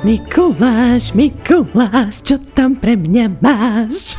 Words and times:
Mikuláš, 0.00 1.12
Mikuláš, 1.12 2.24
čo 2.24 2.40
tam 2.56 2.72
pre 2.72 2.96
mňa 2.96 3.36
máš? 3.36 4.16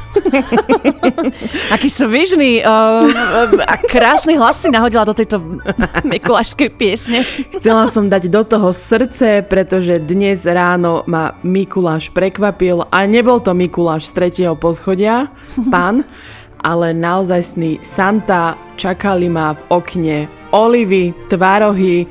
Aký 1.74 1.90
svižný 1.90 2.62
uh, 2.62 3.10
a 3.66 3.82
krásny 3.82 4.38
hlas 4.38 4.62
si 4.62 4.70
nahodila 4.70 5.10
do 5.10 5.18
tejto 5.18 5.42
mikulášskej 6.06 6.70
piesne. 6.78 7.26
Chcela 7.58 7.90
som 7.90 8.14
dať 8.14 8.30
do 8.30 8.46
toho 8.46 8.70
srdce, 8.70 9.42
pretože 9.42 9.98
dnes 9.98 10.46
ráno 10.46 11.02
ma 11.10 11.34
Mikuláš 11.42 12.14
prekvapil 12.14 12.86
a 12.86 13.10
nebol 13.10 13.42
to 13.42 13.58
Mikuláš 13.58 14.14
z 14.14 14.22
tretieho 14.22 14.54
poschodia, 14.54 15.34
pán, 15.74 16.06
ale 16.62 16.94
naozajstný 16.94 17.82
Santa 17.82 18.58
čakali 18.78 19.30
ma 19.30 19.54
v 19.54 19.62
okne 19.70 20.18
olivy, 20.52 21.16
tvárohy 21.32 22.06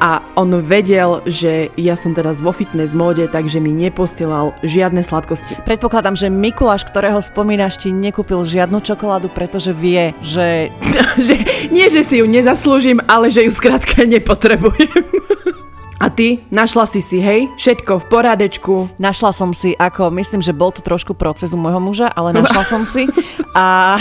a 0.00 0.18
on 0.34 0.50
vedel, 0.64 1.22
že 1.28 1.70
ja 1.78 1.94
som 1.94 2.16
teraz 2.16 2.42
vo 2.42 2.50
fitness 2.50 2.96
móde, 2.96 3.28
takže 3.30 3.62
mi 3.62 3.70
neposielal 3.70 4.56
žiadne 4.64 5.04
sladkosti. 5.04 5.60
Predpokladám, 5.62 6.18
že 6.18 6.32
Mikuláš, 6.32 6.88
ktorého 6.88 7.22
spomínaš, 7.22 7.78
ti 7.78 7.94
nekúpil 7.94 8.42
žiadnu 8.42 8.82
čokoládu, 8.82 9.30
pretože 9.30 9.70
vie, 9.70 10.16
že... 10.24 10.74
že 11.26 11.38
nie, 11.70 11.86
že 11.86 12.02
si 12.02 12.18
ju 12.18 12.26
nezaslúžim, 12.26 12.98
ale 13.06 13.30
že 13.30 13.46
ju 13.46 13.52
skrátka 13.54 14.02
nepotrebujem. 14.02 14.90
A 16.02 16.10
ty, 16.10 16.42
našla 16.50 16.82
si 16.90 16.98
si, 16.98 17.22
hej, 17.22 17.46
všetko 17.54 18.02
v 18.02 18.04
poradečku. 18.10 18.74
Našla 18.98 19.30
som 19.30 19.54
si, 19.54 19.78
ako, 19.78 20.10
myslím, 20.18 20.42
že 20.42 20.50
bol 20.50 20.74
to 20.74 20.82
trošku 20.82 21.14
proces 21.14 21.54
u 21.54 21.58
môjho 21.62 21.78
muža, 21.78 22.10
ale 22.10 22.34
našla 22.34 22.66
som 22.66 22.82
si 22.82 23.06
a, 23.54 23.94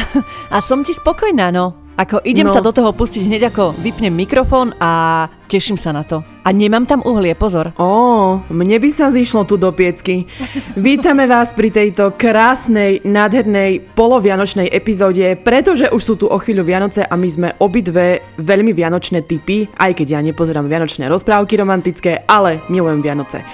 a 0.50 0.58
som 0.66 0.82
ti 0.82 0.98
spokojná, 0.98 1.54
no. 1.54 1.78
Ako 2.02 2.18
idem 2.26 2.50
no. 2.50 2.54
sa 2.58 2.66
do 2.66 2.74
toho 2.74 2.90
pustiť 2.98 3.30
hneď 3.30 3.54
ako 3.54 3.78
vypnem 3.78 4.10
mikrofón 4.10 4.74
a 4.82 5.30
teším 5.46 5.78
sa 5.78 5.94
na 5.94 6.02
to. 6.02 6.26
A 6.42 6.50
nemám 6.50 6.90
tam 6.90 7.06
uhlie, 7.06 7.38
pozor. 7.38 7.78
Ó, 7.78 8.42
mne 8.50 8.82
by 8.82 8.90
sa 8.90 9.14
zišlo 9.14 9.46
tu 9.46 9.54
do 9.62 9.70
piecky. 9.70 10.26
Vítame 10.74 11.30
vás 11.30 11.54
pri 11.54 11.70
tejto 11.70 12.18
krásnej, 12.18 13.06
nádhernej 13.06 13.94
polovianočnej 13.94 14.74
epizóde, 14.74 15.38
pretože 15.46 15.94
už 15.94 16.02
sú 16.02 16.14
tu 16.18 16.26
o 16.26 16.42
chvíľu 16.42 16.66
Vianoce 16.66 17.06
a 17.06 17.14
my 17.14 17.30
sme 17.30 17.50
obidve 17.62 18.26
veľmi 18.42 18.74
vianočné 18.74 19.22
typy, 19.22 19.70
aj 19.78 20.02
keď 20.02 20.18
ja 20.18 20.20
nepozerám 20.26 20.66
vianočné 20.66 21.06
rozprávky 21.06 21.54
romantické, 21.54 22.26
ale 22.26 22.66
milujem 22.66 23.06
Vianoce. 23.06 23.46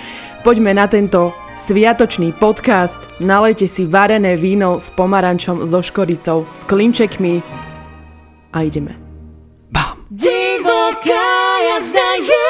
Poďme 0.48 0.72
na 0.72 0.88
tento 0.88 1.36
sviatočný 1.60 2.32
podcast. 2.40 3.12
Nalejte 3.20 3.68
si 3.68 3.84
varené 3.84 4.40
víno 4.40 4.80
s 4.80 4.88
pomarančom, 4.96 5.68
so 5.68 5.84
škoricou, 5.84 6.48
s 6.56 6.64
klimčekmi, 6.64 7.44
a 8.54 8.64
ideme. 8.64 8.96
Bam! 9.72 9.98
Divoká 10.12 11.28
jazda 11.74 12.10
je! 12.22 12.48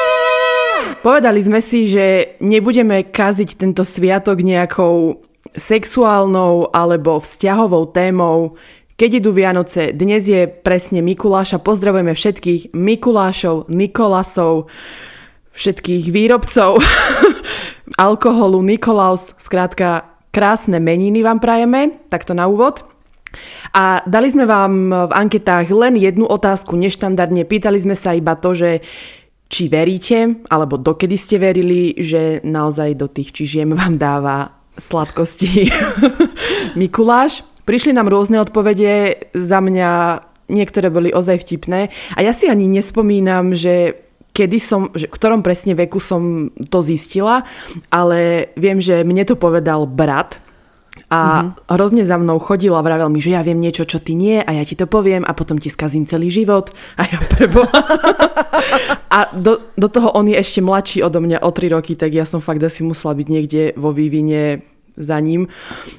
Povedali 1.02 1.40
sme 1.42 1.62
si, 1.62 1.86
že 1.86 2.36
nebudeme 2.42 3.06
kaziť 3.06 3.58
tento 3.58 3.86
sviatok 3.86 4.42
nejakou 4.42 5.22
sexuálnou 5.54 6.70
alebo 6.74 7.22
vzťahovou 7.22 7.90
témou. 7.94 8.58
Keď 8.98 9.22
idú 9.22 9.30
Vianoce, 9.30 9.94
dnes 9.94 10.26
je 10.26 10.50
presne 10.50 11.02
Mikuláša. 11.06 11.62
Pozdravujeme 11.62 12.18
všetkých 12.18 12.74
Mikulášov, 12.74 13.70
Nikolasov, 13.70 14.66
všetkých 15.54 16.10
výrobcov 16.10 16.82
alkoholu, 17.98 18.62
Nikolaus, 18.62 19.34
skrátka 19.38 20.06
krásne 20.30 20.78
meniny 20.78 21.26
vám 21.26 21.42
prajeme, 21.42 21.98
takto 22.08 22.32
na 22.32 22.46
úvod. 22.46 22.86
A 23.76 24.00
dali 24.08 24.28
sme 24.32 24.48
vám 24.48 24.90
v 25.08 25.12
anketách 25.12 25.68
len 25.72 26.00
jednu 26.00 26.24
otázku 26.24 26.76
neštandardne. 26.76 27.44
Pýtali 27.44 27.76
sme 27.76 27.96
sa 27.96 28.16
iba 28.16 28.34
to, 28.34 28.56
že 28.56 28.80
či 29.48 29.72
veríte, 29.72 30.44
alebo 30.52 30.76
dokedy 30.76 31.16
ste 31.16 31.40
verili, 31.40 31.96
že 31.96 32.44
naozaj 32.44 33.00
do 33.00 33.08
tých 33.08 33.32
čižiem 33.32 33.72
vám 33.72 33.96
dáva 33.96 34.52
sladkosti 34.76 35.72
Mikuláš. 36.80 37.42
Prišli 37.64 37.92
nám 37.92 38.08
rôzne 38.08 38.40
odpovede, 38.40 39.28
za 39.36 39.60
mňa 39.60 40.24
niektoré 40.48 40.88
boli 40.88 41.12
ozaj 41.12 41.44
vtipné 41.44 41.92
a 42.16 42.18
ja 42.24 42.32
si 42.32 42.48
ani 42.48 42.64
nespomínam, 42.64 43.52
že 43.52 44.00
kedy 44.32 44.58
som, 44.62 44.88
že 44.96 45.10
v 45.10 45.16
ktorom 45.18 45.44
presne 45.44 45.76
veku 45.76 46.00
som 46.00 46.48
to 46.72 46.80
zistila, 46.80 47.44
ale 47.92 48.52
viem, 48.56 48.80
že 48.80 49.04
mne 49.04 49.28
to 49.28 49.36
povedal 49.36 49.84
brat, 49.84 50.40
a 51.06 51.18
mm-hmm. 51.46 51.70
hrozne 51.70 52.02
za 52.02 52.18
mnou 52.18 52.42
chodil 52.42 52.74
a 52.74 52.82
vravel 52.82 53.08
mi, 53.08 53.22
že 53.22 53.32
ja 53.38 53.46
viem 53.46 53.62
niečo, 53.62 53.86
čo 53.86 54.02
ty 54.02 54.18
nie 54.18 54.42
a 54.42 54.50
ja 54.50 54.66
ti 54.66 54.74
to 54.74 54.90
poviem 54.90 55.22
a 55.22 55.32
potom 55.32 55.56
ti 55.56 55.70
skazím 55.70 56.04
celý 56.04 56.28
život. 56.34 56.74
A 56.98 57.06
ja 57.06 57.18
preboha. 57.22 57.78
a 59.16 59.30
do, 59.32 59.72
do 59.78 59.88
toho 59.88 60.12
on 60.12 60.28
je 60.28 60.36
ešte 60.36 60.60
mladší 60.60 61.06
odo 61.06 61.22
mňa 61.22 61.42
o 61.42 61.50
3 61.50 61.74
roky, 61.74 61.94
tak 61.94 62.12
ja 62.12 62.26
som 62.26 62.42
fakt 62.42 62.62
asi 62.62 62.82
musela 62.82 63.14
byť 63.14 63.26
niekde 63.26 63.62
vo 63.78 63.94
vývine 63.94 64.62
za 64.98 65.16
ním, 65.22 65.46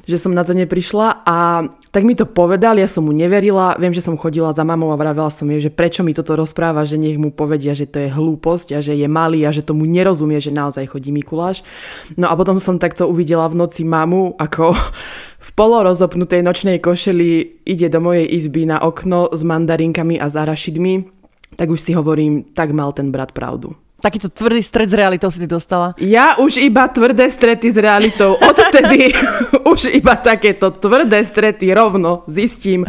že 0.04 0.20
som 0.20 0.36
na 0.36 0.44
to 0.44 0.52
neprišla 0.52 1.24
a 1.24 1.66
tak 1.90 2.06
mi 2.06 2.14
to 2.14 2.30
povedal, 2.30 2.78
ja 2.78 2.86
som 2.86 3.08
mu 3.08 3.16
neverila, 3.16 3.74
viem, 3.82 3.96
že 3.96 4.06
som 4.06 4.20
chodila 4.20 4.54
za 4.54 4.62
mamou 4.62 4.94
a 4.94 5.00
vravela 5.00 5.34
som 5.34 5.50
jej, 5.50 5.58
že 5.58 5.72
prečo 5.74 6.06
mi 6.06 6.14
toto 6.14 6.38
rozpráva, 6.38 6.86
že 6.86 7.02
nech 7.02 7.18
mu 7.18 7.34
povedia, 7.34 7.74
že 7.74 7.90
to 7.90 8.04
je 8.04 8.14
hlúposť 8.14 8.78
a 8.78 8.80
že 8.84 8.94
je 8.94 9.08
malý 9.10 9.48
a 9.48 9.56
že 9.56 9.66
tomu 9.66 9.90
nerozumie, 9.90 10.38
že 10.38 10.54
naozaj 10.54 10.86
chodí 10.86 11.10
Mikuláš. 11.10 11.66
No 12.14 12.30
a 12.30 12.38
potom 12.38 12.62
som 12.62 12.78
takto 12.78 13.10
uvidela 13.10 13.50
v 13.50 13.58
noci 13.66 13.82
mamu, 13.82 14.38
ako 14.38 14.78
v 15.48 15.50
polorozopnutej 15.58 16.46
nočnej 16.46 16.78
košeli 16.78 17.64
ide 17.66 17.90
do 17.90 17.98
mojej 18.04 18.28
izby 18.30 18.70
na 18.70 18.78
okno 18.84 19.34
s 19.34 19.42
mandarinkami 19.42 20.22
a 20.22 20.30
s 20.30 20.38
arašidmi, 20.38 21.10
tak 21.58 21.74
už 21.74 21.82
si 21.82 21.92
hovorím, 21.98 22.54
tak 22.54 22.70
mal 22.70 22.94
ten 22.94 23.10
brat 23.10 23.34
pravdu. 23.34 23.74
Takýto 24.00 24.32
tvrdý 24.32 24.64
stred 24.64 24.88
s 24.88 24.96
realitou 24.96 25.28
si 25.28 25.44
ty 25.44 25.48
dostala? 25.48 25.92
Ja 26.00 26.40
už 26.40 26.64
iba 26.64 26.88
tvrdé 26.88 27.28
strety 27.28 27.68
s 27.68 27.78
realitou. 27.78 28.40
Odtedy 28.40 29.12
už 29.76 29.92
iba 29.92 30.16
takéto 30.16 30.72
tvrdé 30.72 31.20
strety 31.28 31.68
rovno 31.76 32.24
zistím. 32.32 32.88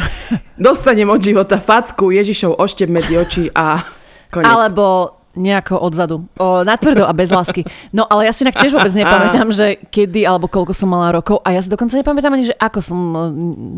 Dostanem 0.54 1.10
od 1.10 1.18
života 1.18 1.58
facku, 1.58 2.14
Ježišov 2.14 2.62
oštep 2.62 2.86
medzi 2.86 3.18
oči 3.18 3.50
a 3.50 3.82
konec. 4.30 4.46
Alebo 4.46 5.18
nejako 5.34 5.78
odzadu. 5.78 6.26
O, 6.38 6.64
natvrdo 6.64 7.06
a 7.06 7.12
bez 7.14 7.30
lásky. 7.30 7.62
No 7.94 8.06
ale 8.10 8.26
ja 8.26 8.32
si 8.34 8.42
inak 8.42 8.58
tiež 8.58 8.74
vôbec 8.74 8.90
nepamätám, 8.98 9.48
že 9.54 9.78
kedy 9.90 10.26
alebo 10.26 10.50
koľko 10.50 10.74
som 10.74 10.90
mala 10.90 11.14
rokov 11.14 11.38
a 11.46 11.54
ja 11.54 11.62
si 11.62 11.70
dokonca 11.70 11.94
nepamätám 11.94 12.34
ani, 12.34 12.50
že 12.50 12.58
ako 12.58 12.78
som 12.82 12.98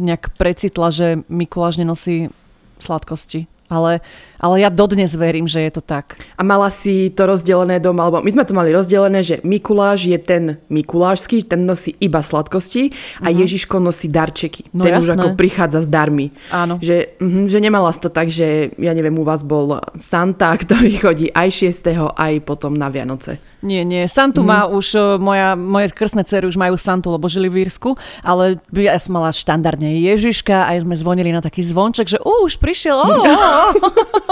nejak 0.05 0.33
precitla, 0.41 0.89
že 0.89 1.21
Mikuláš 1.29 1.77
nenosí 1.77 2.33
sladkosti. 2.81 3.49
Ale 3.73 4.05
ale 4.43 4.67
ja 4.67 4.69
dodnes 4.75 5.15
verím, 5.15 5.47
že 5.47 5.63
je 5.63 5.79
to 5.79 5.83
tak. 5.87 6.19
A 6.35 6.43
mala 6.43 6.67
si 6.75 7.15
to 7.15 7.31
rozdelené 7.31 7.79
doma, 7.79 8.11
alebo 8.11 8.27
my 8.27 8.31
sme 8.35 8.43
to 8.43 8.59
mali 8.59 8.75
rozdelené, 8.75 9.23
že 9.23 9.39
Mikuláš 9.47 10.11
je 10.11 10.19
ten 10.19 10.59
Mikulášsky, 10.67 11.47
ten 11.47 11.63
nosí 11.63 11.95
iba 12.03 12.19
sladkosti 12.19 12.91
a 13.23 13.31
uh-huh. 13.31 13.39
Ježiško 13.39 13.79
nosí 13.79 14.11
darčeky. 14.11 14.75
No 14.75 14.83
ten 14.83 14.99
jasné. 14.99 15.07
už 15.07 15.09
ako 15.15 15.29
prichádza 15.39 15.87
s 15.87 15.89
darmi. 15.89 16.35
Áno. 16.51 16.83
Že, 16.83 17.23
uh-huh, 17.23 17.47
že 17.47 17.59
nemala 17.63 17.95
si 17.95 18.03
to 18.03 18.11
tak, 18.11 18.27
že 18.35 18.75
ja 18.83 18.93
neviem, 18.99 19.15
u 19.15 19.23
vás 19.23 19.47
bol 19.47 19.79
Santa, 19.95 20.51
ktorý 20.63 20.91
chodí 20.99 21.31
aj 21.31 21.71
6. 21.71 21.95
aj 22.19 22.33
potom 22.43 22.75
na 22.75 22.91
Vianoce. 22.91 23.39
Nie, 23.63 23.87
nie. 23.87 24.11
Santu 24.11 24.43
mm. 24.43 24.47
má 24.51 24.61
už, 24.67 24.87
e, 24.99 25.01
moja, 25.23 25.55
moje 25.55 25.95
krstné 25.95 26.27
cery 26.27 26.51
už 26.51 26.59
majú 26.59 26.75
Santu, 26.75 27.15
lebo 27.15 27.31
žili 27.31 27.47
v 27.47 27.63
Írsku, 27.63 27.95
ale 28.27 28.59
ja 28.75 28.99
som 28.99 29.15
mala 29.15 29.31
štandardne 29.31 30.03
Ježiška, 30.03 30.67
aj 30.67 30.83
sme 30.83 30.99
zvonili 30.99 31.31
na 31.31 31.39
taký 31.39 31.63
zvonček, 31.63 32.11
že 32.11 32.19
uh, 32.19 32.43
už 32.43 32.59
prišiel, 32.59 32.99
oh, 32.99 33.23
oh. 33.23 34.32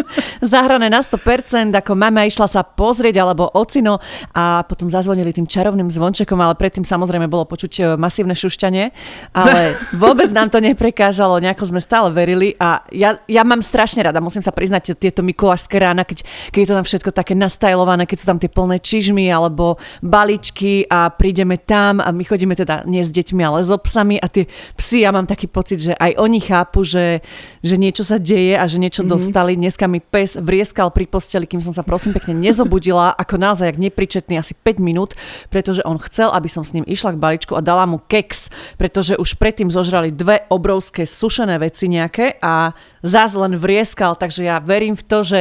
Zahrané 0.52 0.88
na 0.88 1.00
100%, 1.04 1.72
ako 1.72 1.92
mama 1.94 2.26
išla 2.26 2.48
sa 2.48 2.62
pozrieť, 2.64 3.22
alebo 3.22 3.50
ocino 3.52 4.00
a 4.32 4.64
potom 4.66 4.88
zazvonili 4.88 5.30
tým 5.30 5.46
čarovným 5.46 5.88
zvončekom, 5.92 6.38
ale 6.40 6.56
predtým 6.56 6.86
samozrejme 6.86 7.28
bolo 7.28 7.44
počuť 7.44 7.72
e, 7.78 7.80
masívne 8.00 8.32
šušťanie, 8.32 8.84
ale 9.36 9.76
vôbec 10.02 10.32
nám 10.32 10.48
to 10.48 10.58
neprekážalo, 10.58 11.42
nejako 11.42 11.68
sme 11.68 11.80
stále 11.80 12.08
verili 12.10 12.56
a 12.56 12.82
ja, 12.90 13.20
ja 13.28 13.42
mám 13.44 13.60
strašne 13.60 14.02
rada, 14.02 14.22
musím 14.22 14.42
sa 14.42 14.54
priznať, 14.54 14.94
tieto 14.98 15.24
mikulášské 15.24 15.78
rána, 15.78 16.04
keď, 16.06 16.24
keď 16.52 16.58
je 16.60 16.68
to 16.68 16.78
tam 16.78 16.86
všetko 16.86 17.10
také 17.14 17.34
nastajlované, 17.38 18.04
keď 18.04 18.18
sú 18.18 18.26
tam 18.28 18.38
tie 18.38 18.50
plné 18.50 18.78
čižmy 18.82 19.30
alebo 19.30 19.80
baličky 20.02 20.84
a 20.90 21.08
prídeme 21.10 21.56
tam 21.56 22.02
a 22.02 22.10
my 22.10 22.22
chodíme 22.26 22.54
teda 22.54 22.84
nie 22.84 23.02
s 23.02 23.10
deťmi, 23.10 23.42
ale 23.42 23.64
s 23.64 23.70
psami 23.72 24.16
a 24.20 24.26
tie 24.28 24.46
psy, 24.76 25.04
ja 25.04 25.10
mám 25.10 25.26
taký 25.26 25.50
pocit, 25.50 25.80
že 25.80 25.92
aj 25.96 26.18
oni 26.18 26.38
chápu, 26.40 26.84
že, 26.86 27.20
že 27.60 27.74
niečo 27.76 28.06
sa 28.06 28.16
deje 28.16 28.54
a 28.54 28.64
že 28.68 28.78
niečo 28.78 29.02
mm-hmm. 29.02 29.14
dostali. 29.16 29.58
Dneska 29.58 29.86
mi 29.92 30.00
pes 30.00 30.40
vrieskal 30.40 30.88
pri 30.88 31.04
posteli, 31.04 31.44
kým 31.44 31.60
som 31.60 31.76
sa 31.76 31.84
prosím 31.84 32.16
pekne 32.16 32.32
nezobudila, 32.40 33.12
ako 33.12 33.36
naozaj 33.36 33.68
jak 33.68 33.78
nepričetný 33.78 34.40
asi 34.40 34.56
5 34.56 34.80
minút, 34.80 35.12
pretože 35.52 35.84
on 35.84 36.00
chcel, 36.00 36.32
aby 36.32 36.48
som 36.48 36.64
s 36.64 36.72
ním 36.72 36.88
išla 36.88 37.12
k 37.12 37.20
baličku 37.20 37.52
a 37.52 37.60
dala 37.60 37.84
mu 37.84 38.00
keks, 38.00 38.48
pretože 38.80 39.20
už 39.20 39.36
predtým 39.36 39.68
zožrali 39.68 40.08
dve 40.08 40.48
obrovské 40.48 41.04
sušené 41.04 41.60
veci 41.60 41.92
nejaké 41.92 42.40
a 42.40 42.72
zás 43.04 43.36
len 43.36 43.60
vrieskal, 43.60 44.16
takže 44.16 44.48
ja 44.48 44.56
verím 44.64 44.96
v 44.96 45.04
to, 45.04 45.18
že 45.20 45.40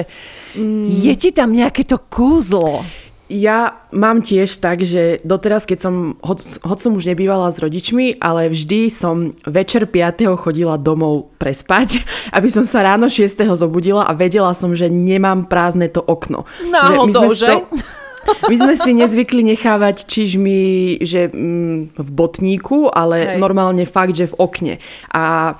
mm. 0.59 0.85
je 0.91 1.13
ti 1.15 1.29
tam 1.31 1.55
nejaké 1.55 1.87
to 1.87 1.95
kúzlo 1.95 2.83
ja 3.31 3.79
mám 3.95 4.19
tiež 4.19 4.59
tak, 4.59 4.83
že 4.83 5.23
doteraz, 5.23 5.63
keď 5.63 5.79
som, 5.79 5.95
hoď, 6.19 6.59
hoď 6.67 6.77
som 6.83 6.91
už 6.99 7.07
nebývala 7.07 7.47
s 7.47 7.63
rodičmi, 7.63 8.19
ale 8.19 8.51
vždy 8.51 8.91
som 8.91 9.31
večer 9.47 9.87
5. 9.87 10.27
chodila 10.35 10.75
domov 10.75 11.31
prespať, 11.39 12.03
aby 12.37 12.51
som 12.51 12.67
sa 12.67 12.83
ráno 12.83 13.07
6. 13.07 13.31
zobudila 13.55 14.03
a 14.03 14.11
vedela 14.11 14.51
som, 14.51 14.75
že 14.75 14.91
nemám 14.91 15.47
prázdne 15.47 15.87
to 15.87 16.03
okno. 16.03 16.43
Náhodou, 16.67 17.31
že? 17.31 17.47
že? 17.47 17.47
To, 17.47 17.57
My 18.49 18.53
sme 18.53 18.73
si 18.77 18.93
nezvykli 18.93 19.41
nechávať 19.41 20.05
čižmy, 20.05 20.59
že 21.01 21.25
mm, 21.33 21.97
v 21.97 22.09
botníku, 22.13 22.93
ale 22.93 23.35
Hej. 23.35 23.39
normálne 23.41 23.85
fakt, 23.89 24.13
že 24.13 24.29
v 24.29 24.37
okne. 24.37 24.73
A 25.09 25.57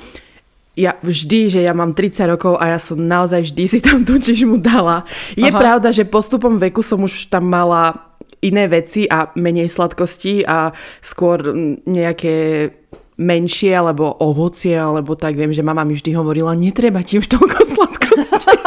ja 0.81 0.98
vždy, 0.98 1.39
že 1.54 1.62
ja 1.62 1.78
mám 1.78 1.94
30 1.94 2.25
rokov 2.25 2.57
a 2.57 2.74
ja 2.74 2.80
som 2.81 2.98
naozaj 2.98 3.54
vždy 3.54 3.63
si 3.69 3.80
tam 3.86 4.01
tú 4.01 4.18
čižmu 4.18 4.57
dala. 4.57 5.06
Je 5.38 5.45
Aha. 5.45 5.54
pravda, 5.62 5.94
že 5.94 6.10
postupom 6.10 6.57
veku 6.57 6.81
som 6.81 7.06
už 7.06 7.30
tam 7.30 7.45
mala 7.45 8.10
iné 8.42 8.66
veci 8.66 9.06
a 9.06 9.30
menej 9.38 9.69
sladkosti 9.69 10.42
a 10.42 10.74
skôr 11.06 11.54
nejaké 11.86 12.68
menšie 13.22 13.69
alebo 13.69 14.10
ovocie, 14.18 14.74
alebo 14.74 15.13
tak 15.13 15.38
viem, 15.38 15.54
že 15.54 15.62
mama 15.62 15.86
mi 15.86 15.94
vždy 15.94 16.18
hovorila, 16.18 16.57
netreba 16.57 17.06
ti 17.06 17.22
už 17.22 17.30
toľko 17.30 17.57
sladkosti. 17.77 18.57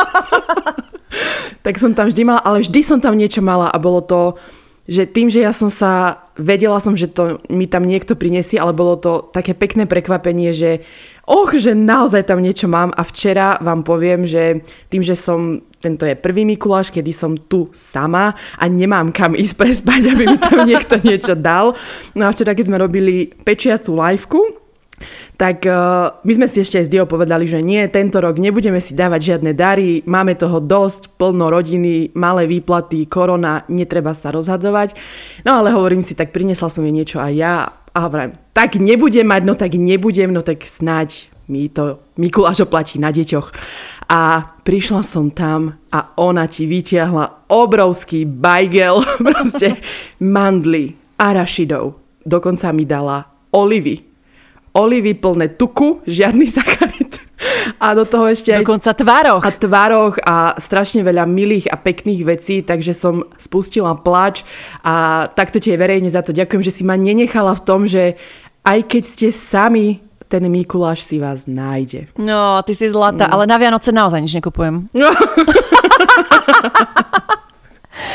tak 1.67 1.75
som 1.83 1.91
tam 1.91 2.07
vždy 2.07 2.23
mala, 2.23 2.41
ale 2.47 2.63
vždy 2.63 2.81
som 2.87 3.03
tam 3.03 3.19
niečo 3.19 3.43
mala 3.43 3.67
a 3.67 3.77
bolo 3.83 3.99
to, 3.99 4.39
že 4.85 5.09
tým, 5.09 5.33
že 5.33 5.41
ja 5.41 5.53
som 5.57 5.73
sa, 5.73 6.25
vedela 6.37 6.77
som, 6.77 6.93
že 6.93 7.09
to 7.09 7.41
mi 7.49 7.65
tam 7.65 7.89
niekto 7.89 8.17
prinesie, 8.17 8.61
ale 8.61 8.77
bolo 8.77 9.01
to 9.01 9.33
také 9.33 9.57
pekné 9.57 9.89
prekvapenie, 9.89 10.53
že 10.53 10.85
och, 11.25 11.57
že 11.57 11.73
naozaj 11.73 12.29
tam 12.29 12.45
niečo 12.45 12.69
mám 12.69 12.93
a 12.93 13.01
včera 13.01 13.57
vám 13.65 13.81
poviem, 13.81 14.29
že 14.29 14.61
tým, 14.93 15.01
že 15.01 15.17
som 15.17 15.65
tento 15.81 16.09
je 16.09 16.17
prvý 16.17 16.49
Mikuláš, 16.49 16.89
kedy 16.89 17.13
som 17.13 17.37
tu 17.37 17.69
sama 17.77 18.33
a 18.57 18.65
nemám 18.65 19.13
kam 19.13 19.37
ísť 19.37 19.57
prespať, 19.61 20.01
aby 20.17 20.25
mi 20.33 20.39
tam 20.41 20.65
niekto 20.65 21.01
niečo 21.01 21.37
dal. 21.37 21.77
No 22.17 22.29
a 22.29 22.33
včera, 22.33 22.57
keď 22.57 22.73
sme 22.73 22.81
robili 22.81 23.33
pečiacu 23.45 23.93
liveku, 23.93 24.64
tak 25.35 25.67
uh, 25.67 26.23
my 26.23 26.33
sme 26.35 26.47
si 26.47 26.63
ešte 26.63 26.79
aj 26.79 26.87
s 26.87 26.93
Dio 26.93 27.05
povedali, 27.05 27.45
že 27.51 27.59
nie, 27.61 27.83
tento 27.91 28.23
rok 28.23 28.39
nebudeme 28.39 28.79
si 28.79 28.95
dávať 28.95 29.35
žiadne 29.35 29.53
dary, 29.53 30.07
máme 30.07 30.39
toho 30.39 30.63
dosť, 30.63 31.19
plno 31.19 31.51
rodiny, 31.51 32.15
malé 32.15 32.47
výplaty, 32.47 33.11
korona, 33.11 33.67
netreba 33.67 34.15
sa 34.15 34.31
rozhadzovať. 34.31 34.95
No 35.43 35.59
ale 35.59 35.75
hovorím 35.75 36.01
si, 36.01 36.15
tak 36.15 36.31
prinesla 36.31 36.71
som 36.71 36.87
jej 36.87 36.95
niečo 36.95 37.19
aj 37.19 37.33
ja 37.35 37.55
a 37.67 37.99
hovorím, 38.07 38.39
tak 38.55 38.79
nebudem 38.79 39.27
mať, 39.27 39.43
no 39.43 39.55
tak 39.59 39.75
nebudem, 39.75 40.31
no 40.31 40.43
tak 40.43 40.63
snáď 40.63 41.35
mi 41.45 41.69
to 41.69 42.01
Mikuláš 42.17 42.65
oplatí 42.65 42.97
na 43.03 43.11
deťoch. 43.13 43.53
A 44.09 44.55
prišla 44.63 45.03
som 45.03 45.29
tam 45.35 45.77
a 45.91 46.15
ona 46.17 46.47
ti 46.47 46.65
vytiahla 46.65 47.51
obrovský 47.51 48.25
bajgel, 48.25 49.03
proste 49.27 49.77
mandly, 50.23 50.95
arašidov. 51.19 51.99
Dokonca 52.25 52.73
mi 52.73 52.89
dala 52.89 53.29
olivy. 53.53 54.14
Olivy 54.75 55.15
plné 55.15 55.55
tuku, 55.55 56.03
žiadny 56.07 56.47
sacharit. 56.57 57.23
A 57.79 57.93
do 57.95 58.09
toho 58.09 58.31
ešte 58.31 58.55
aj... 58.55 58.65
Dokonca 58.65 58.91
tvároch. 58.97 59.43
A 59.45 59.51
tvároch 59.53 60.17
a 60.25 60.57
strašne 60.57 61.05
veľa 61.05 61.29
milých 61.29 61.69
a 61.71 61.77
pekných 61.77 62.23
vecí, 62.25 62.65
takže 62.65 62.97
som 62.97 63.27
spustila 63.37 63.95
plač 63.95 64.43
a 64.81 65.27
takto 65.31 65.61
ti 65.61 65.75
je 65.75 65.81
verejne 65.81 66.09
za 66.09 66.25
to 66.25 66.33
ďakujem, 66.33 66.63
že 66.65 66.73
si 66.73 66.83
ma 66.83 66.97
nenechala 66.97 67.53
v 67.55 67.65
tom, 67.65 67.85
že 67.85 68.17
aj 68.65 68.89
keď 68.89 69.03
ste 69.05 69.29
sami 69.31 70.01
ten 70.25 70.41
Mikuláš 70.49 71.05
si 71.05 71.21
vás 71.21 71.45
nájde. 71.45 72.09
No, 72.17 72.59
ty 72.65 72.73
si 72.73 72.89
zlatá, 72.89 73.29
mm. 73.29 73.33
ale 73.37 73.45
na 73.45 73.57
Vianoce 73.61 73.93
naozaj 73.93 74.25
nič 74.25 74.35
nekupujem. 74.41 74.89
No. 74.91 75.11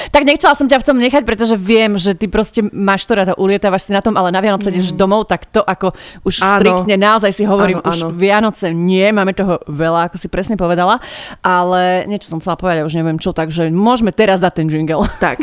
tak 0.09 0.23
nechcela 0.25 0.53
som 0.55 0.65
ťa 0.65 0.81
v 0.81 0.85
tom 0.85 0.97
nechať, 0.97 1.23
pretože 1.23 1.55
viem, 1.59 1.95
že 1.95 2.15
ty 2.15 2.25
proste 2.25 2.65
máš 2.69 3.05
to 3.05 3.13
rada, 3.15 3.33
ulietávaš 3.35 3.87
si 3.87 3.91
na 3.93 4.01
tom, 4.03 4.15
ale 4.15 4.33
na 4.33 4.41
Vianoce 4.41 4.69
mm. 4.69 4.73
ideš 4.75 4.89
domov, 4.95 5.29
tak 5.29 5.47
to 5.49 5.61
ako 5.61 5.93
už 6.25 6.41
áno. 6.41 6.49
striktne 6.59 6.95
naozaj 6.99 7.31
si 7.33 7.43
hovorím, 7.45 7.79
áno, 7.81 7.89
už 7.89 7.97
áno. 8.01 8.07
Vianoce 8.15 8.71
nie, 8.73 9.09
máme 9.13 9.33
toho 9.35 9.61
veľa, 9.67 10.09
ako 10.11 10.17
si 10.17 10.27
presne 10.31 10.55
povedala, 10.55 10.97
ale 11.45 12.05
niečo 12.05 12.31
som 12.31 12.39
chcela 12.41 12.59
povedať, 12.59 12.85
už 12.85 12.95
neviem 12.97 13.17
čo, 13.21 13.31
takže 13.35 13.69
môžeme 13.69 14.11
teraz 14.15 14.41
dať 14.41 14.63
ten 14.63 14.67
jingle. 14.67 15.05
Tak. 15.19 15.41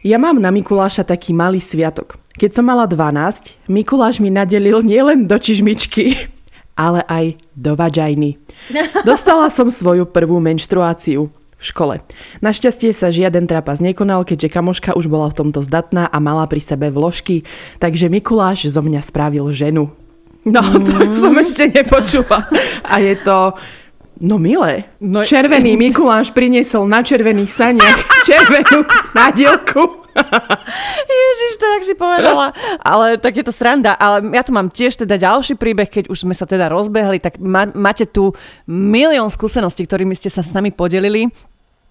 Ja 0.00 0.16
mám 0.16 0.40
na 0.40 0.48
Mikuláša 0.48 1.04
taký 1.04 1.36
malý 1.36 1.60
sviatok. 1.60 2.16
Keď 2.38 2.50
som 2.54 2.64
mala 2.70 2.86
12, 2.86 3.66
Mikuláš 3.66 4.22
mi 4.22 4.30
nadelil 4.30 4.80
nielen 4.80 5.26
do 5.26 5.36
čižmičky, 5.36 6.14
ale 6.78 7.02
aj 7.10 7.34
do 7.58 7.74
važajny. 7.74 8.38
Dostala 9.08 9.50
som 9.50 9.68
svoju 9.68 10.06
prvú 10.06 10.38
menštruáciu 10.38 11.34
v 11.58 11.64
škole. 11.66 11.94
Našťastie 12.38 12.94
sa 12.94 13.10
žiaden 13.10 13.50
trapas 13.50 13.82
nekonal, 13.82 14.22
keďže 14.22 14.54
kamoška 14.54 14.94
už 14.94 15.10
bola 15.10 15.26
v 15.28 15.42
tomto 15.42 15.60
zdatná 15.66 16.06
a 16.06 16.18
mala 16.22 16.46
pri 16.46 16.62
sebe 16.62 16.94
vložky, 16.94 17.42
takže 17.82 18.06
Mikuláš 18.06 18.70
zo 18.70 18.78
mňa 18.78 19.02
spravil 19.02 19.50
ženu. 19.50 19.90
No, 20.46 20.62
mm. 20.78 20.86
to 20.86 20.94
som 21.18 21.34
ešte 21.34 21.74
nepočula. 21.74 22.46
A 22.86 23.02
je 23.02 23.18
to 23.18 23.58
No 24.18 24.34
milé. 24.34 24.90
No... 24.98 25.22
Červený 25.22 25.78
Mikuláš 25.82 26.34
priniesol 26.34 26.90
na 26.90 27.06
červených 27.06 27.54
saniach 27.54 27.98
červenú 28.26 28.82
nádielku. 29.14 29.97
Ježiš, 31.22 31.52
to 31.58 31.66
tak 31.66 31.82
si 31.84 31.94
povedala. 31.94 32.52
Ale 32.82 33.18
tak 33.18 33.38
je 33.38 33.44
to 33.44 33.54
sranda. 33.54 33.94
Ale 33.94 34.24
ja 34.34 34.42
tu 34.42 34.50
mám 34.50 34.70
tiež 34.70 34.98
teda 34.98 35.18
ďalší 35.18 35.54
príbeh, 35.54 35.88
keď 35.88 36.04
už 36.10 36.26
sme 36.26 36.34
sa 36.34 36.44
teda 36.44 36.68
rozbehli, 36.70 37.22
tak 37.22 37.38
ma, 37.40 37.68
máte 37.70 38.04
tu 38.08 38.34
milión 38.66 39.30
skúseností, 39.30 39.86
ktorými 39.86 40.14
ste 40.16 40.30
sa 40.30 40.42
s 40.42 40.50
nami 40.52 40.74
podelili. 40.74 41.30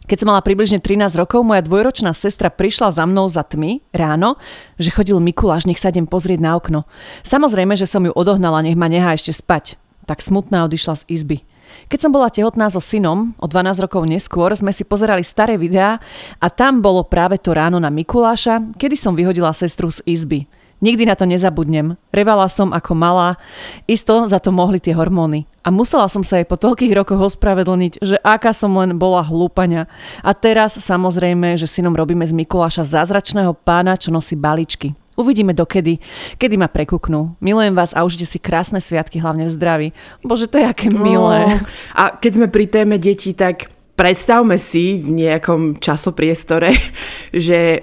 Keď 0.07 0.23
som 0.23 0.31
mala 0.31 0.39
približne 0.39 0.79
13 0.79 1.19
rokov, 1.19 1.43
moja 1.43 1.59
dvojročná 1.59 2.15
sestra 2.15 2.47
prišla 2.47 2.95
za 2.95 3.03
mnou 3.03 3.27
za 3.27 3.43
tmy 3.43 3.83
ráno, 3.91 4.39
že 4.79 4.87
chodil 4.87 5.19
Mikuláš, 5.19 5.67
nech 5.67 5.83
sa 5.83 5.91
idem 5.91 6.07
pozrieť 6.07 6.39
na 6.39 6.55
okno. 6.55 6.87
Samozrejme, 7.27 7.75
že 7.75 7.83
som 7.83 8.07
ju 8.07 8.15
odohnala, 8.15 8.63
nech 8.63 8.79
ma 8.79 8.87
nechá 8.87 9.11
ešte 9.11 9.35
spať. 9.35 9.75
Tak 10.07 10.23
smutná 10.23 10.63
odišla 10.63 11.03
z 11.03 11.03
izby. 11.11 11.43
Keď 11.87 11.99
som 12.03 12.11
bola 12.11 12.27
tehotná 12.27 12.67
so 12.67 12.83
synom, 12.83 13.31
o 13.39 13.45
12 13.47 13.83
rokov 13.83 14.03
neskôr, 14.05 14.51
sme 14.57 14.75
si 14.75 14.83
pozerali 14.83 15.23
staré 15.23 15.55
videá 15.55 16.01
a 16.41 16.47
tam 16.51 16.83
bolo 16.83 17.07
práve 17.07 17.39
to 17.39 17.55
ráno 17.55 17.79
na 17.79 17.87
Mikuláša, 17.87 18.75
kedy 18.75 18.95
som 18.99 19.15
vyhodila 19.15 19.55
sestru 19.55 19.87
z 19.87 20.03
izby. 20.03 20.45
Nikdy 20.77 21.09
na 21.09 21.17
to 21.17 21.25
nezabudnem. 21.25 21.97
Revala 22.13 22.45
som 22.45 22.69
ako 22.69 22.93
malá. 22.93 23.41
Isto 23.89 24.29
za 24.29 24.37
to 24.37 24.53
mohli 24.53 24.77
tie 24.77 24.93
hormóny. 24.93 25.49
A 25.65 25.73
musela 25.73 26.05
som 26.05 26.21
sa 26.21 26.37
jej 26.37 26.45
po 26.45 26.53
toľkých 26.53 26.93
rokoch 26.93 27.33
ospravedlniť, 27.33 27.97
že 27.97 28.21
aká 28.21 28.53
som 28.53 28.77
len 28.77 28.93
bola 29.01 29.25
hlúpania. 29.25 29.89
A 30.21 30.37
teraz 30.37 30.77
samozrejme, 30.77 31.57
že 31.57 31.65
synom 31.65 31.97
robíme 31.97 32.21
z 32.29 32.37
Mikuláša 32.37 32.85
zázračného 32.85 33.57
pána, 33.57 33.97
čo 33.97 34.13
nosí 34.13 34.37
baličky. 34.37 34.93
Uvidíme 35.17 35.57
dokedy, 35.57 35.97
kedy 36.37 36.55
ma 36.61 36.69
prekuknú. 36.69 37.33
Milujem 37.41 37.73
vás 37.73 37.89
a 37.97 38.05
užite 38.05 38.29
si 38.29 38.37
krásne 38.37 38.77
sviatky, 38.77 39.17
hlavne 39.17 39.49
v 39.49 39.51
zdraví. 39.51 39.87
Bože, 40.21 40.45
to 40.45 40.61
je 40.61 40.65
aké 40.69 40.93
milé. 40.93 41.57
a 41.97 42.13
keď 42.13 42.31
sme 42.37 42.47
pri 42.53 42.69
téme 42.69 43.01
detí, 43.01 43.33
tak 43.33 43.73
predstavme 43.97 44.61
si 44.61 45.01
v 45.01 45.09
nejakom 45.25 45.81
časopriestore, 45.81 46.69
že 47.33 47.81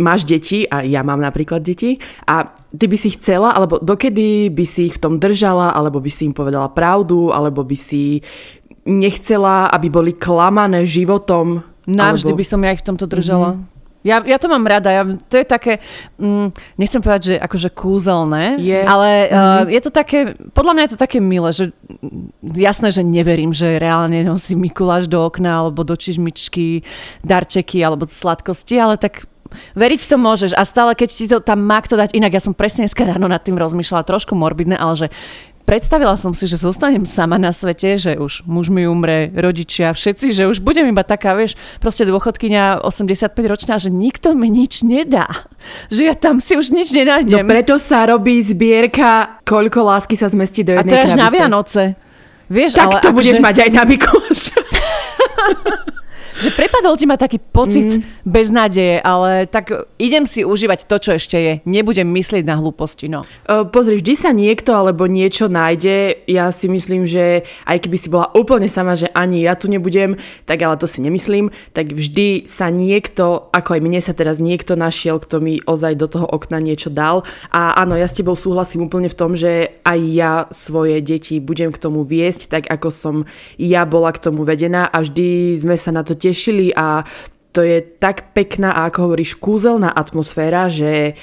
máš 0.00 0.24
deti 0.24 0.64
a 0.64 0.80
ja 0.80 1.04
mám 1.04 1.20
napríklad 1.20 1.60
deti 1.60 2.00
a 2.24 2.48
ty 2.72 2.88
by 2.88 2.96
si 2.96 3.12
chcela, 3.20 3.52
alebo 3.52 3.76
dokedy 3.76 4.48
by 4.48 4.64
si 4.64 4.88
ich 4.88 4.96
v 4.96 5.02
tom 5.04 5.14
držala, 5.20 5.76
alebo 5.76 6.00
by 6.00 6.08
si 6.08 6.24
im 6.24 6.32
povedala 6.32 6.72
pravdu, 6.72 7.28
alebo 7.36 7.60
by 7.60 7.76
si 7.76 8.24
nechcela, 8.88 9.68
aby 9.68 9.92
boli 9.92 10.16
klamané 10.16 10.88
životom. 10.88 11.60
Navždy 11.84 12.32
alebo... 12.32 12.40
by 12.40 12.46
som 12.48 12.60
ja 12.64 12.72
ich 12.72 12.80
v 12.80 12.88
tomto 12.88 13.04
držala. 13.04 13.60
Mm-hmm. 13.60 13.71
Ja, 14.02 14.18
ja 14.26 14.38
to 14.38 14.50
mám 14.50 14.66
rada, 14.66 14.90
ja, 14.90 15.02
to 15.06 15.38
je 15.38 15.46
také, 15.46 15.78
mm, 16.18 16.50
nechcem 16.74 16.98
povedať, 16.98 17.22
že 17.22 17.34
akože 17.38 17.68
kúzelné, 17.70 18.58
je. 18.58 18.82
ale 18.82 19.30
mm-hmm. 19.30 19.62
uh, 19.62 19.70
je 19.70 19.80
to 19.82 19.90
také, 19.94 20.18
podľa 20.50 20.72
mňa 20.74 20.82
je 20.82 20.92
to 20.92 21.02
také 21.02 21.18
milé, 21.22 21.50
že 21.54 21.70
jasné, 22.42 22.90
že 22.90 23.06
neverím, 23.06 23.54
že 23.54 23.78
reálne 23.78 24.26
nosí 24.26 24.58
Mikuláš 24.58 25.06
do 25.06 25.22
okna 25.22 25.62
alebo 25.66 25.86
do 25.86 25.94
čižmičky 25.94 26.82
darčeky 27.22 27.78
alebo 27.78 28.10
sladkosti, 28.10 28.74
ale 28.82 28.98
tak 28.98 29.30
veriť 29.76 30.00
v 30.02 30.08
to 30.08 30.16
môžeš 30.16 30.52
a 30.56 30.62
stále 30.64 30.96
keď 30.96 31.08
ti 31.12 31.24
to 31.28 31.38
tam 31.44 31.62
má 31.62 31.80
kto 31.84 32.00
dať, 32.00 32.16
inak 32.16 32.32
ja 32.32 32.42
som 32.42 32.56
presne 32.56 32.88
dneska 32.88 33.04
ráno 33.04 33.28
nad 33.28 33.44
tým 33.44 33.56
rozmýšľala, 33.60 34.08
trošku 34.08 34.32
morbidné, 34.32 34.76
ale 34.76 34.94
že 34.96 35.06
predstavila 35.64 36.18
som 36.18 36.34
si, 36.34 36.44
že 36.50 36.60
zostanem 36.60 37.06
sama 37.06 37.38
na 37.38 37.54
svete, 37.54 37.96
že 37.98 38.18
už 38.18 38.44
muž 38.44 38.68
mi 38.68 38.84
umre, 38.86 39.30
rodičia, 39.32 39.94
všetci, 39.94 40.34
že 40.34 40.42
už 40.50 40.60
budem 40.60 40.90
iba 40.90 41.02
taká, 41.06 41.34
vieš, 41.38 41.56
proste 41.78 42.04
dôchodkynia 42.04 42.82
85 42.82 43.32
ročná, 43.46 43.78
že 43.78 43.88
nikto 43.88 44.34
mi 44.34 44.50
nič 44.50 44.82
nedá. 44.84 45.48
Že 45.88 46.02
ja 46.12 46.14
tam 46.18 46.42
si 46.42 46.58
už 46.58 46.74
nič 46.74 46.92
nenájdem. 46.92 47.46
No 47.46 47.50
preto 47.50 47.78
sa 47.78 48.04
robí 48.06 48.42
zbierka, 48.42 49.40
koľko 49.46 49.86
lásky 49.86 50.18
sa 50.18 50.28
zmestí 50.28 50.66
do 50.66 50.76
jednej 50.76 50.86
A 50.86 50.90
to 50.90 50.94
je 50.98 51.06
až 51.08 51.14
na 51.18 51.28
Vianoce. 51.30 51.82
Vieš, 52.52 52.76
tak 52.76 52.84
ale 52.84 53.00
to 53.00 53.10
budeš 53.16 53.36
že... 53.38 53.42
mať 53.42 53.56
aj 53.64 53.70
na 53.72 53.82
Mikuláša. 53.88 54.60
že 56.40 56.54
prepadol 56.54 56.96
ti 56.96 57.04
ma 57.04 57.20
taký 57.20 57.42
pocit 57.42 57.98
mm. 57.98 58.24
beznádeje, 58.24 59.02
ale 59.02 59.44
tak 59.50 59.72
idem 59.98 60.24
si 60.24 60.46
užívať 60.46 60.88
to, 60.88 60.96
čo 60.96 61.10
ešte 61.16 61.36
je. 61.36 61.52
Nebudem 61.68 62.08
myslieť 62.08 62.44
na 62.46 62.56
hlúposti, 62.56 63.10
no. 63.10 63.26
Uh, 63.44 63.66
pozri, 63.68 64.00
vždy 64.00 64.14
sa 64.16 64.30
niekto 64.32 64.72
alebo 64.72 65.04
niečo 65.04 65.50
nájde. 65.52 66.24
Ja 66.30 66.48
si 66.54 66.70
myslím, 66.70 67.04
že 67.04 67.44
aj 67.68 67.84
keby 67.84 67.96
si 67.98 68.08
bola 68.08 68.30
úplne 68.32 68.70
sama, 68.70 68.96
že 68.96 69.10
ani 69.12 69.44
ja 69.44 69.58
tu 69.58 69.68
nebudem, 69.68 70.16
tak 70.48 70.62
ale 70.62 70.78
to 70.78 70.88
si 70.88 71.04
nemyslím, 71.04 71.52
tak 71.76 71.92
vždy 71.92 72.48
sa 72.48 72.72
niekto, 72.72 73.52
ako 73.52 73.76
aj 73.76 73.80
mne 73.84 74.00
sa 74.00 74.16
teraz 74.16 74.38
niekto 74.40 74.78
našiel, 74.78 75.20
kto 75.20 75.42
mi 75.42 75.60
ozaj 75.64 75.98
do 75.98 76.06
toho 76.08 76.26
okna 76.26 76.62
niečo 76.62 76.88
dal. 76.88 77.26
A 77.52 77.76
áno, 77.76 77.98
ja 77.98 78.08
s 78.08 78.16
tebou 78.16 78.38
súhlasím 78.38 78.88
úplne 78.88 79.12
v 79.12 79.18
tom, 79.18 79.36
že 79.36 79.82
aj 79.82 80.00
ja 80.12 80.32
svoje 80.50 81.00
deti 81.02 81.42
budem 81.42 81.74
k 81.74 81.80
tomu 81.80 82.06
viesť, 82.06 82.48
tak 82.48 82.62
ako 82.70 82.88
som 82.88 83.14
ja 83.58 83.84
bola 83.84 84.14
k 84.14 84.22
tomu 84.22 84.46
vedená 84.46 84.88
a 84.88 85.02
vždy 85.02 85.58
sme 85.58 85.76
sa 85.76 85.90
na 85.90 86.06
to 86.06 86.14
tešili 86.22 86.70
a 86.70 87.02
to 87.52 87.60
je 87.60 87.82
tak 87.82 88.32
pekná 88.32 88.72
a 88.72 88.88
ako 88.88 89.10
hovoríš, 89.10 89.36
kúzelná 89.36 89.92
atmosféra, 89.92 90.72
že 90.72 91.18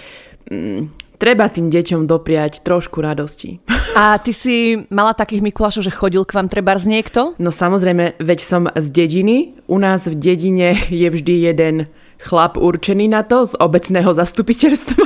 mm, 0.51 0.94
treba 1.18 1.50
tým 1.50 1.74
deťom 1.74 2.06
dopriať 2.06 2.62
trošku 2.62 3.01
radosti. 3.01 3.58
A 3.98 4.22
ty 4.22 4.32
si 4.32 4.86
mala 4.94 5.18
takých 5.18 5.41
Mikulášov, 5.41 5.84
že 5.84 5.91
chodil 5.91 6.24
k 6.24 6.38
vám 6.38 6.48
treba 6.48 6.77
z 6.77 6.86
niekto? 6.88 7.34
No 7.41 7.50
samozrejme, 7.50 8.22
veď 8.22 8.39
som 8.39 8.63
z 8.72 8.88
dediny. 8.94 9.58
U 9.65 9.82
nás 9.82 10.06
v 10.06 10.15
dedine 10.15 10.77
je 10.88 11.10
vždy 11.10 11.50
jeden 11.50 11.75
chlap 12.22 12.56
určený 12.56 13.10
na 13.10 13.25
to 13.25 13.44
z 13.44 13.58
obecného 13.58 14.13
zastupiteľstva. 14.13 15.06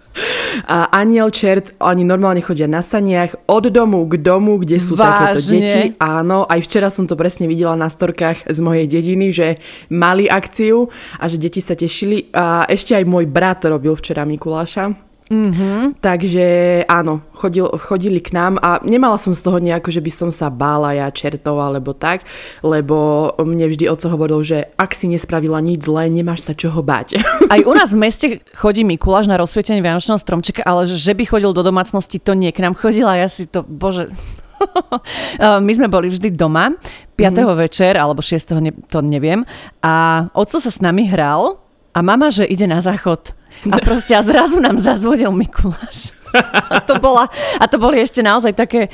A 0.67 0.91
aniel 0.91 1.31
čert, 1.31 1.79
oni 1.79 2.03
normálne 2.03 2.43
chodia 2.43 2.67
na 2.67 2.83
saniach 2.83 3.47
od 3.47 3.71
domu 3.71 4.03
k 4.11 4.19
domu, 4.19 4.59
kde 4.59 4.83
sú 4.83 4.99
Vážne? 4.99 5.07
takéto 5.07 5.41
deti. 5.55 5.83
Áno, 6.03 6.45
aj 6.51 6.61
včera 6.67 6.89
som 6.91 7.07
to 7.07 7.15
presne 7.15 7.47
videla 7.47 7.79
na 7.79 7.87
storkách 7.87 8.51
z 8.51 8.59
mojej 8.59 8.87
dediny, 8.91 9.31
že 9.31 9.63
mali 9.89 10.27
akciu 10.27 10.91
a 11.19 11.25
že 11.31 11.39
deti 11.39 11.63
sa 11.63 11.79
tešili. 11.79 12.31
A 12.35 12.67
ešte 12.67 12.99
aj 12.99 13.05
môj 13.07 13.31
brat 13.31 13.63
robil 13.67 13.95
včera 13.95 14.27
Mikuláša. 14.27 15.10
Mm-hmm. 15.31 16.03
Takže 16.03 16.47
áno, 16.91 17.23
chodil, 17.39 17.63
chodili 17.79 18.19
k 18.19 18.35
nám 18.35 18.59
a 18.59 18.83
nemala 18.83 19.15
som 19.15 19.31
z 19.31 19.47
toho 19.47 19.63
nejako, 19.63 19.95
že 19.95 20.03
by 20.03 20.11
som 20.11 20.31
sa 20.35 20.51
bála 20.51 20.99
ja 20.99 21.07
čertov 21.15 21.55
alebo 21.63 21.95
tak, 21.95 22.27
lebo 22.67 23.31
mne 23.39 23.71
vždy 23.71 23.87
oco 23.87 24.11
hovoril, 24.11 24.43
že 24.43 24.59
ak 24.75 24.91
si 24.91 25.07
nespravila 25.07 25.63
nič 25.63 25.87
zlé, 25.87 26.11
nemáš 26.11 26.51
sa 26.51 26.53
čoho 26.59 26.83
báť. 26.83 27.23
Aj 27.55 27.63
u 27.63 27.71
nás 27.71 27.95
v 27.95 28.03
meste 28.03 28.27
chodí 28.59 28.83
Mikuláš 28.83 29.31
na 29.31 29.39
rozsvietenie 29.39 29.79
Vianočného 29.79 30.19
stromčeka, 30.19 30.67
ale 30.67 30.91
že 30.91 31.15
by 31.15 31.23
chodil 31.23 31.55
do 31.55 31.63
domácnosti, 31.63 32.19
to 32.19 32.35
nie 32.35 32.51
k 32.51 32.67
nám 32.67 32.75
chodil 32.75 33.07
a 33.07 33.15
ja 33.15 33.31
si 33.31 33.47
to, 33.47 33.63
bože... 33.63 34.11
My 35.41 35.73
sme 35.73 35.89
boli 35.89 36.13
vždy 36.13 36.37
doma, 36.37 36.75
5. 37.17 37.33
Mm. 37.33 37.57
večer 37.57 37.97
alebo 37.97 38.21
6. 38.21 38.61
Ne, 38.61 38.75
to 38.93 39.01
neviem 39.01 39.47
a 39.81 40.27
otco 40.37 40.61
sa 40.61 40.69
s 40.69 40.83
nami 40.85 41.09
hral 41.09 41.57
a 41.97 41.99
mama, 42.05 42.29
že 42.29 42.45
ide 42.45 42.69
na 42.69 42.83
záchod 42.85 43.33
a 43.69 43.77
proste 43.85 44.17
a 44.17 44.23
zrazu 44.23 44.61
nám 44.61 44.79
zazvonil 44.79 45.33
Mikuláš. 45.33 46.17
A 46.71 46.79
to, 46.81 47.03
bola, 47.03 47.27
a 47.59 47.65
to 47.67 47.75
boli 47.83 47.99
ešte 47.99 48.23
naozaj 48.23 48.55
také 48.55 48.87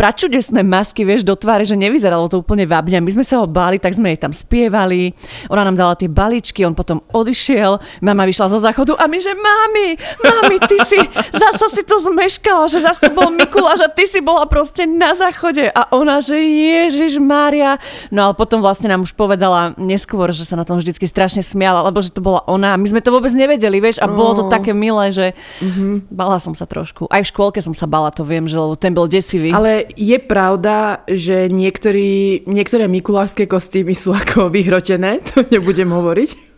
pračudesné 0.00 0.64
masky, 0.64 1.04
vieš, 1.04 1.28
do 1.28 1.36
tváre, 1.36 1.68
že 1.68 1.76
nevyzeralo 1.76 2.24
to 2.32 2.40
úplne 2.40 2.64
vábne. 2.64 3.04
My 3.04 3.12
sme 3.12 3.20
sa 3.20 3.36
ho 3.36 3.44
báli, 3.44 3.76
tak 3.76 3.92
sme 3.92 4.16
jej 4.16 4.24
tam 4.24 4.32
spievali. 4.32 5.12
Ona 5.52 5.60
nám 5.60 5.76
dala 5.76 5.92
tie 5.92 6.08
balíčky, 6.08 6.64
on 6.64 6.72
potom 6.72 7.04
odišiel. 7.12 7.76
Mama 8.00 8.24
vyšla 8.24 8.48
zo 8.48 8.56
záchodu 8.64 8.96
a 8.96 9.04
my, 9.04 9.18
že 9.20 9.36
mami, 9.36 10.00
mami, 10.24 10.56
ty 10.64 10.80
si, 10.88 10.96
zasa 11.36 11.68
si 11.68 11.84
to 11.84 12.00
zmeškala, 12.00 12.72
že 12.72 12.80
zase 12.80 13.04
to 13.04 13.12
bol 13.12 13.28
Mikuláš 13.28 13.84
a 13.84 13.92
ty 13.92 14.08
si 14.08 14.24
bola 14.24 14.48
proste 14.48 14.88
na 14.88 15.12
záchode. 15.12 15.68
A 15.68 15.92
ona, 15.92 16.24
že 16.24 16.40
Ježiš 16.40 17.20
Mária. 17.20 17.76
No 18.08 18.32
ale 18.32 18.32
potom 18.32 18.64
vlastne 18.64 18.88
nám 18.88 19.04
už 19.04 19.12
povedala 19.12 19.76
neskôr, 19.76 20.32
že 20.32 20.48
sa 20.48 20.56
na 20.56 20.64
tom 20.64 20.80
vždycky 20.80 21.04
strašne 21.04 21.44
smiala, 21.44 21.84
lebo 21.84 22.00
že 22.00 22.08
to 22.08 22.24
bola 22.24 22.40
ona. 22.48 22.72
My 22.80 22.88
sme 22.88 23.04
to 23.04 23.12
vôbec 23.12 23.36
nevedeli, 23.36 23.76
vieš, 23.84 24.00
a 24.00 24.08
bolo 24.08 24.32
to 24.32 24.44
také 24.48 24.72
milé, 24.72 25.12
že 25.12 25.36
mm-hmm. 25.60 26.08
bala 26.08 26.40
som 26.40 26.56
sa 26.56 26.64
trošku. 26.64 27.04
Aj 27.12 27.20
v 27.20 27.28
škôlke 27.28 27.60
som 27.60 27.76
sa 27.76 27.84
bala, 27.84 28.08
to 28.08 28.24
viem, 28.24 28.48
že 28.48 28.56
lebo 28.56 28.80
ten 28.80 28.96
bol 28.96 29.04
desivý. 29.04 29.52
Ale 29.52 29.89
je 29.96 30.18
pravda, 30.18 31.02
že 31.08 31.50
niektorí, 31.50 32.44
niektoré 32.46 32.86
mikulášské 32.86 33.46
kostýmy 33.46 33.94
sú 33.94 34.14
ako 34.14 34.48
vyhrotené, 34.54 35.22
to 35.22 35.46
nebudem 35.48 35.90
hovoriť. 35.90 36.50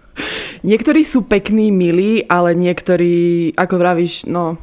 Niektorí 0.62 1.02
sú 1.08 1.24
pekní, 1.24 1.72
milí, 1.72 2.20
ale 2.28 2.52
niektorí, 2.52 3.50
ako 3.56 3.74
vravíš, 3.80 4.28
no, 4.28 4.60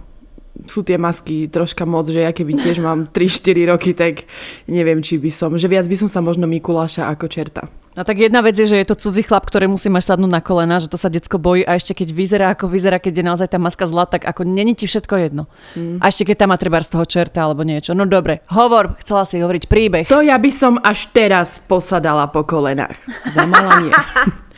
sú 0.69 0.85
tie 0.85 0.99
masky 0.99 1.49
troška 1.49 1.89
moc, 1.89 2.05
že 2.05 2.21
ja 2.21 2.31
keby 2.35 2.53
tiež 2.59 2.83
mám 2.83 3.09
3-4 3.09 3.71
roky, 3.71 3.91
tak 3.97 4.27
neviem, 4.69 5.01
či 5.01 5.17
by 5.17 5.31
som, 5.31 5.55
že 5.57 5.71
viac 5.71 5.89
by 5.89 5.95
som 5.97 6.09
sa 6.11 6.19
možno 6.21 6.45
Mikuláša 6.45 7.07
ako 7.09 7.25
čerta. 7.31 7.65
No 7.99 8.07
tak 8.07 8.15
jedna 8.15 8.39
vec 8.39 8.55
je, 8.55 8.63
že 8.63 8.79
je 8.79 8.87
to 8.87 8.95
cudzí 8.95 9.27
chlap, 9.27 9.43
ktorý 9.43 9.67
musí 9.67 9.91
mať 9.91 10.15
sadnúť 10.15 10.31
na 10.31 10.39
kolena, 10.39 10.79
že 10.79 10.87
to 10.87 10.95
sa 10.95 11.11
decko 11.11 11.35
bojí 11.35 11.67
a 11.67 11.75
ešte 11.75 11.91
keď 11.91 12.15
vyzerá 12.15 12.45
ako 12.55 12.71
vyzerá, 12.71 12.95
keď 12.95 13.19
je 13.19 13.23
naozaj 13.27 13.51
tá 13.51 13.59
maska 13.59 13.91
zlá, 13.91 14.07
tak 14.07 14.23
ako 14.23 14.47
není 14.47 14.71
ti 14.71 14.87
všetko 14.87 15.19
jedno. 15.19 15.51
Mm. 15.75 15.99
A 15.99 16.07
ešte 16.07 16.23
keď 16.23 16.47
tam 16.47 16.55
má 16.55 16.57
treba 16.57 16.79
z 16.79 16.95
toho 16.95 17.03
čerta 17.03 17.43
alebo 17.43 17.67
niečo. 17.67 17.91
No 17.91 18.07
dobre, 18.07 18.39
hovor, 18.55 18.95
chcela 19.03 19.27
si 19.27 19.43
hovoriť 19.43 19.67
príbeh. 19.67 20.07
To 20.07 20.23
ja 20.23 20.39
by 20.39 20.47
som 20.47 20.79
až 20.79 21.11
teraz 21.11 21.59
posadala 21.59 22.31
po 22.31 22.47
kolenách. 22.47 22.95
Zamala 23.27 23.83
nie. 23.83 23.91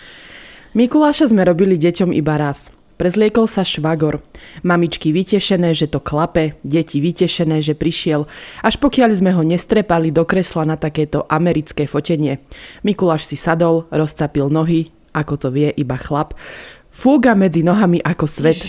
Mikuláša 0.78 1.34
sme 1.34 1.42
robili 1.42 1.82
deťom 1.82 2.14
iba 2.14 2.38
raz. 2.38 2.70
Prezliekol 3.02 3.50
sa 3.50 3.66
švagor. 3.66 4.22
Mamičky 4.62 5.10
vytešené, 5.10 5.74
že 5.74 5.90
to 5.90 5.98
klape, 5.98 6.62
deti 6.62 7.02
vytešené, 7.02 7.58
že 7.58 7.74
prišiel, 7.74 8.30
až 8.62 8.78
pokiaľ 8.78 9.10
sme 9.18 9.34
ho 9.34 9.42
nestrepali 9.42 10.14
do 10.14 10.22
kresla 10.22 10.70
na 10.70 10.78
takéto 10.78 11.26
americké 11.26 11.90
fotenie. 11.90 12.46
Mikuláš 12.86 13.26
si 13.26 13.42
sadol, 13.42 13.90
rozcapil 13.90 14.54
nohy, 14.54 14.94
ako 15.18 15.34
to 15.34 15.48
vie 15.50 15.74
iba 15.82 15.98
chlap, 15.98 16.38
fúga 16.94 17.34
medzi 17.34 17.66
nohami 17.66 18.06
ako 18.06 18.30
svet. 18.30 18.62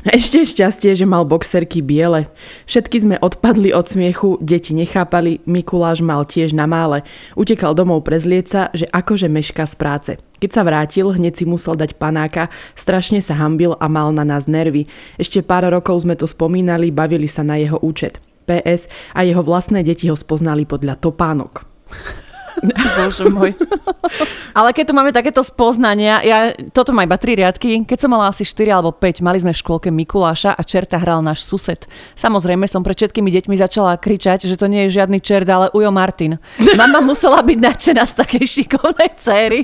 Ešte 0.00 0.48
šťastie, 0.48 0.96
že 0.96 1.04
mal 1.04 1.28
boxerky 1.28 1.84
biele. 1.84 2.32
Všetky 2.64 2.96
sme 3.04 3.16
odpadli 3.20 3.68
od 3.76 3.84
smiechu, 3.84 4.40
deti 4.40 4.72
nechápali, 4.72 5.44
Mikuláš 5.44 6.00
mal 6.00 6.24
tiež 6.24 6.56
na 6.56 6.64
mále. 6.64 7.04
Utekal 7.36 7.76
domov 7.76 8.08
prezlieť 8.08 8.46
sa, 8.48 8.62
že 8.72 8.88
akože 8.88 9.28
meška 9.28 9.68
z 9.68 9.74
práce. 9.76 10.12
Keď 10.40 10.50
sa 10.56 10.64
vrátil, 10.64 11.12
hneď 11.12 11.36
si 11.36 11.44
musel 11.44 11.76
dať 11.76 12.00
panáka, 12.00 12.48
strašne 12.72 13.20
sa 13.20 13.36
hambil 13.36 13.76
a 13.76 13.92
mal 13.92 14.08
na 14.16 14.24
nás 14.24 14.48
nervy. 14.48 14.88
Ešte 15.20 15.44
pár 15.44 15.68
rokov 15.68 16.08
sme 16.08 16.16
to 16.16 16.24
spomínali, 16.24 16.88
bavili 16.88 17.28
sa 17.28 17.44
na 17.44 17.60
jeho 17.60 17.76
účet. 17.84 18.24
PS 18.48 18.88
a 19.12 19.20
jeho 19.20 19.44
vlastné 19.44 19.84
deti 19.84 20.08
ho 20.08 20.16
spoznali 20.16 20.64
podľa 20.64 20.96
topánok. 20.96 21.52
Bože 22.98 23.24
môj. 23.30 23.54
Ale 24.52 24.74
keď 24.74 24.84
tu 24.90 24.94
máme 24.96 25.10
takéto 25.14 25.40
spoznania, 25.44 26.20
ja, 26.24 26.38
toto 26.74 26.90
má 26.90 27.06
iba 27.06 27.16
tri 27.16 27.38
riadky. 27.38 27.82
Keď 27.86 27.98
som 28.06 28.10
mala 28.10 28.30
asi 28.30 28.42
4 28.42 28.80
alebo 28.80 28.90
5, 28.94 29.22
mali 29.24 29.38
sme 29.38 29.52
v 29.54 29.60
škôlke 29.60 29.88
Mikuláša 29.88 30.54
a 30.54 30.62
čerta 30.66 30.98
hral 30.98 31.22
náš 31.22 31.46
sused. 31.46 31.86
Samozrejme 32.18 32.66
som 32.66 32.82
pred 32.82 32.96
všetkými 32.96 33.30
deťmi 33.30 33.54
začala 33.60 33.96
kričať, 34.00 34.46
že 34.48 34.58
to 34.58 34.66
nie 34.66 34.88
je 34.88 35.00
žiadny 35.00 35.18
čert, 35.22 35.48
ale 35.48 35.72
Ujo 35.72 35.90
Martin. 35.94 36.36
Mama 36.76 37.00
musela 37.04 37.40
byť 37.40 37.58
nadšená 37.58 38.02
z 38.06 38.14
takej 38.18 38.44
šikovnej 38.46 39.10
céry. 39.16 39.60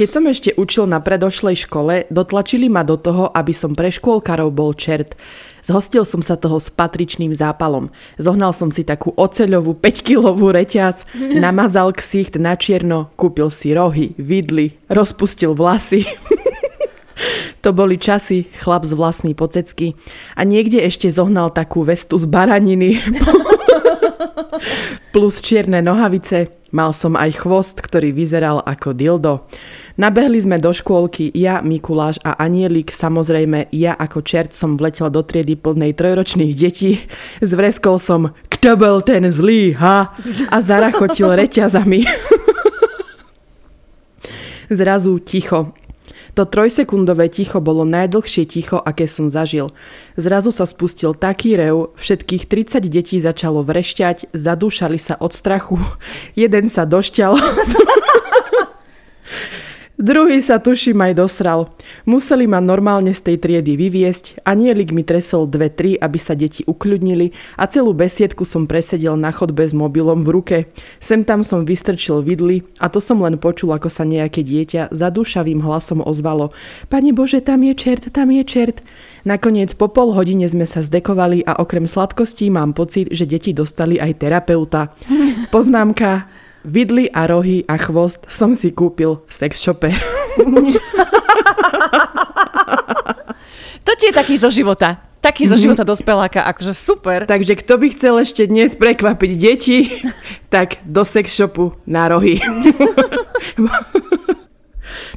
Keď 0.00 0.08
som 0.08 0.24
ešte 0.32 0.56
učil 0.56 0.88
na 0.88 0.96
predošlej 0.96 1.68
škole, 1.68 2.08
dotlačili 2.08 2.72
ma 2.72 2.80
do 2.80 2.96
toho, 2.96 3.28
aby 3.36 3.52
som 3.52 3.76
pre 3.76 3.92
škôlkarov 3.92 4.48
bol 4.48 4.72
čert. 4.72 5.12
Zhostil 5.60 6.08
som 6.08 6.24
sa 6.24 6.40
toho 6.40 6.56
s 6.56 6.72
patričným 6.72 7.36
zápalom. 7.36 7.92
Zohnal 8.16 8.56
som 8.56 8.72
si 8.72 8.80
takú 8.80 9.12
oceľovú 9.12 9.76
5-kilovú 9.76 10.56
reťaz, 10.56 11.04
namazal 11.44 11.92
ksicht 11.92 12.40
na 12.40 12.56
čierno, 12.56 13.12
kúpil 13.20 13.52
si 13.52 13.76
rohy, 13.76 14.16
vidly, 14.16 14.80
rozpustil 14.88 15.52
vlasy. 15.52 16.08
To 17.60 17.76
boli 17.76 18.00
časy, 18.00 18.48
chlap 18.64 18.88
z 18.88 18.96
vlastný 18.96 19.36
pocecky. 19.36 19.92
A 20.32 20.48
niekde 20.48 20.80
ešte 20.80 21.12
zohnal 21.12 21.52
takú 21.52 21.84
vestu 21.84 22.16
z 22.16 22.24
baraniny. 22.24 22.96
Plus 25.12 25.44
čierne 25.44 25.84
nohavice, 25.84 26.59
Mal 26.70 26.94
som 26.94 27.18
aj 27.18 27.42
chvost, 27.42 27.82
ktorý 27.82 28.14
vyzeral 28.14 28.62
ako 28.62 28.94
dildo. 28.94 29.42
Nabehli 29.98 30.38
sme 30.38 30.62
do 30.62 30.70
škôlky, 30.70 31.34
ja, 31.34 31.58
Mikuláš 31.66 32.22
a 32.22 32.38
Anielik, 32.38 32.94
samozrejme 32.94 33.74
ja 33.74 33.98
ako 33.98 34.22
čert 34.22 34.54
som 34.54 34.78
vletel 34.78 35.10
do 35.10 35.26
triedy 35.26 35.58
plnej 35.58 35.98
trojročných 35.98 36.54
detí. 36.54 37.02
Zvreskol 37.42 37.98
som, 37.98 38.30
kto 38.46 38.78
bol 38.78 39.02
ten 39.02 39.26
zlý, 39.34 39.74
ha? 39.74 40.14
A 40.46 40.56
zarachotil 40.62 41.34
reťazami. 41.34 42.06
Zrazu 44.70 45.18
ticho. 45.18 45.74
To 46.34 46.46
trojsekundové 46.46 47.28
ticho 47.28 47.58
bolo 47.58 47.84
najdlhšie 47.88 48.46
ticho, 48.46 48.78
aké 48.78 49.10
som 49.10 49.30
zažil. 49.30 49.74
Zrazu 50.14 50.54
sa 50.54 50.66
spustil 50.66 51.14
taký 51.14 51.58
rev, 51.58 51.90
všetkých 51.98 52.46
30 52.46 52.86
detí 52.86 53.18
začalo 53.18 53.66
vrešťať, 53.66 54.34
zadúšali 54.34 54.98
sa 54.98 55.18
od 55.18 55.34
strachu, 55.34 55.78
jeden 56.38 56.70
sa 56.70 56.86
došťal. 56.86 57.34
Druhý 60.00 60.40
sa 60.40 60.56
tuším 60.56 60.96
aj 60.96 61.12
dosral. 61.12 61.68
Museli 62.08 62.48
ma 62.48 62.56
normálne 62.56 63.12
z 63.12 63.20
tej 63.20 63.36
triedy 63.36 63.76
vyviesť, 63.76 64.40
nielik 64.48 64.96
mi 64.96 65.04
tresol 65.04 65.44
dve, 65.44 65.68
tri, 65.68 65.92
aby 65.92 66.16
sa 66.16 66.32
deti 66.32 66.64
ukľudnili 66.64 67.36
a 67.60 67.68
celú 67.68 67.92
besiedku 67.92 68.48
som 68.48 68.64
presedel 68.64 69.20
na 69.20 69.28
chodbe 69.28 69.60
s 69.60 69.76
mobilom 69.76 70.24
v 70.24 70.32
ruke. 70.32 70.58
Sem 71.04 71.20
tam 71.20 71.44
som 71.44 71.68
vystrčil 71.68 72.24
vidly 72.24 72.64
a 72.80 72.88
to 72.88 72.96
som 72.96 73.20
len 73.20 73.36
počul, 73.36 73.76
ako 73.76 73.92
sa 73.92 74.08
nejaké 74.08 74.40
dieťa 74.40 74.88
zadúšavým 74.88 75.60
hlasom 75.60 76.00
ozvalo. 76.00 76.56
Pane 76.88 77.12
Bože, 77.12 77.44
tam 77.44 77.60
je 77.60 77.76
čert, 77.76 78.08
tam 78.08 78.32
je 78.32 78.40
čert. 78.40 78.80
Nakoniec 79.28 79.76
po 79.76 79.92
pol 79.92 80.16
hodine 80.16 80.48
sme 80.48 80.64
sa 80.64 80.80
zdekovali 80.80 81.44
a 81.44 81.60
okrem 81.60 81.84
sladkostí 81.84 82.48
mám 82.48 82.72
pocit, 82.72 83.12
že 83.12 83.28
deti 83.28 83.52
dostali 83.52 84.00
aj 84.00 84.16
terapeuta. 84.16 84.96
Poznámka, 85.52 86.24
Vidly 86.64 87.08
a 87.08 87.24
rohy 87.24 87.64
a 87.64 87.80
chvost 87.80 88.28
som 88.28 88.52
si 88.52 88.68
kúpil 88.68 89.24
v 89.24 89.32
sex 89.32 89.56
shope. 89.56 89.88
to 93.86 93.92
ti 93.96 94.04
je 94.08 94.14
taký 94.14 94.36
zo 94.36 94.52
života. 94.52 95.00
taký 95.20 95.44
zo 95.44 95.56
života 95.56 95.84
dospeláka, 95.84 96.44
akože 96.44 96.72
super. 96.76 97.24
Takže 97.28 97.56
kto 97.60 97.76
by 97.80 97.86
chcel 97.92 98.14
ešte 98.20 98.48
dnes 98.48 98.76
prekvapiť 98.76 99.30
deti, 99.36 99.78
tak 100.54 100.84
do 100.84 101.04
sex 101.04 101.32
shopu 101.32 101.76
na 101.88 102.08
rohy. 102.12 102.40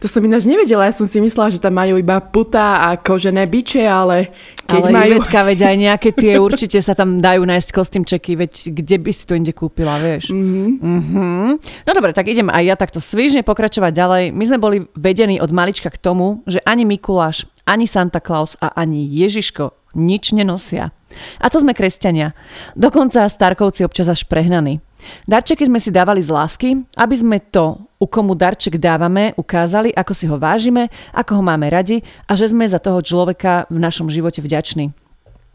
To 0.04 0.12
som 0.12 0.20
ináč 0.20 0.44
nevedela, 0.44 0.84
ja 0.84 0.92
som 0.92 1.08
si 1.08 1.24
myslela, 1.24 1.48
že 1.48 1.64
tam 1.64 1.80
majú 1.80 1.96
iba 1.96 2.20
puta 2.20 2.92
a 2.92 3.00
kožené 3.00 3.48
biče, 3.48 3.88
ale 3.88 4.36
keď 4.68 4.84
ale 4.84 4.92
majú... 4.92 5.12
Ivetka, 5.16 5.40
veď 5.48 5.60
aj 5.64 5.76
nejaké 5.80 6.10
tie 6.12 6.36
určite 6.44 6.76
sa 6.84 6.92
tam 6.92 7.24
dajú 7.24 7.48
nájsť 7.48 7.70
kostýmčeky, 7.72 8.36
veď 8.36 8.54
kde 8.84 9.00
by 9.00 9.12
si 9.16 9.24
to 9.24 9.40
inde 9.40 9.56
kúpila, 9.56 10.04
vieš. 10.04 10.28
Mm-hmm. 10.36 10.70
Mm-hmm. 10.84 11.48
No 11.88 11.92
dobre, 11.96 12.12
tak 12.12 12.28
idem 12.28 12.52
aj 12.52 12.64
ja 12.68 12.76
takto 12.76 13.00
svižne 13.00 13.48
pokračovať 13.48 13.96
ďalej. 13.96 14.24
My 14.36 14.44
sme 14.44 14.60
boli 14.60 14.78
vedení 14.92 15.40
od 15.40 15.56
malička 15.56 15.88
k 15.88 15.96
tomu, 15.96 16.44
že 16.52 16.60
ani 16.68 16.84
Mikuláš, 16.84 17.48
ani 17.64 17.88
Santa 17.88 18.20
Claus 18.20 18.60
a 18.60 18.76
ani 18.76 19.08
Ježiško 19.08 19.96
nič 19.96 20.36
nenosia. 20.36 20.92
A 21.40 21.48
to 21.48 21.62
sme 21.62 21.72
kresťania. 21.72 22.34
Dokonca 22.76 23.30
Starkovci 23.30 23.86
občas 23.86 24.10
až 24.10 24.26
prehnaní. 24.26 24.82
Darčeky 25.28 25.68
sme 25.68 25.80
si 25.80 25.92
dávali 25.92 26.24
z 26.24 26.30
lásky, 26.32 26.70
aby 26.96 27.16
sme 27.16 27.38
to, 27.40 27.78
u 28.00 28.06
komu 28.08 28.36
darček 28.36 28.80
dávame, 28.80 29.32
ukázali, 29.36 29.92
ako 29.96 30.14
si 30.16 30.26
ho 30.28 30.36
vážime, 30.40 30.92
ako 31.12 31.40
ho 31.40 31.44
máme 31.44 31.70
radi 31.72 32.04
a 32.28 32.36
že 32.36 32.52
sme 32.52 32.68
za 32.68 32.80
toho 32.80 33.00
človeka 33.00 33.68
v 33.72 33.78
našom 33.80 34.12
živote 34.12 34.40
vďační. 34.40 35.03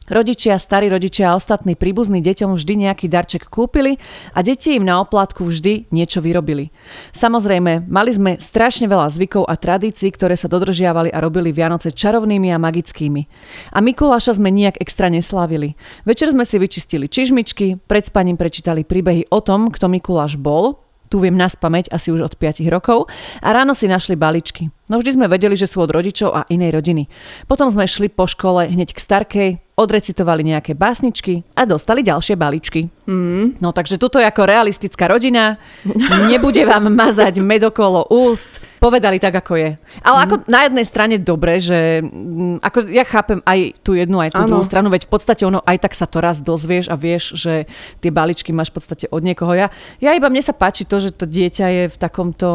Rodičia, 0.09 0.57
starí 0.57 0.89
rodičia 0.89 1.33
a 1.33 1.37
ostatní 1.37 1.77
príbuzní 1.77 2.25
deťom 2.25 2.57
vždy 2.57 2.89
nejaký 2.89 3.07
darček 3.13 3.53
kúpili 3.53 4.01
a 4.33 4.41
deti 4.41 4.73
im 4.75 4.89
na 4.89 5.05
oplatku 5.05 5.45
vždy 5.45 5.93
niečo 5.93 6.25
vyrobili. 6.25 6.73
Samozrejme, 7.13 7.85
mali 7.85 8.11
sme 8.17 8.41
strašne 8.41 8.89
veľa 8.89 9.13
zvykov 9.13 9.45
a 9.45 9.55
tradícií, 9.61 10.09
ktoré 10.09 10.33
sa 10.35 10.49
dodržiavali 10.49 11.13
a 11.13 11.21
robili 11.21 11.53
Vianoce 11.53 11.93
čarovnými 11.93 12.49
a 12.49 12.57
magickými. 12.57 13.23
A 13.77 13.85
Mikuláša 13.85 14.41
sme 14.41 14.49
nijak 14.49 14.81
extra 14.81 15.13
neslávili. 15.13 15.77
Večer 16.09 16.33
sme 16.33 16.49
si 16.49 16.57
vyčistili 16.57 17.05
čižmičky, 17.05 17.85
pred 17.85 18.09
spaním 18.09 18.41
prečítali 18.41 18.89
príbehy 18.89 19.29
o 19.29 19.45
tom, 19.45 19.69
kto 19.69 19.93
Mikuláš 19.93 20.41
bol, 20.41 20.81
tu 21.09 21.21
viem 21.21 21.37
nás 21.37 21.57
pamäť 21.57 21.89
asi 21.89 22.13
už 22.13 22.33
od 22.33 22.35
5 22.37 22.65
rokov 22.69 23.09
a 23.41 23.49
ráno 23.53 23.73
si 23.73 23.89
našli 23.89 24.17
baličky. 24.17 24.69
No 24.89 24.97
vždy 24.99 25.21
sme 25.21 25.27
vedeli, 25.29 25.55
že 25.55 25.69
sú 25.69 25.85
od 25.85 25.93
rodičov 25.93 26.33
a 26.33 26.49
inej 26.49 26.81
rodiny. 26.81 27.07
Potom 27.45 27.69
sme 27.69 27.85
šli 27.85 28.09
po 28.09 28.25
škole 28.25 28.65
hneď 28.69 28.97
k 28.97 29.01
starkej, 29.01 29.51
odrecitovali 29.79 30.43
nejaké 30.43 30.75
básničky 30.75 31.47
a 31.55 31.63
dostali 31.63 32.03
ďalšie 32.03 32.35
baličky. 32.35 32.91
Mm. 33.07 33.63
No 33.63 33.71
takže 33.71 33.95
tuto 33.95 34.19
je 34.19 34.27
ako 34.27 34.43
realistická 34.43 35.07
rodina, 35.07 35.55
nebude 36.33 36.67
vám 36.67 36.91
mazať 36.91 37.39
medokolo 37.39 38.11
úst, 38.11 38.59
povedali 38.83 39.23
tak, 39.23 39.39
ako 39.39 39.55
je. 39.55 39.71
Ale 40.03 40.19
mm. 40.19 40.25
ako 40.27 40.35
na 40.51 40.61
jednej 40.67 40.87
strane 40.87 41.17
dobre, 41.23 41.63
že 41.63 42.03
mm, 42.03 42.59
ako 42.59 42.79
ja 42.91 43.07
chápem 43.07 43.39
aj 43.47 43.79
tú 43.87 43.95
jednu, 43.95 44.19
aj 44.19 44.35
tú 44.35 44.43
ano. 44.43 44.51
druhú 44.51 44.65
stranu, 44.67 44.91
veď 44.91 45.07
v 45.07 45.11
podstate 45.15 45.47
ono 45.47 45.63
aj 45.63 45.79
tak 45.79 45.95
sa 45.95 46.11
to 46.11 46.19
raz 46.19 46.43
dozvieš 46.43 46.91
a 46.91 46.99
vieš, 46.99 47.39
že 47.39 47.71
tie 48.03 48.11
baličky 48.11 48.51
máš 48.51 48.75
v 48.75 48.83
podstate 48.83 49.07
od 49.15 49.23
niekoho. 49.23 49.55
Ja, 49.55 49.71
ja 50.03 50.11
iba 50.19 50.27
mne 50.27 50.43
sa 50.43 50.51
páči 50.51 50.83
to, 50.83 50.99
že 50.99 51.15
to 51.15 51.31
dieťa 51.31 51.67
je 51.71 51.85
v 51.87 51.97
takomto 52.03 52.49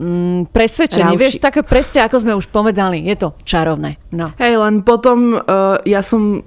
mm, 0.00 0.50
presvedčenie. 0.50 1.20
Vieš, 1.20 1.44
také 1.44 1.60
presne 1.60 2.08
ako 2.08 2.16
sme 2.24 2.32
už 2.40 2.48
povedali, 2.48 3.04
je 3.04 3.16
to 3.20 3.28
čarovné. 3.44 4.00
No. 4.10 4.32
Hej, 4.40 4.56
len 4.56 4.80
potom 4.80 5.36
uh, 5.36 5.76
ja 5.84 6.00
som 6.00 6.40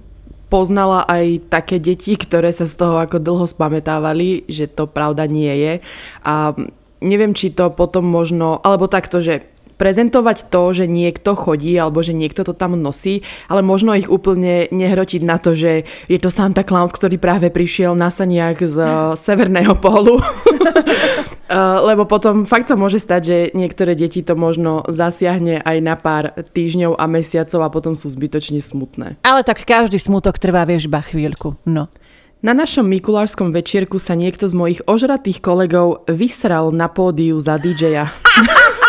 poznala 0.50 1.06
aj 1.10 1.50
také 1.50 1.82
deti, 1.82 2.14
ktoré 2.14 2.54
sa 2.54 2.70
z 2.70 2.78
toho 2.78 3.02
ako 3.02 3.18
dlho 3.18 3.46
spametávali, 3.50 4.46
že 4.46 4.70
to 4.70 4.86
pravda 4.86 5.26
nie 5.26 5.50
je. 5.50 5.74
A 6.22 6.54
neviem, 7.02 7.34
či 7.34 7.50
to 7.50 7.74
potom 7.74 8.06
možno, 8.06 8.62
alebo 8.62 8.86
takto, 8.86 9.18
že 9.18 9.53
prezentovať 9.84 10.48
to, 10.48 10.72
že 10.72 10.88
niekto 10.88 11.36
chodí 11.36 11.76
alebo 11.76 12.00
že 12.00 12.16
niekto 12.16 12.48
to 12.48 12.56
tam 12.56 12.80
nosí, 12.80 13.20
ale 13.52 13.60
možno 13.60 13.92
ich 13.92 14.08
úplne 14.08 14.72
nehrotiť 14.72 15.22
na 15.28 15.36
to, 15.36 15.52
že 15.52 15.84
je 16.08 16.16
to 16.24 16.32
Santa 16.32 16.64
Claus, 16.64 16.96
ktorý 16.96 17.20
práve 17.20 17.52
prišiel 17.52 17.92
na 17.92 18.08
saniak 18.08 18.64
z 18.64 18.80
uh, 18.80 19.12
severného 19.20 19.76
pólu. 19.76 20.24
uh, 20.24 21.84
lebo 21.92 22.08
potom 22.08 22.48
fakt 22.48 22.72
sa 22.72 22.80
môže 22.80 23.04
stať, 23.04 23.22
že 23.28 23.38
niektoré 23.52 24.00
deti 24.00 24.24
to 24.24 24.40
možno 24.40 24.88
zasiahne 24.88 25.60
aj 25.60 25.78
na 25.84 26.00
pár 26.00 26.32
týždňov 26.32 26.96
a 26.96 27.04
mesiacov 27.12 27.60
a 27.68 27.68
potom 27.68 27.92
sú 27.92 28.08
zbytočne 28.08 28.64
smutné. 28.64 29.20
Ale 29.28 29.44
tak 29.44 29.68
každý 29.68 30.00
smutok 30.00 30.40
trvá, 30.40 30.64
vieš, 30.64 30.88
iba 30.88 31.04
chvíľku. 31.04 31.60
No. 31.68 31.92
Na 32.40 32.56
našom 32.56 32.88
mikulášskom 32.88 33.52
večierku 33.52 34.00
sa 34.00 34.16
niekto 34.16 34.48
z 34.48 34.56
mojich 34.56 34.80
ožratých 34.88 35.44
kolegov 35.44 36.08
vysral 36.08 36.72
na 36.72 36.88
pódiu 36.88 37.36
za 37.40 37.60
DJ-a. 37.60 38.08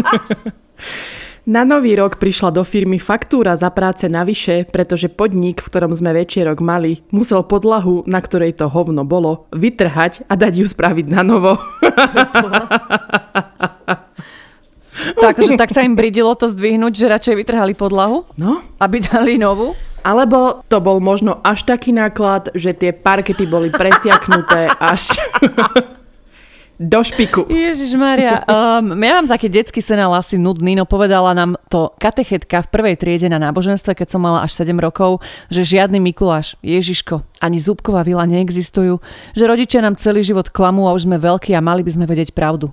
Na 1.46 1.62
nový 1.62 1.94
rok 1.94 2.18
prišla 2.18 2.50
do 2.50 2.66
firmy 2.66 2.98
faktúra 2.98 3.54
za 3.54 3.70
práce 3.70 4.10
navyše, 4.10 4.66
pretože 4.66 5.06
podnik, 5.06 5.62
v 5.62 5.70
ktorom 5.70 5.94
sme 5.94 6.10
večierok 6.10 6.58
mali, 6.58 7.06
musel 7.14 7.46
podlahu, 7.46 8.02
na 8.02 8.18
ktorej 8.18 8.58
to 8.58 8.66
hovno 8.66 9.06
bolo, 9.06 9.46
vytrhať 9.54 10.26
a 10.26 10.34
dať 10.34 10.52
ju 10.58 10.66
spraviť 10.66 11.06
na 11.06 11.22
novo. 11.22 11.54
Takže 15.22 15.54
tak 15.54 15.70
sa 15.70 15.86
im 15.86 15.94
bridilo 15.94 16.34
to 16.34 16.50
zdvihnúť, 16.50 16.92
že 16.98 17.06
radšej 17.14 17.34
vytrhali 17.38 17.78
podlahu? 17.78 18.26
No. 18.34 18.66
Aby 18.82 19.06
dali 19.06 19.38
novú? 19.38 19.78
Alebo 20.02 20.66
to 20.66 20.82
bol 20.82 20.98
možno 20.98 21.38
až 21.46 21.62
taký 21.62 21.94
náklad, 21.94 22.50
že 22.58 22.74
tie 22.74 22.90
parkety 22.90 23.46
boli 23.46 23.70
presiaknuté 23.70 24.66
až 24.82 25.14
do 26.76 27.00
špiku. 27.00 27.48
Ježiš 27.48 27.96
Maria, 27.96 28.44
um, 28.44 28.92
ja 29.00 29.12
mám 29.20 29.28
taký 29.28 29.48
detský 29.48 29.80
senál 29.80 30.12
asi 30.12 30.36
nudný, 30.36 30.76
no 30.76 30.84
povedala 30.84 31.32
nám 31.32 31.56
to 31.72 31.88
katechetka 31.96 32.60
v 32.64 32.68
prvej 32.68 32.94
triede 33.00 33.32
na 33.32 33.40
náboženstve, 33.40 33.96
keď 33.96 34.08
som 34.12 34.20
mala 34.20 34.44
až 34.44 34.52
7 34.60 34.76
rokov, 34.76 35.24
že 35.48 35.64
žiadny 35.64 35.96
Mikuláš, 35.96 36.60
Ježiško, 36.60 37.24
ani 37.40 37.56
Zúbková 37.56 38.04
vila 38.04 38.28
neexistujú, 38.28 39.00
že 39.32 39.48
rodičia 39.48 39.80
nám 39.80 39.96
celý 39.96 40.20
život 40.20 40.52
klamú 40.52 40.84
a 40.84 40.92
už 40.92 41.08
sme 41.08 41.16
veľkí 41.16 41.56
a 41.56 41.64
mali 41.64 41.80
by 41.80 41.96
sme 41.96 42.04
vedieť 42.04 42.36
pravdu. 42.36 42.68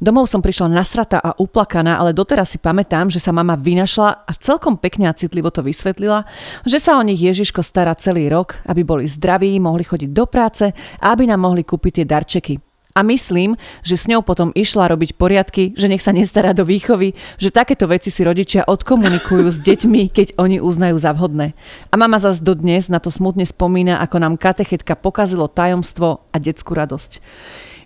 Domov 0.00 0.32
som 0.32 0.40
prišla 0.40 0.72
nasrata 0.72 1.20
a 1.20 1.36
uplakaná, 1.36 2.00
ale 2.00 2.16
doteraz 2.16 2.56
si 2.56 2.58
pamätám, 2.58 3.12
že 3.12 3.20
sa 3.20 3.36
mama 3.36 3.56
vynašla 3.56 4.24
a 4.24 4.32
celkom 4.36 4.80
pekne 4.80 5.12
a 5.12 5.16
citlivo 5.16 5.52
to 5.52 5.60
vysvetlila, 5.60 6.24
že 6.64 6.80
sa 6.80 6.96
o 6.96 7.02
nich 7.04 7.20
Ježiško 7.20 7.60
stará 7.60 7.92
celý 8.00 8.32
rok, 8.32 8.64
aby 8.64 8.80
boli 8.80 9.04
zdraví, 9.04 9.60
mohli 9.60 9.84
chodiť 9.84 10.10
do 10.10 10.24
práce 10.24 10.72
a 10.72 11.04
aby 11.12 11.28
nám 11.28 11.44
mohli 11.44 11.62
kúpiť 11.62 12.02
tie 12.02 12.06
darčeky. 12.08 12.71
A 12.92 13.00
myslím, 13.00 13.56
že 13.80 13.96
s 13.96 14.04
ňou 14.04 14.20
potom 14.20 14.52
išla 14.52 14.92
robiť 14.92 15.16
poriadky, 15.16 15.72
že 15.72 15.88
nech 15.88 16.04
sa 16.04 16.12
nestará 16.12 16.52
do 16.52 16.68
výchovy, 16.68 17.16
že 17.40 17.48
takéto 17.48 17.88
veci 17.88 18.12
si 18.12 18.20
rodičia 18.20 18.68
odkomunikujú 18.68 19.48
s 19.48 19.64
deťmi, 19.64 20.12
keď 20.12 20.36
oni 20.36 20.60
uznajú 20.60 21.00
za 21.00 21.16
vhodné. 21.16 21.56
A 21.88 21.94
mama 21.96 22.20
zas 22.20 22.44
dodnes 22.44 22.92
na 22.92 23.00
to 23.00 23.08
smutne 23.08 23.48
spomína, 23.48 23.96
ako 24.04 24.16
nám 24.20 24.34
katechetka 24.36 24.92
pokazilo 24.92 25.48
tajomstvo 25.48 26.28
a 26.28 26.36
detskú 26.36 26.76
radosť. 26.76 27.24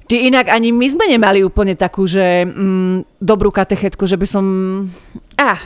Ty 0.07 0.15
inak 0.23 0.51
ani 0.51 0.71
my 0.71 0.87
sme 0.87 1.11
nemali 1.11 1.43
úplne 1.43 1.75
takú, 1.75 2.07
že 2.07 2.47
mm, 2.47 3.19
dobrú 3.19 3.51
katechetku, 3.51 4.07
že 4.07 4.15
by 4.15 4.27
som... 4.27 4.45
Ah, 5.35 5.59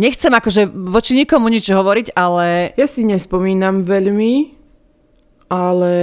nechcem 0.00 0.32
akože 0.32 0.68
voči 0.68 1.12
nikomu 1.12 1.52
nič 1.52 1.68
hovoriť, 1.68 2.16
ale... 2.16 2.72
Ja 2.76 2.88
si 2.88 3.04
nespomínam 3.04 3.84
veľmi, 3.84 4.56
ale 5.52 5.94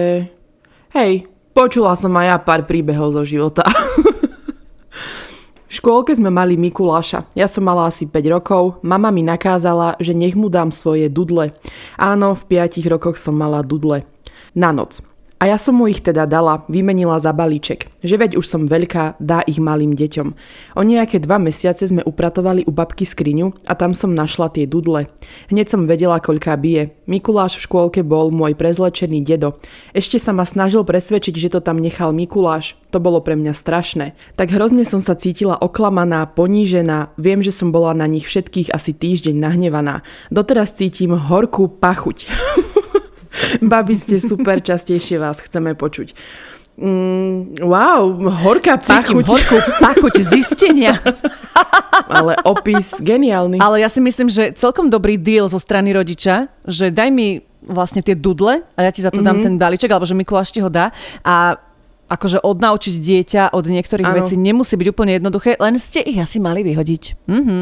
hej, 0.93 1.25
Počula 1.53 1.93
som 1.93 2.17
aj 2.17 2.25
ja 2.25 2.37
pár 2.41 2.65
príbehov 2.65 3.13
zo 3.13 3.21
života. 3.21 3.61
v 5.69 5.71
škôlke 5.71 6.09
sme 6.17 6.33
mali 6.33 6.57
Mikuláša. 6.57 7.29
Ja 7.37 7.45
som 7.45 7.69
mala 7.69 7.85
asi 7.85 8.09
5 8.09 8.33
rokov. 8.33 8.81
Mama 8.81 9.13
mi 9.13 9.21
nakázala, 9.21 9.93
že 10.01 10.17
nech 10.17 10.33
mu 10.33 10.49
dám 10.49 10.73
svoje 10.73 11.13
dudle. 11.13 11.53
Áno, 11.93 12.33
v 12.33 12.57
5 12.57 12.81
rokoch 12.89 13.21
som 13.21 13.37
mala 13.37 13.61
dudle. 13.61 14.01
Na 14.57 14.73
noc. 14.73 15.12
A 15.43 15.51
ja 15.51 15.59
som 15.59 15.75
mu 15.75 15.91
ich 15.91 15.99
teda 15.99 16.23
dala, 16.23 16.63
vymenila 16.71 17.19
za 17.19 17.35
balíček. 17.35 17.91
Že 17.99 18.15
veď 18.15 18.31
už 18.39 18.45
som 18.47 18.63
veľká, 18.63 19.19
dá 19.19 19.43
ich 19.43 19.59
malým 19.59 19.91
deťom. 19.91 20.27
O 20.79 20.81
nejaké 20.87 21.19
dva 21.19 21.35
mesiace 21.35 21.83
sme 21.83 21.99
upratovali 21.99 22.63
u 22.63 22.71
babky 22.71 23.03
skriňu 23.03 23.51
a 23.67 23.75
tam 23.75 23.91
som 23.91 24.15
našla 24.15 24.55
tie 24.55 24.63
dudle. 24.63 25.11
Hneď 25.51 25.67
som 25.67 25.83
vedela, 25.83 26.23
koľká 26.23 26.55
bije. 26.55 26.95
Mikuláš 27.11 27.59
v 27.59 27.65
škôlke 27.67 28.01
bol 28.07 28.31
môj 28.31 28.55
prezlečený 28.55 29.19
dedo. 29.19 29.59
Ešte 29.91 30.15
sa 30.15 30.31
ma 30.31 30.47
snažil 30.47 30.87
presvedčiť, 30.87 31.35
že 31.35 31.51
to 31.53 31.59
tam 31.59 31.75
nechal 31.75 32.15
Mikuláš. 32.15 32.79
To 32.95 33.03
bolo 33.03 33.19
pre 33.19 33.35
mňa 33.35 33.51
strašné. 33.51 34.15
Tak 34.39 34.47
hrozne 34.47 34.87
som 34.87 35.03
sa 35.03 35.17
cítila 35.17 35.59
oklamaná, 35.59 36.23
ponížená. 36.29 37.11
Viem, 37.19 37.43
že 37.43 37.51
som 37.51 37.75
bola 37.75 37.91
na 37.91 38.07
nich 38.07 38.31
všetkých 38.31 38.71
asi 38.71 38.95
týždeň 38.95 39.35
nahnevaná. 39.35 40.07
Doteraz 40.31 40.71
cítim 40.79 41.11
horkú 41.11 41.67
pachuť. 41.67 42.31
Babi 43.71 43.95
ste 43.97 44.21
super, 44.21 44.61
častejšie 44.61 45.17
vás 45.17 45.41
chceme 45.41 45.73
počuť. 45.73 46.13
Mm, 46.73 47.61
wow, 47.61 48.17
horká 48.41 48.81
Cítim 48.81 49.21
pachuť. 49.21 49.25
horkú 49.29 49.57
pachuť 49.77 50.15
zistenia. 50.25 50.97
Ale 52.17 52.33
opis 52.41 52.97
geniálny. 52.97 53.61
Ale 53.61 53.85
ja 53.85 53.89
si 53.93 54.01
myslím, 54.01 54.25
že 54.25 54.57
celkom 54.57 54.89
dobrý 54.89 55.21
deal 55.21 55.45
zo 55.45 55.61
strany 55.61 55.93
rodiča, 55.93 56.49
že 56.65 56.89
daj 56.89 57.13
mi 57.13 57.45
vlastne 57.61 58.01
tie 58.01 58.17
dudle 58.17 58.65
a 58.73 58.79
ja 58.81 58.91
ti 58.91 59.05
za 59.05 59.13
to 59.13 59.21
mm-hmm. 59.21 59.27
dám 59.29 59.37
ten 59.45 59.55
balíček, 59.61 59.93
alebo 59.93 60.09
že 60.09 60.17
Mikuláš 60.17 60.49
ti 60.49 60.65
ho 60.65 60.67
dá 60.67 60.89
a 61.21 61.61
akože 62.09 62.41
odnaučiť 62.41 62.93
dieťa 62.99 63.43
od 63.55 63.63
niektorých 63.69 64.09
ano. 64.09 64.17
vecí 64.25 64.35
nemusí 64.35 64.75
byť 64.75 64.87
úplne 64.91 65.17
jednoduché, 65.17 65.55
len 65.61 65.77
ste 65.79 66.01
ich 66.03 66.17
asi 66.19 66.41
mali 66.41 66.65
vyhodiť. 66.65 67.03
Mhm. 67.29 67.57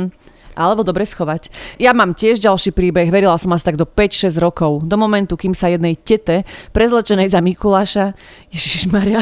Alebo 0.56 0.86
dobre 0.86 1.08
schovať. 1.08 1.50
Ja 1.82 1.96
mám 1.96 2.14
tiež 2.14 2.42
ďalší 2.42 2.72
príbeh, 2.76 3.12
verila 3.12 3.38
som 3.38 3.54
asi 3.56 3.68
tak 3.68 3.78
do 3.80 3.86
5-6 3.88 4.38
rokov, 4.38 4.84
do 4.86 4.96
momentu, 5.00 5.36
kým 5.36 5.56
sa 5.56 5.72
jednej 5.72 5.96
tete, 5.96 6.44
prezlečenej 6.76 7.32
za 7.32 7.40
Mikuláša, 7.40 8.14
Ježiš 8.52 8.92
Maria, 8.92 9.22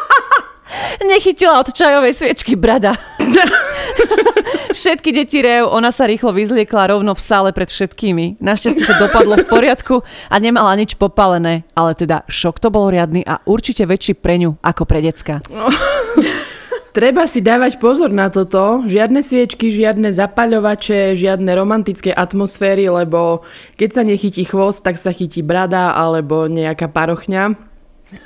nechytila 1.10 1.60
od 1.60 1.70
čajovej 1.70 2.14
sviečky 2.14 2.54
brada. 2.56 2.94
Všetky 4.74 5.14
deti 5.14 5.38
rev, 5.38 5.70
ona 5.70 5.94
sa 5.94 6.02
rýchlo 6.02 6.34
vyzliekla 6.34 6.90
rovno 6.90 7.14
v 7.14 7.22
sále 7.22 7.54
pred 7.54 7.70
všetkými. 7.70 8.42
Našťastie 8.42 8.82
to 8.90 8.94
dopadlo 8.98 9.38
v 9.38 9.46
poriadku 9.46 10.02
a 10.26 10.34
nemala 10.42 10.74
nič 10.74 10.98
popalené, 10.98 11.62
ale 11.78 11.94
teda 11.94 12.26
šok 12.26 12.58
to 12.58 12.74
bol 12.74 12.90
riadny 12.90 13.22
a 13.22 13.38
určite 13.46 13.86
väčší 13.86 14.18
pre 14.18 14.34
ňu 14.42 14.58
ako 14.58 14.82
pre 14.82 14.98
decka. 14.98 15.38
Treba 16.94 17.26
si 17.26 17.42
dávať 17.42 17.82
pozor 17.82 18.14
na 18.14 18.30
toto. 18.30 18.86
Žiadne 18.86 19.18
sviečky, 19.18 19.74
žiadne 19.74 20.14
zapaľovače, 20.14 21.18
žiadne 21.18 21.50
romantické 21.50 22.14
atmosféry, 22.14 22.86
lebo 22.86 23.42
keď 23.74 23.88
sa 23.90 24.02
nechytí 24.06 24.46
chvost, 24.46 24.86
tak 24.86 24.94
sa 24.94 25.10
chytí 25.10 25.42
brada 25.42 25.90
alebo 25.90 26.46
nejaká 26.46 26.86
parochňa. 26.86 27.73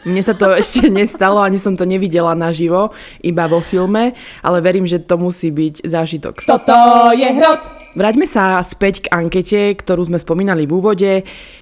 Mne 0.05 0.23
sa 0.23 0.35
to 0.35 0.53
ešte 0.61 0.91
nestalo, 0.91 1.41
ani 1.41 1.57
som 1.61 1.75
to 1.75 1.87
nevidela 1.87 2.35
naživo, 2.35 2.93
iba 3.23 3.47
vo 3.47 3.63
filme, 3.63 4.13
ale 4.43 4.59
verím, 4.61 4.85
že 4.85 5.03
to 5.03 5.17
musí 5.17 5.51
byť 5.55 5.87
zážitok. 5.87 6.35
Toto 6.45 6.77
je 7.15 7.29
hrot! 7.29 7.79
Vráťme 7.99 8.31
sa 8.31 8.63
späť 8.63 9.09
k 9.09 9.11
ankete, 9.11 9.75
ktorú 9.75 10.07
sme 10.07 10.23
spomínali 10.23 10.69
v 10.69 10.77
úvode. 10.77 11.13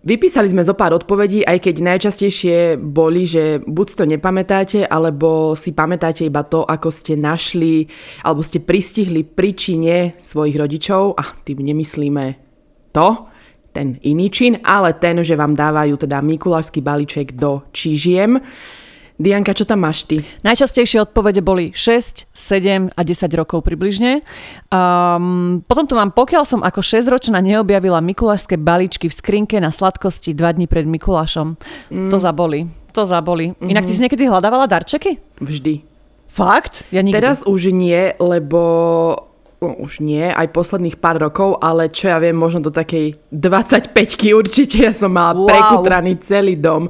Vypísali 0.04 0.50
sme 0.52 0.66
zo 0.66 0.76
pár 0.76 0.92
odpovedí, 0.92 1.46
aj 1.46 1.64
keď 1.64 1.74
najčastejšie 1.80 2.76
boli, 2.76 3.24
že 3.24 3.62
buď 3.64 3.86
to 3.94 4.04
nepamätáte, 4.04 4.80
alebo 4.84 5.56
si 5.56 5.72
pamätáte 5.72 6.28
iba 6.28 6.44
to, 6.44 6.66
ako 6.66 6.92
ste 6.92 7.16
našli, 7.16 7.88
alebo 8.20 8.44
ste 8.44 8.60
pristihli 8.60 9.24
príčine 9.24 10.18
svojich 10.20 10.60
rodičov, 10.60 11.16
a 11.16 11.24
tým 11.46 11.62
nemyslíme 11.62 12.24
to, 12.92 13.32
ten 13.76 14.00
iný 14.00 14.32
čin, 14.32 14.56
ale 14.64 14.96
ten, 14.96 15.20
že 15.20 15.36
vám 15.36 15.52
dávajú 15.52 16.00
teda 16.00 16.24
mikulášsky 16.24 16.80
balíček 16.80 17.36
do 17.36 17.60
čížiem. 17.76 18.40
Dianka, 19.16 19.56
čo 19.56 19.64
tam 19.64 19.80
máš 19.80 20.04
ty? 20.04 20.20
Najčastejšie 20.44 21.08
odpovede 21.08 21.40
boli 21.40 21.72
6, 21.72 22.28
7 22.36 22.92
a 22.92 23.00
10 23.00 23.32
rokov 23.32 23.64
približne. 23.64 24.20
Um, 24.68 25.64
potom 25.64 25.88
tu 25.88 25.96
mám, 25.96 26.12
pokiaľ 26.12 26.44
som 26.44 26.60
ako 26.60 26.84
6-ročná 26.84 27.40
neobjavila 27.40 28.04
mikulášske 28.04 28.60
balíčky 28.60 29.08
v 29.08 29.16
skrinke 29.16 29.56
na 29.56 29.72
sladkosti 29.72 30.36
2 30.36 30.60
dní 30.60 30.66
pred 30.68 30.84
Mikulášom. 30.84 31.56
Mm. 31.88 32.12
To 32.12 32.16
zaboli. 32.20 32.68
To 32.92 33.08
zaboli. 33.08 33.56
Mm-hmm. 33.56 33.72
Inak 33.72 33.88
ty 33.88 33.92
si 33.96 34.04
niekedy 34.04 34.28
hľadávala 34.28 34.68
darčeky? 34.68 35.16
Vždy. 35.40 35.80
Fakt? 36.28 36.84
Ja 36.92 37.00
nikdy. 37.00 37.16
Teraz 37.16 37.40
už 37.48 37.72
nie, 37.72 38.12
lebo 38.20 39.25
no, 39.60 39.72
už 39.80 40.04
nie, 40.04 40.28
aj 40.28 40.52
posledných 40.52 41.00
pár 41.00 41.16
rokov, 41.20 41.56
ale 41.64 41.88
čo 41.88 42.12
ja 42.12 42.20
viem, 42.20 42.36
možno 42.36 42.60
do 42.60 42.72
takej 42.72 43.16
25-ky 43.32 44.36
určite 44.36 44.84
ja 44.84 44.92
som 45.00 45.12
mala 45.12 45.36
wow. 45.36 45.48
prekutraný 45.48 46.20
celý 46.20 46.56
dom. 46.56 46.88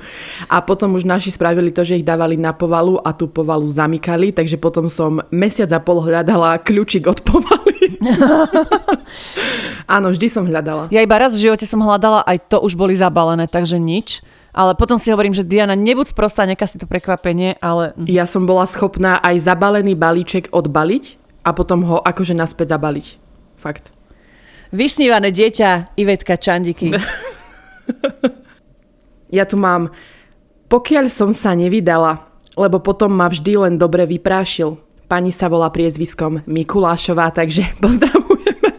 A 0.50 0.62
potom 0.62 0.98
už 0.98 1.06
naši 1.06 1.30
spravili 1.30 1.70
to, 1.70 1.86
že 1.86 2.02
ich 2.02 2.06
dávali 2.06 2.34
na 2.34 2.50
povalu 2.50 2.98
a 3.02 3.14
tú 3.14 3.30
povalu 3.30 3.66
zamykali, 3.66 4.34
takže 4.34 4.58
potom 4.58 4.90
som 4.90 5.22
mesiac 5.30 5.70
a 5.70 5.80
pol 5.80 6.02
hľadala 6.02 6.58
kľúčik 6.62 7.06
od 7.06 7.22
povaly. 7.28 7.98
Áno, 9.96 10.10
vždy 10.10 10.26
som 10.26 10.44
hľadala. 10.46 10.90
Ja 10.90 11.02
iba 11.02 11.16
raz 11.18 11.38
v 11.38 11.50
živote 11.50 11.66
som 11.68 11.78
hľadala, 11.82 12.26
aj 12.26 12.50
to 12.50 12.58
už 12.58 12.74
boli 12.74 12.98
zabalené, 12.98 13.46
takže 13.46 13.78
nič. 13.78 14.22
Ale 14.56 14.72
potom 14.72 14.96
si 14.96 15.12
hovorím, 15.12 15.36
že 15.36 15.44
Diana, 15.44 15.76
nebuď 15.76 16.16
sprostá, 16.16 16.48
neka 16.48 16.64
si 16.64 16.80
to 16.80 16.88
prekvapenie, 16.88 17.60
ale... 17.60 17.92
Ja 18.08 18.24
som 18.24 18.48
bola 18.48 18.64
schopná 18.64 19.20
aj 19.20 19.44
zabalený 19.44 19.92
balíček 19.92 20.48
odbaliť 20.48 21.25
a 21.46 21.54
potom 21.54 21.86
ho 21.86 22.02
akože 22.02 22.34
naspäť 22.34 22.74
zabaliť. 22.74 23.06
Fakt. 23.54 23.94
Vysnívané 24.74 25.30
dieťa 25.30 25.94
Ivetka 25.94 26.34
Čandiky. 26.34 26.90
ja 29.38 29.46
tu 29.46 29.54
mám, 29.54 29.94
pokiaľ 30.66 31.06
som 31.06 31.30
sa 31.30 31.54
nevydala, 31.54 32.26
lebo 32.58 32.82
potom 32.82 33.14
ma 33.14 33.30
vždy 33.30 33.62
len 33.62 33.74
dobre 33.78 34.10
vyprášil. 34.10 34.74
Pani 35.06 35.30
sa 35.30 35.46
volá 35.46 35.70
priezviskom 35.70 36.42
Mikulášová, 36.50 37.30
takže 37.30 37.62
pozdravujeme. 37.84 38.74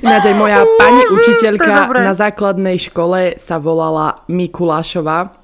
Ináč 0.00 0.32
aj 0.32 0.36
moja 0.36 0.64
pani 0.80 1.04
učiteľka 1.12 1.92
na 1.92 2.16
základnej 2.16 2.80
škole 2.80 3.36
sa 3.36 3.60
volala 3.60 4.24
Mikulášová. 4.32 5.36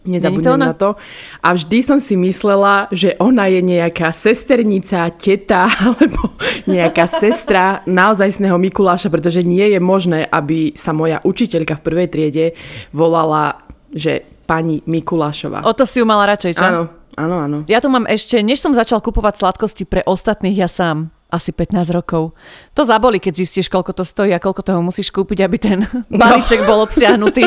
Nezabudnem 0.00 0.56
na 0.56 0.72
to. 0.72 0.96
A 1.44 1.52
vždy 1.52 1.84
som 1.84 2.00
si 2.00 2.16
myslela, 2.16 2.88
že 2.88 3.12
ona 3.20 3.52
je 3.52 3.60
nejaká 3.60 4.16
sesternica, 4.16 5.12
teta 5.12 5.68
alebo 5.84 6.32
nejaká 6.64 7.04
sestra 7.04 7.84
naozajstného 7.84 8.56
Mikuláša, 8.56 9.12
pretože 9.12 9.44
nie 9.44 9.76
je 9.76 9.80
možné, 9.80 10.24
aby 10.24 10.72
sa 10.72 10.96
moja 10.96 11.20
učiteľka 11.20 11.76
v 11.76 11.84
prvej 11.84 12.08
triede 12.08 12.46
volala, 12.96 13.60
že 13.92 14.24
pani 14.48 14.80
Mikulášova. 14.88 15.68
O 15.68 15.76
to 15.76 15.84
si 15.84 16.00
ju 16.00 16.08
mala 16.08 16.32
radšej, 16.32 16.56
čo? 16.56 16.64
Áno, 16.64 16.82
áno, 17.20 17.36
áno. 17.44 17.58
Ja 17.68 17.84
tu 17.84 17.92
mám 17.92 18.08
ešte, 18.08 18.40
než 18.40 18.64
som 18.64 18.72
začal 18.72 19.04
kupovať 19.04 19.36
sladkosti 19.36 19.84
pre 19.84 20.00
ostatných, 20.08 20.64
ja 20.64 20.70
sám 20.70 21.12
asi 21.30 21.54
15 21.54 21.94
rokov. 21.94 22.34
To 22.74 22.82
zaboli, 22.82 23.22
keď 23.22 23.46
zistíš, 23.46 23.70
koľko 23.70 23.94
to 23.96 24.04
stojí 24.04 24.34
a 24.34 24.42
koľko 24.42 24.66
toho 24.66 24.80
musíš 24.82 25.14
kúpiť, 25.14 25.38
aby 25.46 25.56
ten 25.56 25.78
balíček 26.10 26.66
no. 26.66 26.68
bol 26.68 26.78
obsiahnutý 26.84 27.46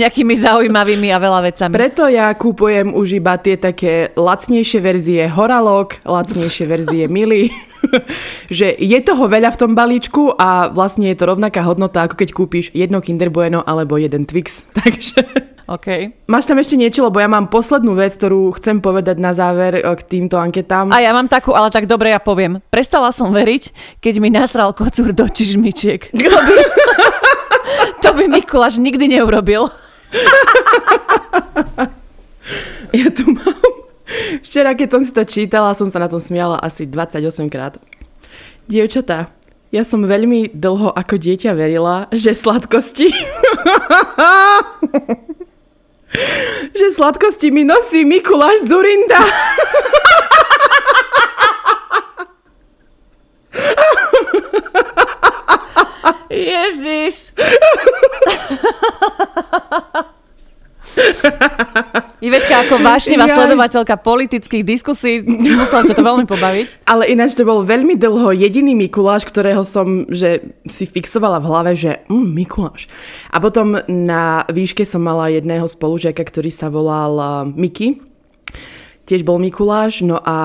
nejakými 0.00 0.36
zaujímavými 0.36 1.08
a 1.10 1.18
veľa 1.18 1.40
vecami. 1.48 1.72
Preto 1.72 2.06
ja 2.06 2.30
kúpujem 2.36 2.92
už 2.92 3.18
iba 3.18 3.40
tie 3.40 3.56
také 3.56 4.12
lacnejšie 4.14 4.80
verzie 4.84 5.22
Horalok, 5.26 6.04
lacnejšie 6.04 6.64
verzie 6.68 7.04
Mili. 7.08 7.48
že 8.48 8.72
je 8.76 8.98
toho 9.04 9.28
veľa 9.28 9.52
v 9.52 9.60
tom 9.60 9.72
balíčku 9.76 10.32
a 10.36 10.72
vlastne 10.72 11.12
je 11.12 11.16
to 11.20 11.28
rovnaká 11.28 11.60
hodnota, 11.64 12.04
ako 12.04 12.16
keď 12.16 12.28
kúpiš 12.32 12.66
jedno 12.72 13.04
Kinder 13.04 13.28
Bueno 13.28 13.60
alebo 13.64 14.00
jeden 14.00 14.24
Twix. 14.24 14.64
Takže... 14.78 15.53
OK. 15.64 16.12
Máš 16.28 16.44
tam 16.44 16.60
ešte 16.60 16.76
niečo, 16.76 17.08
lebo 17.08 17.16
ja 17.16 17.28
mám 17.28 17.48
poslednú 17.48 17.96
vec, 17.96 18.12
ktorú 18.20 18.52
chcem 18.60 18.84
povedať 18.84 19.16
na 19.16 19.32
záver 19.32 19.80
k 19.80 20.00
týmto 20.04 20.36
anketám. 20.36 20.92
A 20.92 21.00
ja 21.00 21.16
mám 21.16 21.24
takú, 21.24 21.56
ale 21.56 21.72
tak 21.72 21.88
dobre 21.88 22.12
ja 22.12 22.20
poviem. 22.20 22.60
Prestala 22.68 23.08
som 23.16 23.32
veriť, 23.32 23.72
keď 24.04 24.14
mi 24.20 24.28
nasral 24.28 24.76
kocúr 24.76 25.16
do 25.16 25.24
čižmičiek. 25.24 26.12
To 26.24 26.40
by, 26.40 26.52
to 28.02 28.08
by 28.12 28.24
Mikuláš 28.28 28.76
nikdy 28.76 29.08
neurobil. 29.08 29.72
ja 33.00 33.08
tu 33.10 33.32
mám... 33.32 33.56
Včera, 34.44 34.76
keď 34.76 34.88
som 34.90 35.02
si 35.02 35.10
to 35.10 35.24
čítala, 35.24 35.72
som 35.72 35.88
sa 35.88 35.98
na 35.98 36.08
tom 36.10 36.20
smiala 36.20 36.60
asi 36.60 36.84
28 36.84 37.48
krát. 37.48 37.80
Dievčatá, 38.68 39.32
ja 39.74 39.82
som 39.82 40.06
veľmi 40.06 40.54
dlho 40.54 40.94
ako 40.94 41.18
dieťa 41.18 41.50
verila, 41.56 42.06
že 42.14 42.30
sladkosti 42.30 43.10
že 46.78 46.90
sladkosti 46.94 47.50
mi 47.50 47.64
nosí 47.64 48.04
Mikuláš 48.04 48.60
Zurinda. 48.66 49.20
Ježiš. 56.30 57.32
Ivetka 62.26 62.54
ako 62.64 62.80
vášnivá 62.80 63.26
ja. 63.28 63.34
sledovateľka 63.36 63.94
politických 64.00 64.64
diskusí, 64.64 65.20
musela 65.26 65.84
ťa 65.84 65.94
to 65.94 66.04
veľmi 66.04 66.26
pobaviť. 66.26 66.68
Ale 66.92 67.10
ináč 67.10 67.36
to 67.36 67.44
bol 67.44 67.66
veľmi 67.66 67.98
dlho 67.98 68.32
jediný 68.32 68.72
Mikuláš, 68.72 69.28
ktorého 69.28 69.62
som 69.66 70.06
že 70.08 70.56
si 70.68 70.84
fixovala 70.88 71.38
v 71.42 71.48
hlave, 71.48 71.72
že 71.76 71.92
mm, 72.08 72.28
Mikuláš. 72.32 72.88
A 73.28 73.38
potom 73.38 73.78
na 73.90 74.46
výške 74.48 74.86
som 74.88 75.04
mala 75.04 75.30
jedného 75.32 75.68
spolužiaka, 75.68 76.22
ktorý 76.24 76.50
sa 76.50 76.72
volal 76.72 77.12
uh, 77.18 77.28
Miki. 77.44 78.00
Tiež 79.04 79.20
bol 79.20 79.36
Mikuláš, 79.36 80.00
no 80.00 80.16
a 80.16 80.36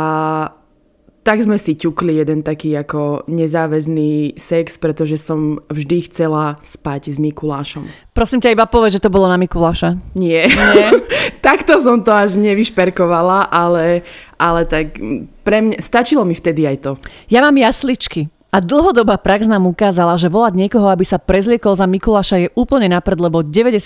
tak 1.23 1.43
sme 1.43 1.60
si 1.60 1.75
ťukli 1.75 2.17
jeden 2.17 2.41
taký 2.41 2.73
ako 2.79 3.27
nezáväzný 3.27 4.39
sex, 4.39 4.79
pretože 4.79 5.19
som 5.19 5.60
vždy 5.67 6.08
chcela 6.08 6.55
spať 6.63 7.12
s 7.12 7.17
Mikulášom. 7.19 7.86
Prosím 8.15 8.39
ťa 8.39 8.55
iba 8.55 8.65
povedz, 8.65 8.97
že 8.97 9.03
to 9.03 9.13
bolo 9.13 9.27
na 9.27 9.36
Mikuláša. 9.36 9.99
Nie. 10.15 10.47
Nie? 10.47 10.89
Takto 11.45 11.77
som 11.84 12.01
to 12.01 12.15
až 12.15 12.39
nevyšperkovala, 12.39 13.51
ale, 13.51 14.08
ale 14.39 14.63
tak 14.65 14.95
pre 15.43 15.58
mňa, 15.63 15.77
stačilo 15.84 16.23
mi 16.23 16.36
vtedy 16.36 16.65
aj 16.65 16.77
to. 16.82 16.91
Ja 17.27 17.43
mám 17.43 17.55
jasličky. 17.55 18.32
A 18.49 18.65
dlhodobá 18.65 19.21
prax 19.21 19.45
nám 19.45 19.69
ukázala, 19.69 20.17
že 20.17 20.25
volať 20.25 20.58
niekoho, 20.58 20.89
aby 20.89 21.05
sa 21.05 21.21
prezliekol 21.21 21.77
za 21.77 21.86
Mikuláša 21.86 22.38
je 22.41 22.49
úplne 22.58 22.89
naprd, 22.89 23.21
lebo 23.21 23.45
98% 23.45 23.86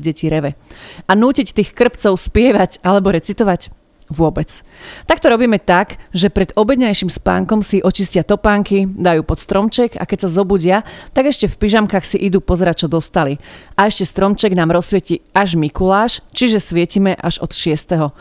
detí 0.00 0.32
reve. 0.32 0.56
A 1.04 1.12
nútiť 1.12 1.52
tých 1.52 1.76
krpcov 1.76 2.16
spievať 2.16 2.80
alebo 2.80 3.12
recitovať 3.12 3.83
Vôbec. 4.12 4.60
Tak 5.08 5.24
to 5.24 5.32
robíme 5.32 5.56
tak, 5.56 5.96
že 6.12 6.28
pred 6.28 6.52
obednejším 6.52 7.08
spánkom 7.08 7.64
si 7.64 7.80
očistia 7.80 8.20
topánky, 8.20 8.84
dajú 8.84 9.24
pod 9.24 9.40
stromček 9.40 9.96
a 9.96 10.04
keď 10.04 10.28
sa 10.28 10.34
zobudia, 10.40 10.84
tak 11.16 11.32
ešte 11.32 11.48
v 11.48 11.56
pyžamkách 11.56 12.04
si 12.04 12.20
idú 12.20 12.44
pozerať, 12.44 12.84
čo 12.84 12.88
dostali. 12.92 13.40
A 13.80 13.88
ešte 13.88 14.04
stromček 14.04 14.52
nám 14.52 14.76
rozsvieti 14.76 15.24
až 15.32 15.56
Mikuláš, 15.56 16.20
čiže 16.36 16.60
svietime 16.60 17.16
až 17.16 17.40
od 17.40 17.56
6. 17.56 18.12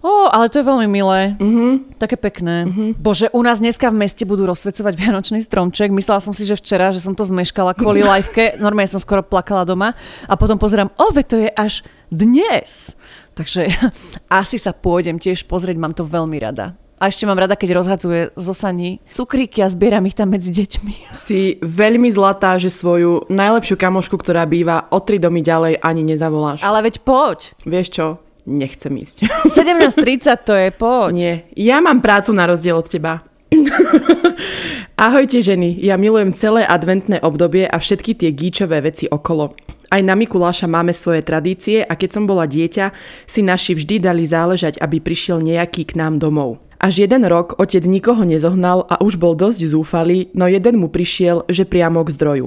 Ó, 0.00 0.32
ale 0.32 0.48
to 0.48 0.60
je 0.60 0.64
veľmi 0.64 0.88
milé. 0.88 1.36
Mhm. 1.36 2.00
Také 2.00 2.16
pekné. 2.16 2.64
Bože, 2.96 3.28
u 3.36 3.44
nás 3.44 3.60
dneska 3.60 3.92
v 3.92 4.00
meste 4.00 4.24
budú 4.24 4.48
rozsvecovať 4.48 4.96
vianočný 4.96 5.44
stromček. 5.44 5.92
Myslela 5.92 6.24
som 6.24 6.32
si, 6.32 6.48
že 6.48 6.56
včera, 6.56 6.88
že 6.88 7.04
som 7.04 7.12
to 7.12 7.20
zmeškala 7.28 7.76
kvôli 7.76 8.00
liveke. 8.08 8.56
Normálne 8.56 8.88
som 8.88 9.00
skoro 9.00 9.20
plakala 9.20 9.68
doma. 9.68 9.92
A 10.24 10.40
potom 10.40 10.56
pozerám, 10.56 10.88
o, 10.96 11.12
ve 11.12 11.20
to 11.20 11.36
je 11.36 11.52
až 11.52 11.84
dnes. 12.08 12.96
Takže 13.40 13.72
asi 14.44 14.60
sa 14.60 14.76
pôjdem 14.76 15.16
tiež 15.16 15.48
pozrieť, 15.48 15.80
mám 15.80 15.96
to 15.96 16.04
veľmi 16.04 16.36
rada. 16.36 16.76
A 17.00 17.08
ešte 17.08 17.24
mám 17.24 17.40
rada, 17.40 17.56
keď 17.56 17.80
rozhadzuje 17.80 18.36
zo 18.36 18.52
saní 18.52 19.00
cukríky 19.16 19.64
a 19.64 19.72
zbieram 19.72 20.04
ich 20.04 20.12
tam 20.12 20.36
medzi 20.36 20.52
deťmi. 20.52 21.08
Si 21.16 21.56
veľmi 21.64 22.12
zlatá, 22.12 22.60
že 22.60 22.68
svoju 22.68 23.32
najlepšiu 23.32 23.80
kamošku, 23.80 24.20
ktorá 24.20 24.44
býva 24.44 24.84
o 24.92 25.00
tri 25.00 25.16
domy 25.16 25.40
ďalej, 25.40 25.80
ani 25.80 26.04
nezavoláš. 26.04 26.60
Ale 26.60 26.84
veď 26.84 27.00
poď. 27.00 27.56
Vieš 27.64 27.88
čo? 27.88 28.06
Nechcem 28.44 28.92
ísť. 28.92 29.24
17.30 29.48 30.44
to 30.44 30.52
je, 30.52 30.68
poď. 30.76 31.12
Nie, 31.16 31.34
ja 31.56 31.80
mám 31.80 32.04
prácu 32.04 32.36
na 32.36 32.44
rozdiel 32.44 32.76
od 32.76 32.84
teba. 32.92 33.24
Ahojte 35.06 35.42
ženy, 35.42 35.78
ja 35.82 35.98
milujem 35.98 36.30
celé 36.32 36.62
adventné 36.62 37.18
obdobie 37.20 37.66
a 37.66 37.76
všetky 37.78 38.14
tie 38.14 38.30
gíčové 38.30 38.80
veci 38.84 39.10
okolo. 39.10 39.54
Aj 39.90 39.98
na 40.06 40.14
Mikuláša 40.14 40.70
máme 40.70 40.94
svoje 40.94 41.26
tradície 41.26 41.82
a 41.82 41.98
keď 41.98 42.10
som 42.14 42.24
bola 42.30 42.46
dieťa, 42.46 42.94
si 43.26 43.42
naši 43.42 43.74
vždy 43.74 43.98
dali 43.98 44.22
záležať, 44.22 44.78
aby 44.78 45.02
prišiel 45.02 45.42
nejaký 45.42 45.82
k 45.82 45.98
nám 45.98 46.22
domov. 46.22 46.62
Až 46.80 47.04
jeden 47.04 47.28
rok 47.28 47.60
otec 47.60 47.84
nikoho 47.84 48.24
nezohnal 48.24 48.88
a 48.88 49.02
už 49.04 49.20
bol 49.20 49.36
dosť 49.36 49.60
zúfalý, 49.68 50.32
no 50.32 50.48
jeden 50.48 50.80
mu 50.80 50.88
prišiel, 50.88 51.44
že 51.50 51.68
priamo 51.68 52.00
k 52.06 52.14
zdroju. 52.16 52.46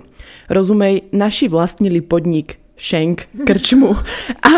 Rozumej, 0.49 1.13
naši 1.13 1.51
vlastnili 1.51 2.01
podnik, 2.01 2.57
šenk, 2.79 3.29
krčmu. 3.47 3.93
A, 4.41 4.51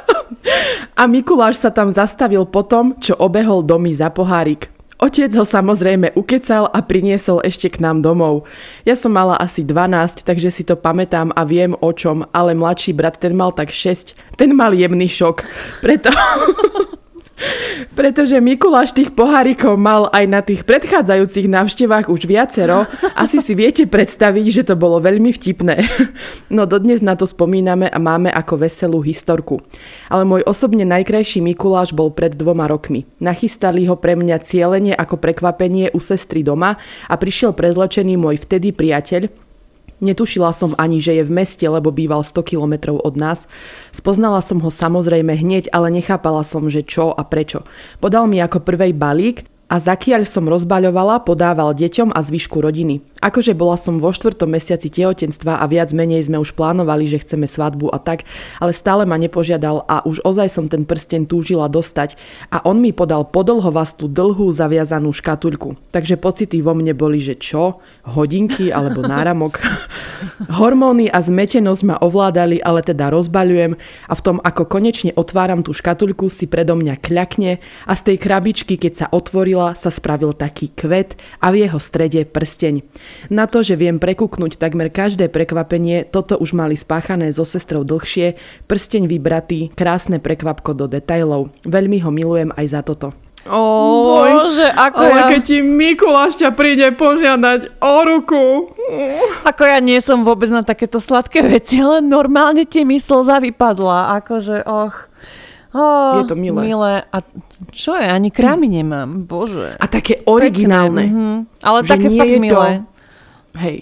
a 1.00 1.02
Mikuláš 1.10 1.60
sa 1.60 1.74
tam 1.74 1.92
zastavil 1.92 2.46
potom, 2.48 2.96
čo 3.02 3.18
obehol 3.18 3.66
domy 3.66 3.92
za 3.92 4.08
pohárik. 4.08 4.72
Otec 5.00 5.32
ho 5.32 5.48
samozrejme 5.48 6.12
ukecal 6.12 6.68
a 6.68 6.84
priniesol 6.84 7.40
ešte 7.40 7.72
k 7.72 7.80
nám 7.80 8.04
domov. 8.04 8.44
Ja 8.84 8.92
som 8.92 9.16
mala 9.16 9.32
asi 9.40 9.64
12, 9.64 10.28
takže 10.28 10.52
si 10.52 10.60
to 10.60 10.76
pamätám 10.76 11.32
a 11.32 11.48
viem 11.48 11.72
o 11.80 11.90
čom, 11.96 12.28
ale 12.36 12.52
mladší 12.52 12.92
brat 12.92 13.16
ten 13.16 13.32
mal 13.32 13.56
tak 13.56 13.72
6. 13.72 14.12
Ten 14.36 14.52
mal 14.52 14.76
jemný 14.76 15.08
šok. 15.08 15.48
Preto... 15.80 16.12
Pretože 17.96 18.38
Mikuláš 18.38 18.92
tých 18.92 19.10
pohárikov 19.12 19.74
mal 19.76 20.12
aj 20.12 20.24
na 20.28 20.40
tých 20.44 20.64
predchádzajúcich 20.68 21.48
návštevách 21.48 22.06
už 22.12 22.28
viacero, 22.28 22.84
asi 23.16 23.40
si 23.40 23.56
viete 23.56 23.84
predstaviť, 23.88 24.46
že 24.52 24.62
to 24.72 24.74
bolo 24.76 25.00
veľmi 25.00 25.32
vtipné. 25.32 25.80
No 26.52 26.66
dodnes 26.66 27.00
na 27.00 27.14
to 27.14 27.24
spomíname 27.24 27.86
a 27.88 27.98
máme 27.98 28.28
ako 28.28 28.66
veselú 28.66 29.00
historku. 29.00 29.62
Ale 30.10 30.26
môj 30.26 30.44
osobne 30.44 30.82
najkrajší 30.84 31.40
Mikuláš 31.40 31.94
bol 31.94 32.10
pred 32.12 32.34
dvoma 32.34 32.66
rokmi. 32.66 33.06
Nachystali 33.22 33.86
ho 33.86 33.96
pre 33.96 34.18
mňa 34.18 34.36
cieľenie 34.42 34.94
ako 34.94 35.20
prekvapenie 35.20 35.94
u 35.94 36.00
sestry 36.02 36.42
doma 36.42 36.76
a 37.06 37.14
prišiel 37.16 37.54
prezlečený 37.54 38.18
môj 38.18 38.42
vtedy 38.42 38.74
priateľ, 38.74 39.49
Netušila 40.00 40.56
som 40.56 40.72
ani, 40.80 41.04
že 41.04 41.20
je 41.20 41.24
v 41.28 41.32
meste, 41.32 41.64
lebo 41.68 41.92
býval 41.92 42.24
100 42.24 42.40
kilometrov 42.42 43.04
od 43.04 43.14
nás. 43.20 43.44
Spoznala 43.92 44.40
som 44.40 44.58
ho 44.64 44.72
samozrejme 44.72 45.36
hneď, 45.36 45.68
ale 45.76 45.92
nechápala 45.92 46.40
som, 46.40 46.66
že 46.72 46.80
čo 46.80 47.12
a 47.12 47.22
prečo. 47.22 47.68
Podal 48.00 48.24
mi 48.24 48.40
ako 48.40 48.64
prvej 48.64 48.96
balík 48.96 49.59
a 49.70 49.78
zakiaľ 49.78 50.26
som 50.26 50.50
rozbaľovala, 50.50 51.22
podával 51.22 51.70
deťom 51.78 52.10
a 52.10 52.18
zvyšku 52.18 52.58
rodiny. 52.58 53.06
Akože 53.22 53.54
bola 53.54 53.78
som 53.78 54.02
vo 54.02 54.10
štvrtom 54.10 54.50
mesiaci 54.50 54.90
tehotenstva 54.90 55.62
a 55.62 55.64
viac 55.70 55.94
menej 55.94 56.26
sme 56.26 56.42
už 56.42 56.58
plánovali, 56.58 57.06
že 57.06 57.22
chceme 57.22 57.46
svadbu 57.46 57.86
a 57.94 58.02
tak, 58.02 58.26
ale 58.58 58.74
stále 58.74 59.06
ma 59.06 59.14
nepožiadal 59.14 59.86
a 59.86 60.02
už 60.02 60.26
ozaj 60.26 60.50
som 60.50 60.66
ten 60.66 60.82
prsten 60.82 61.30
túžila 61.30 61.70
dostať 61.70 62.18
a 62.50 62.66
on 62.66 62.82
mi 62.82 62.90
podal 62.90 63.22
podlhovastú 63.30 64.10
dlhú 64.10 64.50
zaviazanú 64.50 65.14
škatuľku. 65.14 65.78
Takže 65.94 66.18
pocity 66.18 66.58
vo 66.58 66.74
mne 66.74 66.90
boli, 66.98 67.22
že 67.22 67.38
čo? 67.38 67.78
Hodinky 68.10 68.74
alebo 68.74 69.06
náramok? 69.06 69.62
Hormóny 70.58 71.06
a 71.12 71.22
zmetenosť 71.22 71.82
ma 71.86 71.96
ovládali, 72.02 72.58
ale 72.58 72.82
teda 72.82 73.12
rozbaľujem 73.14 73.78
a 74.10 74.12
v 74.18 74.24
tom, 74.24 74.42
ako 74.42 74.66
konečne 74.66 75.14
otváram 75.14 75.62
tú 75.62 75.70
škatuľku, 75.70 76.26
si 76.26 76.50
predo 76.50 76.74
mňa 76.74 76.98
kľakne 76.98 77.62
a 77.86 77.92
z 77.92 78.02
tej 78.10 78.16
krabičky, 78.16 78.74
keď 78.80 78.92
sa 78.96 79.06
otvorila, 79.12 79.59
sa 79.76 79.90
spravil 79.92 80.32
taký 80.32 80.72
kvet 80.72 81.20
a 81.38 81.52
v 81.52 81.68
jeho 81.68 81.76
strede 81.76 82.24
prsteň. 82.24 82.82
Na 83.28 83.44
to, 83.44 83.60
že 83.60 83.76
viem 83.76 84.00
prekúknuť 84.00 84.56
takmer 84.56 84.88
každé 84.88 85.28
prekvapenie, 85.28 86.08
toto 86.08 86.40
už 86.40 86.56
mali 86.56 86.74
spáchané 86.74 87.30
so 87.30 87.44
sestrou 87.44 87.84
dlhšie, 87.84 88.40
prsteň 88.66 89.06
vybratý, 89.06 89.68
krásne 89.76 90.18
prekvapko 90.18 90.72
do 90.72 90.88
detailov. 90.88 91.52
Veľmi 91.68 92.00
ho 92.00 92.10
milujem 92.10 92.50
aj 92.56 92.66
za 92.68 92.80
toto. 92.80 93.12
Bože, 93.40 94.68
ako 94.68 95.00
Ale 95.00 95.16
ja, 95.16 95.24
keď 95.32 95.42
ti 95.48 95.58
Mikuláš 95.64 96.36
ťa 96.36 96.52
príde 96.52 96.92
požiadať 96.92 97.80
o 97.80 97.94
ruku. 98.04 98.44
ako 99.48 99.62
ja 99.64 99.80
nie 99.80 99.96
som 100.04 100.28
vôbec 100.28 100.52
na 100.52 100.60
takéto 100.60 101.00
sladké 101.00 101.40
veci, 101.48 101.80
ale 101.80 102.04
normálne 102.04 102.68
ti 102.68 102.84
mi 102.84 103.00
slza 103.00 103.40
vypadla. 103.40 104.20
Akože, 104.20 104.60
och. 104.68 105.08
Oh, 105.70 106.18
Je 106.18 106.24
to 106.26 106.34
milé. 106.34 106.66
milé. 106.66 106.92
A 107.06 107.18
čo 107.70 107.94
je? 107.94 108.02
Ani 108.02 108.28
krámy 108.28 108.66
nemám. 108.66 109.22
Bože. 109.22 109.78
A 109.78 109.86
také 109.86 110.18
originálne. 110.26 111.06
Pekné, 111.06 111.14
mhm. 111.14 111.36
Ale 111.62 111.78
Že 111.82 111.88
také 111.88 112.08
fakt 112.10 112.26
je 112.26 112.38
to- 112.38 112.42
milé. 112.42 112.68
Hej. 113.54 113.76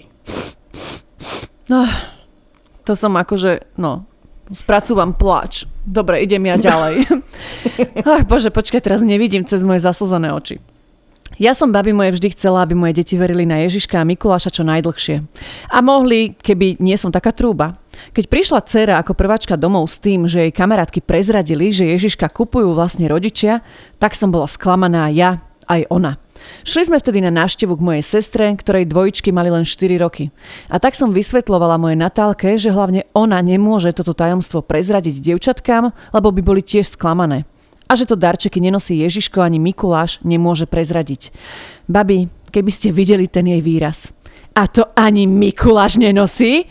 To 2.83 2.93
som 2.97 3.13
akože, 3.13 3.77
no, 3.77 4.05
spracúvam 4.49 5.13
pláč. 5.13 5.69
Dobre, 5.85 6.21
idem 6.21 6.41
ja 6.45 6.57
ďalej. 6.57 7.05
Ach, 8.09 8.23
bože, 8.25 8.49
počkaj, 8.49 8.81
teraz 8.81 9.01
nevidím 9.01 9.45
cez 9.45 9.61
moje 9.61 9.81
zaslzené 9.81 10.33
oči. 10.33 10.57
Ja 11.37 11.53
som 11.53 11.69
babi 11.69 11.93
moje 11.93 12.17
vždy 12.17 12.33
chcela, 12.33 12.65
aby 12.65 12.73
moje 12.73 12.97
deti 12.97 13.13
verili 13.13 13.45
na 13.45 13.61
Ježiška 13.61 14.01
a 14.01 14.07
Mikuláša 14.07 14.49
čo 14.49 14.65
najdlhšie. 14.65 15.21
A 15.69 15.77
mohli, 15.85 16.33
keby 16.33 16.81
nie 16.81 16.97
som 16.97 17.13
taká 17.13 17.29
trúba. 17.29 17.77
Keď 18.15 18.25
prišla 18.31 18.65
dcera 18.65 18.95
ako 18.97 19.13
prváčka 19.13 19.59
domov 19.59 19.91
s 19.91 20.01
tým, 20.01 20.25
že 20.25 20.49
jej 20.49 20.53
kamarátky 20.55 21.03
prezradili, 21.03 21.69
že 21.69 21.85
Ježiška 21.85 22.31
kupujú 22.31 22.73
vlastne 22.73 23.05
rodičia, 23.05 23.61
tak 24.01 24.17
som 24.17 24.33
bola 24.33 24.49
sklamaná 24.49 25.11
ja, 25.13 25.43
aj 25.69 25.85
ona. 25.93 26.17
Šli 26.63 26.87
sme 26.89 26.97
vtedy 26.97 27.19
na 27.19 27.29
návštevu 27.29 27.77
k 27.77 27.85
mojej 27.85 28.03
sestre, 28.03 28.55
ktorej 28.55 28.89
dvojičky 28.89 29.29
mali 29.29 29.53
len 29.53 29.67
4 29.67 29.99
roky. 30.01 30.31
A 30.71 30.79
tak 30.81 30.95
som 30.95 31.13
vysvetlovala 31.13 31.77
mojej 31.77 31.99
Natálke, 31.99 32.55
že 32.55 32.73
hlavne 32.73 33.05
ona 33.11 33.37
nemôže 33.43 33.91
toto 33.93 34.15
tajomstvo 34.15 34.63
prezradiť 34.63 35.19
dievčatkám, 35.19 35.91
lebo 36.15 36.27
by 36.31 36.41
boli 36.41 36.61
tiež 36.63 36.95
sklamané. 36.95 37.45
A 37.89 37.97
že 37.97 38.05
to 38.05 38.13
darčeky 38.13 38.61
nenosí 38.61 39.01
Ježiško 39.01 39.41
ani 39.41 39.57
Mikuláš 39.57 40.21
nemôže 40.21 40.69
prezradiť. 40.69 41.33
Babi, 41.89 42.29
keby 42.53 42.69
ste 42.69 42.93
videli 42.93 43.25
ten 43.25 43.49
jej 43.49 43.65
výraz. 43.65 44.13
A 44.53 44.69
to 44.69 44.85
ani 44.93 45.25
Mikuláš 45.25 45.97
nenosí? 45.97 46.69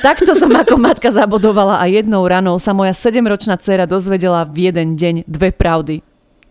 Takto 0.00 0.32
som 0.32 0.48
ako 0.56 0.80
matka 0.80 1.12
zabodovala 1.12 1.76
a 1.76 1.84
jednou 1.84 2.24
ranou 2.24 2.56
sa 2.56 2.72
moja 2.72 2.96
sedemročná 2.96 3.60
dcera 3.60 3.84
dozvedela 3.84 4.48
v 4.48 4.72
jeden 4.72 4.96
deň 4.96 5.28
dve 5.28 5.52
pravdy. 5.52 6.00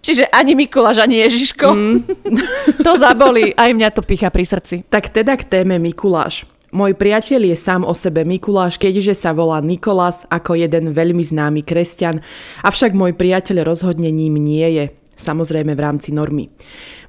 Čiže 0.04 0.28
ani 0.30 0.54
Mikuláš, 0.54 1.00
ani 1.00 1.24
Ježiško. 1.24 1.68
Mm. 1.72 1.98
to 2.86 2.92
zaboli, 3.00 3.56
aj 3.56 3.72
mňa 3.72 3.90
to 3.96 4.04
picha 4.04 4.28
pri 4.30 4.44
srdci. 4.44 4.84
Tak 4.86 5.10
teda 5.10 5.40
k 5.40 5.48
téme 5.48 5.80
Mikuláš. 5.80 6.44
Môj 6.74 6.98
priateľ 6.98 7.54
je 7.54 7.58
sám 7.58 7.86
o 7.86 7.94
sebe 7.94 8.26
Mikuláš, 8.26 8.82
keďže 8.82 9.14
sa 9.14 9.30
volá 9.30 9.62
Nikolas 9.62 10.26
ako 10.34 10.58
jeden 10.58 10.90
veľmi 10.90 11.22
známy 11.22 11.62
kresťan, 11.62 12.26
avšak 12.66 12.98
môj 12.98 13.14
priateľ 13.14 13.62
rozhodne 13.62 14.10
ním 14.10 14.42
nie 14.42 14.66
je. 14.82 14.86
Samozrejme 15.14 15.78
v 15.78 15.84
rámci 15.86 16.10
normy. 16.10 16.50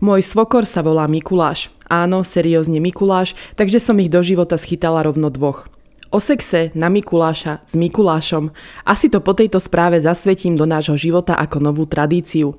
Môj 0.05 0.21
svokor 0.21 0.69
sa 0.69 0.85
volá 0.85 1.09
Mikuláš. 1.09 1.73
Áno, 1.89 2.29
seriózne 2.29 2.77
Mikuláš, 2.77 3.33
takže 3.57 3.81
som 3.81 3.97
ich 4.05 4.13
do 4.13 4.21
života 4.21 4.61
schytala 4.61 5.01
rovno 5.01 5.33
dvoch. 5.33 5.65
O 6.15 6.23
sexe 6.23 6.71
na 6.79 6.87
Mikuláša 6.87 7.67
s 7.67 7.75
Mikulášom 7.75 8.55
asi 8.87 9.11
to 9.11 9.19
po 9.19 9.35
tejto 9.35 9.59
správe 9.59 9.99
zasvetím 9.99 10.55
do 10.55 10.63
nášho 10.63 10.95
života 10.95 11.35
ako 11.35 11.59
novú 11.59 11.91
tradíciu. 11.91 12.55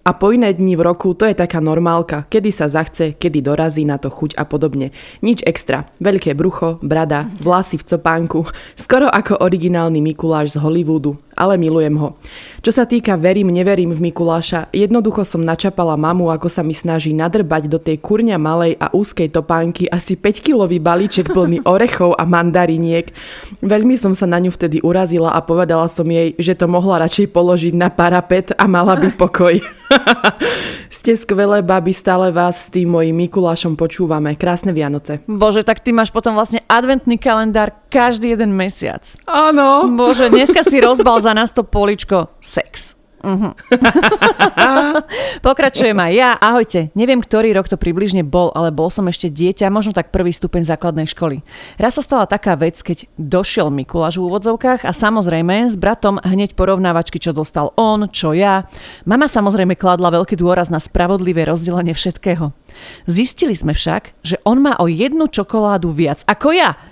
A 0.00 0.16
po 0.16 0.32
iné 0.32 0.48
dni 0.56 0.80
v 0.80 0.88
roku 0.88 1.12
to 1.12 1.28
je 1.28 1.36
taká 1.36 1.60
normálka, 1.60 2.24
kedy 2.32 2.48
sa 2.48 2.72
zachce, 2.72 3.12
kedy 3.20 3.44
dorazí 3.44 3.84
na 3.84 4.00
to 4.00 4.08
chuť 4.08 4.32
a 4.40 4.48
podobne. 4.48 4.96
Nič 5.20 5.44
extra. 5.44 5.92
Veľké 6.00 6.32
brucho, 6.32 6.80
brada, 6.80 7.28
vlasy 7.36 7.76
v 7.76 7.84
copánku. 7.84 8.48
Skoro 8.80 9.12
ako 9.12 9.44
originálny 9.44 10.00
Mikuláš 10.00 10.56
z 10.56 10.64
Hollywoodu, 10.64 11.20
ale 11.36 11.60
milujem 11.60 12.00
ho. 12.00 12.16
Čo 12.64 12.80
sa 12.80 12.88
týka 12.88 13.20
verím, 13.20 13.52
neverím 13.52 13.92
v 13.92 14.08
Mikuláša, 14.08 14.72
jednoducho 14.72 15.20
som 15.28 15.44
načapala 15.44 16.00
mamu, 16.00 16.32
ako 16.32 16.48
sa 16.48 16.64
mi 16.64 16.72
snaží 16.72 17.12
nadrbať 17.12 17.68
do 17.68 17.76
tej 17.76 18.00
kurňa 18.00 18.40
malej 18.40 18.80
a 18.80 18.88
úzkej 18.96 19.28
topánky 19.36 19.84
asi 19.84 20.16
5-kilový 20.16 20.80
balíček 20.80 21.28
plný 21.28 21.60
orechov 21.76 22.16
a 22.16 22.24
mandariniek. 22.24 23.12
Veľmi 23.60 24.00
som 24.00 24.16
sa 24.16 24.24
na 24.24 24.40
ňu 24.40 24.48
vtedy 24.48 24.80
urazila 24.80 25.36
a 25.36 25.44
povedala 25.44 25.92
som 25.92 26.08
jej, 26.08 26.32
že 26.40 26.56
to 26.56 26.64
mohla 26.64 27.04
radšej 27.04 27.28
položiť 27.36 27.76
na 27.76 27.92
parapet 27.92 28.56
a 28.56 28.64
mala 28.64 28.96
by 28.96 29.12
pokoj. 29.12 29.79
Ste 31.00 31.16
skvelé, 31.16 31.62
baby, 31.62 31.90
stále 31.90 32.30
vás 32.30 32.66
s 32.66 32.72
tým 32.72 32.90
mojim 32.92 33.16
Mikulášom 33.16 33.74
počúvame. 33.74 34.36
Krásne 34.38 34.70
Vianoce. 34.70 35.22
Bože, 35.26 35.66
tak 35.66 35.82
ty 35.82 35.90
máš 35.90 36.14
potom 36.14 36.36
vlastne 36.36 36.62
adventný 36.70 37.18
kalendár 37.18 37.74
každý 37.90 38.34
jeden 38.34 38.54
mesiac. 38.54 39.02
Áno. 39.26 39.90
Bože, 39.94 40.30
dneska 40.30 40.62
si 40.62 40.78
rozbal 40.86 41.18
za 41.22 41.32
nás 41.34 41.50
to 41.50 41.66
poličko 41.66 42.30
sex. 42.38 42.99
Uh-huh. 43.20 43.52
Pokračujem 45.46 45.96
aj 45.96 46.12
ja. 46.16 46.30
Ahojte. 46.40 46.88
Neviem, 46.96 47.20
ktorý 47.20 47.52
rok 47.52 47.68
to 47.68 47.76
približne 47.76 48.24
bol, 48.24 48.48
ale 48.56 48.72
bol 48.72 48.88
som 48.88 49.04
ešte 49.12 49.28
dieťa, 49.28 49.68
možno 49.68 49.92
tak 49.92 50.08
prvý 50.08 50.32
stupeň 50.32 50.64
základnej 50.64 51.04
školy. 51.04 51.44
Raz 51.76 52.00
sa 52.00 52.02
stala 52.02 52.24
taká 52.24 52.56
vec, 52.56 52.80
keď 52.80 53.04
došiel 53.20 53.68
Mikuláš 53.68 54.16
v 54.16 54.24
úvodzovkách 54.24 54.88
a 54.88 54.92
samozrejme 54.96 55.68
s 55.68 55.76
bratom 55.76 56.16
hneď 56.24 56.56
porovnávačky, 56.56 57.20
čo 57.20 57.36
dostal 57.36 57.76
on, 57.76 58.08
čo 58.08 58.32
ja. 58.32 58.64
Mama 59.04 59.28
samozrejme 59.28 59.76
kladla 59.76 60.08
veľký 60.08 60.40
dôraz 60.40 60.72
na 60.72 60.80
spravodlivé 60.80 61.44
rozdelenie 61.44 61.92
všetkého. 61.92 62.56
Zistili 63.04 63.52
sme 63.52 63.76
však, 63.76 64.16
že 64.24 64.40
on 64.48 64.64
má 64.64 64.80
o 64.80 64.88
jednu 64.88 65.28
čokoládu 65.28 65.92
viac 65.92 66.24
ako 66.24 66.56
ja. 66.56 66.89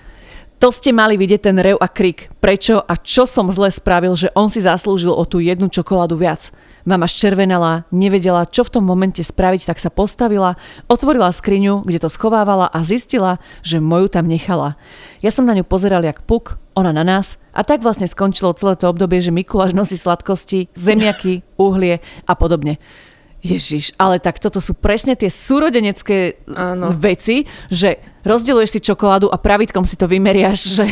To 0.58 0.74
ste 0.74 0.90
mali 0.90 1.14
vidieť 1.14 1.46
ten 1.46 1.56
rev 1.62 1.78
a 1.78 1.86
krik. 1.86 2.34
Prečo 2.42 2.82
a 2.82 2.98
čo 2.98 3.30
som 3.30 3.46
zle 3.54 3.70
spravil, 3.70 4.18
že 4.18 4.34
on 4.34 4.50
si 4.50 4.58
zaslúžil 4.58 5.14
o 5.14 5.22
tú 5.22 5.38
jednu 5.38 5.70
čokoládu 5.70 6.18
viac. 6.18 6.50
Mama 6.82 7.06
ščervenala, 7.06 7.86
nevedela, 7.94 8.42
čo 8.42 8.66
v 8.66 8.74
tom 8.74 8.82
momente 8.82 9.22
spraviť, 9.22 9.70
tak 9.70 9.78
sa 9.78 9.86
postavila, 9.86 10.58
otvorila 10.90 11.30
skriňu, 11.30 11.86
kde 11.86 12.02
to 12.02 12.10
schovávala 12.10 12.66
a 12.74 12.82
zistila, 12.82 13.38
že 13.62 13.78
moju 13.78 14.10
tam 14.10 14.26
nechala. 14.26 14.74
Ja 15.22 15.30
som 15.30 15.46
na 15.46 15.54
ňu 15.54 15.62
pozeral 15.62 16.02
jak 16.02 16.26
puk, 16.26 16.58
ona 16.74 16.90
na 16.90 17.06
nás 17.06 17.38
a 17.54 17.62
tak 17.62 17.78
vlastne 17.78 18.10
skončilo 18.10 18.50
celé 18.58 18.74
to 18.74 18.90
obdobie, 18.90 19.22
že 19.22 19.30
Mikuláš 19.30 19.78
nosí 19.78 19.94
sladkosti, 19.94 20.74
zemiaky, 20.74 21.46
uhlie 21.54 22.02
a 22.26 22.34
podobne. 22.34 22.82
Ježiš, 23.38 23.94
ale 23.94 24.18
tak 24.18 24.42
toto 24.42 24.58
sú 24.58 24.74
presne 24.74 25.14
tie 25.14 25.30
súrodenecké 25.30 26.42
Áno. 26.50 26.90
veci, 26.98 27.46
že 27.70 28.02
rozdeluješ 28.26 28.70
si 28.76 28.80
čokoládu 28.82 29.30
a 29.30 29.38
pravítkom 29.38 29.86
si 29.86 29.94
to 29.94 30.10
vymeriaš, 30.10 30.58
že 30.74 30.84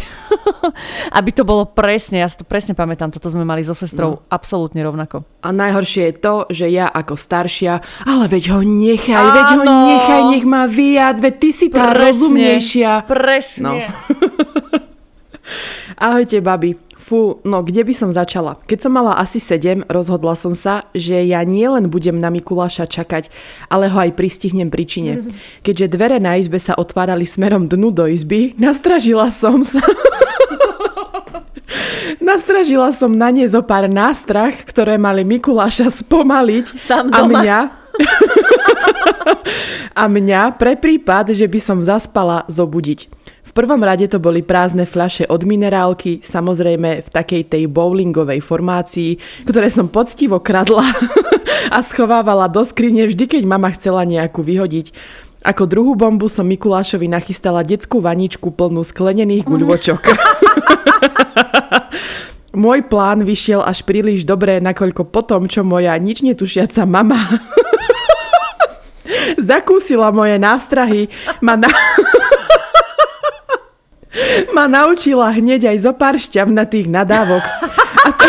aby 1.19 1.31
to 1.35 1.43
bolo 1.43 1.67
presne, 1.67 2.23
ja 2.23 2.29
si 2.31 2.39
to 2.39 2.47
presne 2.47 2.79
pamätám, 2.79 3.11
toto 3.11 3.27
sme 3.27 3.43
mali 3.43 3.67
so 3.67 3.75
sestrou 3.75 4.11
no. 4.17 4.23
absolútne 4.31 4.79
rovnako. 4.87 5.27
A 5.43 5.51
najhoršie 5.51 6.15
je 6.15 6.15
to, 6.23 6.35
že 6.49 6.67
ja 6.71 6.87
ako 6.87 7.19
staršia, 7.19 7.83
ale 8.07 8.31
veď 8.31 8.55
ho 8.55 8.61
nechaj, 8.63 9.27
Áno. 9.27 9.35
veď 9.37 9.49
ho 9.51 9.63
nechaj, 9.67 10.23
nech 10.31 10.47
má 10.47 10.65
viac, 10.71 11.19
veď 11.19 11.35
ty 11.43 11.51
si 11.51 11.67
tá 11.67 11.91
presne, 11.91 12.03
rozumnejšia. 12.09 12.91
Presne. 13.11 13.67
No. 13.67 13.73
Ahojte, 15.97 16.43
babi. 16.43 16.75
Fú, 16.97 17.39
no 17.47 17.63
kde 17.63 17.87
by 17.87 17.95
som 17.95 18.11
začala? 18.11 18.59
Keď 18.67 18.79
som 18.83 18.93
mala 18.99 19.15
asi 19.15 19.39
7, 19.39 19.87
rozhodla 19.87 20.35
som 20.35 20.59
sa, 20.59 20.91
že 20.91 21.23
ja 21.23 21.39
nielen 21.47 21.87
budem 21.87 22.19
na 22.19 22.35
Mikuláša 22.35 22.91
čakať, 22.91 23.31
ale 23.71 23.87
ho 23.87 23.99
aj 24.01 24.19
pristihnem 24.19 24.75
príčine. 24.75 25.23
Keďže 25.67 25.95
dvere 25.95 26.19
na 26.19 26.35
izbe 26.35 26.59
sa 26.59 26.75
otvárali 26.75 27.23
smerom 27.23 27.71
dnu 27.71 27.95
do 27.95 28.11
izby, 28.11 28.59
nastražila 28.59 29.31
som 29.31 29.63
sa... 29.63 29.79
Nastražila 32.17 32.91
som 32.91 33.15
na 33.15 33.31
ne 33.31 33.47
zo 33.47 33.63
pár 33.63 33.87
nástrach, 33.87 34.67
ktoré 34.67 34.99
mali 34.99 35.23
Mikuláša 35.23 35.95
spomaliť 36.03 36.75
Sam 36.75 37.07
doma. 37.07 37.23
a 37.23 37.25
mňa... 37.31 37.59
a 40.01 40.03
mňa 40.11 40.59
pre 40.59 40.75
prípad, 40.75 41.39
že 41.39 41.47
by 41.47 41.61
som 41.63 41.79
zaspala 41.79 42.43
zobudiť 42.51 43.15
prvom 43.57 43.81
rade 43.81 44.05
to 44.13 44.21
boli 44.21 44.45
prázdne 44.45 44.85
fľaše 44.85 45.33
od 45.33 45.49
minerálky, 45.49 46.21
samozrejme 46.21 47.01
v 47.01 47.09
takej 47.09 47.49
tej 47.49 47.65
bowlingovej 47.73 48.45
formácii, 48.45 49.17
ktoré 49.49 49.73
som 49.73 49.89
poctivo 49.89 50.45
kradla 50.45 50.85
a 51.75 51.81
schovávala 51.81 52.53
do 52.53 52.61
skrine 52.69 53.09
vždy, 53.09 53.25
keď 53.25 53.43
mama 53.49 53.73
chcela 53.73 54.05
nejakú 54.05 54.45
vyhodiť. 54.45 54.93
Ako 55.41 55.65
druhú 55.65 55.97
bombu 55.97 56.29
som 56.29 56.45
Mikulášovi 56.45 57.09
nachystala 57.09 57.65
detskú 57.65 58.05
vaničku 58.05 58.53
plnú 58.53 58.85
sklenených 58.85 59.49
guľvočok. 59.49 60.03
Môj 62.57 62.89
plán 62.89 63.21
vyšiel 63.25 63.65
až 63.65 63.85
príliš 63.85 64.25
dobre, 64.29 64.61
nakoľko 64.61 65.09
potom, 65.09 65.49
čo 65.49 65.65
moja 65.65 65.97
nič 65.97 66.21
netušiaca 66.25 66.85
mama 66.89 67.21
zakúsila 69.37 70.09
moje 70.11 70.41
nástrahy, 70.41 71.13
ma 71.45 71.61
na 71.61 71.69
ma 74.55 74.67
naučila 74.71 75.33
hneď 75.33 75.75
aj 75.75 75.79
zo 75.83 75.93
pár 75.93 76.17
šťavnatých 76.17 76.87
nadávok. 76.89 77.45
A 78.05 78.11
to... 78.13 78.27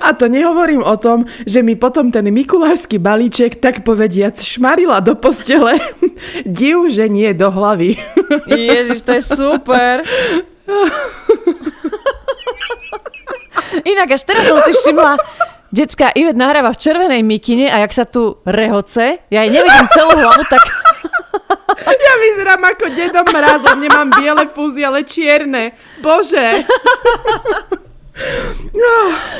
A 0.00 0.16
to 0.16 0.32
nehovorím 0.32 0.80
o 0.80 0.96
tom, 0.96 1.28
že 1.44 1.60
mi 1.60 1.76
potom 1.76 2.08
ten 2.08 2.24
mikulášsky 2.24 2.96
balíček 2.96 3.60
tak 3.60 3.84
povediac 3.84 4.40
šmarila 4.40 5.04
do 5.04 5.12
postele. 5.12 5.76
Div, 6.48 6.88
že 6.88 7.04
nie 7.08 7.36
do 7.36 7.52
hlavy. 7.52 8.00
Ježiš, 8.48 9.04
to 9.04 9.20
je 9.20 9.22
super. 9.24 10.00
Inak 13.84 14.08
až 14.16 14.22
teraz 14.24 14.48
som 14.48 14.60
si 14.64 14.72
všimla, 14.72 15.20
Detská 15.68 16.16
Ivet 16.16 16.32
nahráva 16.32 16.72
v 16.72 16.80
červenej 16.80 17.20
mikine 17.20 17.68
a 17.68 17.84
jak 17.84 17.92
sa 17.92 18.08
tu 18.08 18.40
rehoce, 18.48 19.20
ja 19.28 19.40
jej 19.44 19.52
nevidím 19.52 19.88
celú 19.92 20.16
hlavu, 20.16 20.40
tak... 20.48 20.64
Ja 21.88 22.14
vyzerám 22.20 22.62
ako 22.64 22.86
dedom 22.92 23.26
mraz, 23.32 23.60
nemám 23.80 24.08
biele 24.12 24.44
fúzy, 24.52 24.84
ale 24.84 25.04
čierne. 25.08 25.72
Bože. 26.04 26.64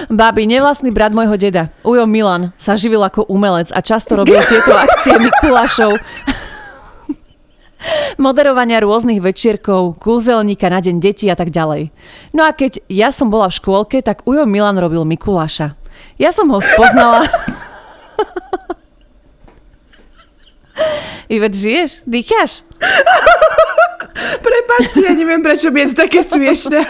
Babi, 0.07 0.47
nevlastný 0.47 0.95
brat 0.95 1.11
môjho 1.11 1.35
deda, 1.35 1.75
Ujo 1.83 2.07
Milan, 2.07 2.55
sa 2.57 2.79
živil 2.79 3.03
ako 3.03 3.27
umelec 3.27 3.75
a 3.75 3.83
často 3.83 4.15
robil 4.15 4.39
tieto 4.47 4.71
akcie 4.71 5.19
Mikulášov. 5.19 5.99
Moderovania 8.19 8.83
rôznych 8.83 9.23
večierkov, 9.23 10.03
kúzelníka 10.03 10.67
na 10.71 10.83
deň 10.83 10.97
detí 10.99 11.27
a 11.31 11.39
tak 11.39 11.51
ďalej. 11.55 11.91
No 12.35 12.47
a 12.47 12.55
keď 12.55 12.83
ja 12.91 13.11
som 13.15 13.31
bola 13.31 13.51
v 13.51 13.59
škôlke, 13.59 13.99
tak 14.03 14.27
Ujo 14.27 14.47
Milan 14.47 14.79
robil 14.79 15.03
Mikuláša. 15.07 15.75
Ja 16.19 16.31
som 16.31 16.51
ho 16.51 16.59
spoznala... 16.63 17.27
Ivet, 21.29 21.53
žiješ? 21.53 22.09
Dýcháš? 22.09 22.65
Prepačte, 24.49 25.05
ja 25.05 25.13
neviem, 25.13 25.45
prečo 25.45 25.69
je 25.69 25.87
to 25.93 26.09
také 26.09 26.25
smiešne. 26.25 26.89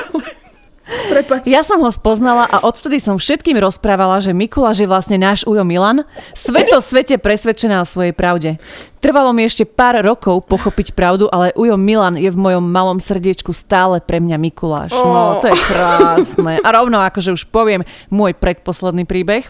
Prepač. 0.88 1.44
Ja 1.44 1.60
som 1.60 1.84
ho 1.84 1.90
spoznala 1.92 2.48
a 2.48 2.64
odvtedy 2.64 2.96
som 2.96 3.20
všetkým 3.20 3.60
rozprávala, 3.60 4.24
že 4.24 4.32
Mikuláš 4.32 4.80
je 4.80 4.88
vlastne 4.88 5.20
náš 5.20 5.44
Ujo 5.44 5.60
Milan, 5.60 6.08
sveto 6.32 6.80
svete 6.80 7.20
presvedčená 7.20 7.84
o 7.84 7.86
svojej 7.88 8.16
pravde. 8.16 8.56
Trvalo 9.04 9.36
mi 9.36 9.44
ešte 9.44 9.68
pár 9.68 10.00
rokov 10.00 10.48
pochopiť 10.48 10.96
pravdu, 10.96 11.28
ale 11.28 11.52
Ujo 11.52 11.76
Milan 11.76 12.16
je 12.16 12.32
v 12.32 12.40
mojom 12.40 12.64
malom 12.64 12.98
srdiečku 13.04 13.52
stále 13.52 14.00
pre 14.00 14.16
mňa 14.16 14.40
Mikuláš. 14.40 14.96
Oh. 14.96 15.04
No, 15.04 15.22
to 15.44 15.52
je 15.52 15.58
krásne. 15.68 16.56
A 16.64 16.68
rovno 16.72 17.04
akože 17.04 17.36
už 17.36 17.52
poviem 17.52 17.84
môj 18.08 18.32
predposledný 18.32 19.04
príbeh. 19.04 19.44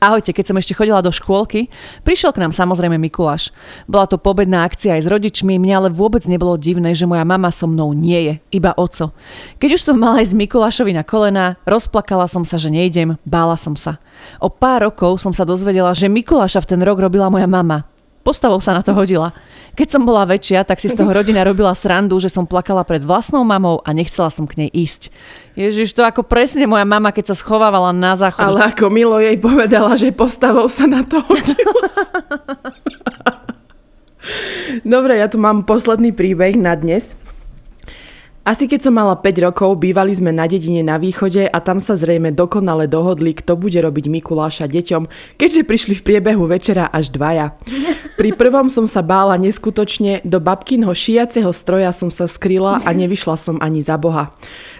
Ahojte, 0.00 0.32
keď 0.32 0.48
som 0.48 0.56
ešte 0.56 0.72
chodila 0.72 1.04
do 1.04 1.12
škôlky, 1.12 1.68
prišiel 2.08 2.32
k 2.32 2.40
nám 2.40 2.56
samozrejme 2.56 2.96
Mikuláš. 2.96 3.52
Bola 3.84 4.08
to 4.08 4.16
pobedná 4.16 4.64
akcia 4.64 4.96
aj 4.96 5.04
s 5.04 5.10
rodičmi, 5.12 5.60
mňa 5.60 5.74
ale 5.76 5.88
vôbec 5.92 6.24
nebolo 6.24 6.56
divné, 6.56 6.96
že 6.96 7.04
moja 7.04 7.20
mama 7.20 7.52
so 7.52 7.68
mnou 7.68 7.92
nie 7.92 8.16
je, 8.16 8.34
iba 8.56 8.72
oco. 8.80 9.12
Keď 9.60 9.70
už 9.76 9.84
som 9.84 10.00
mala 10.00 10.24
ísť 10.24 10.32
Mikulášovi 10.32 10.96
na 10.96 11.04
kolena, 11.04 11.60
rozplakala 11.68 12.24
som 12.32 12.48
sa, 12.48 12.56
že 12.56 12.72
nejdem, 12.72 13.20
bála 13.28 13.60
som 13.60 13.76
sa. 13.76 14.00
O 14.40 14.48
pár 14.48 14.88
rokov 14.88 15.20
som 15.20 15.36
sa 15.36 15.44
dozvedela, 15.44 15.92
že 15.92 16.08
Mikuláša 16.08 16.64
v 16.64 16.70
ten 16.72 16.80
rok 16.80 16.96
robila 16.96 17.28
moja 17.28 17.44
mama. 17.44 17.84
Postavou 18.20 18.60
sa 18.60 18.76
na 18.76 18.84
to 18.84 18.92
hodila. 18.92 19.32
Keď 19.80 19.96
som 19.96 20.04
bola 20.04 20.28
väčšia, 20.28 20.68
tak 20.68 20.76
si 20.76 20.92
z 20.92 20.98
toho 20.98 21.08
rodina 21.08 21.40
robila 21.40 21.72
srandu, 21.72 22.20
že 22.20 22.28
som 22.28 22.44
plakala 22.44 22.84
pred 22.84 23.00
vlastnou 23.00 23.40
mamou 23.48 23.80
a 23.80 23.96
nechcela 23.96 24.28
som 24.28 24.44
k 24.44 24.66
nej 24.66 24.70
ísť. 24.70 25.08
Ježiš, 25.56 25.96
to 25.96 26.04
ako 26.04 26.20
presne 26.20 26.68
moja 26.68 26.84
mama, 26.84 27.16
keď 27.16 27.32
sa 27.32 27.40
schovávala 27.40 27.96
na 27.96 28.20
záchod. 28.20 28.44
Ale 28.44 28.76
ako 28.76 28.92
Milo 28.92 29.16
jej 29.16 29.40
povedala, 29.40 29.96
že 29.96 30.12
postavou 30.12 30.68
sa 30.68 30.84
na 30.84 31.00
to 31.00 31.24
hodila. 31.24 31.86
Dobre, 34.84 35.16
ja 35.16 35.32
tu 35.32 35.40
mám 35.40 35.64
posledný 35.64 36.12
príbeh 36.12 36.60
na 36.60 36.76
dnes. 36.76 37.16
Asi 38.40 38.64
keď 38.64 38.88
som 38.88 38.96
mala 38.96 39.20
5 39.20 39.52
rokov, 39.52 39.84
bývali 39.84 40.16
sme 40.16 40.32
na 40.32 40.48
dedine 40.48 40.80
na 40.80 40.96
východe 40.96 41.44
a 41.44 41.58
tam 41.60 41.76
sa 41.76 41.92
zrejme 41.92 42.32
dokonale 42.32 42.88
dohodli, 42.88 43.36
kto 43.36 43.52
bude 43.52 43.76
robiť 43.76 44.08
Mikuláša 44.08 44.64
deťom, 44.64 45.36
keďže 45.36 45.68
prišli 45.68 45.94
v 46.00 46.04
priebehu 46.08 46.48
večera 46.48 46.88
až 46.88 47.12
dvaja. 47.12 47.52
Pri 48.16 48.32
prvom 48.32 48.72
som 48.72 48.88
sa 48.88 49.04
bála 49.04 49.36
neskutočne, 49.36 50.24
do 50.24 50.40
babkinho 50.40 50.88
šiaceho 50.88 51.52
stroja 51.52 51.92
som 51.92 52.08
sa 52.08 52.24
skryla 52.24 52.80
a 52.80 52.90
nevyšla 52.96 53.36
som 53.36 53.56
ani 53.60 53.84
za 53.84 54.00
boha. 54.00 54.32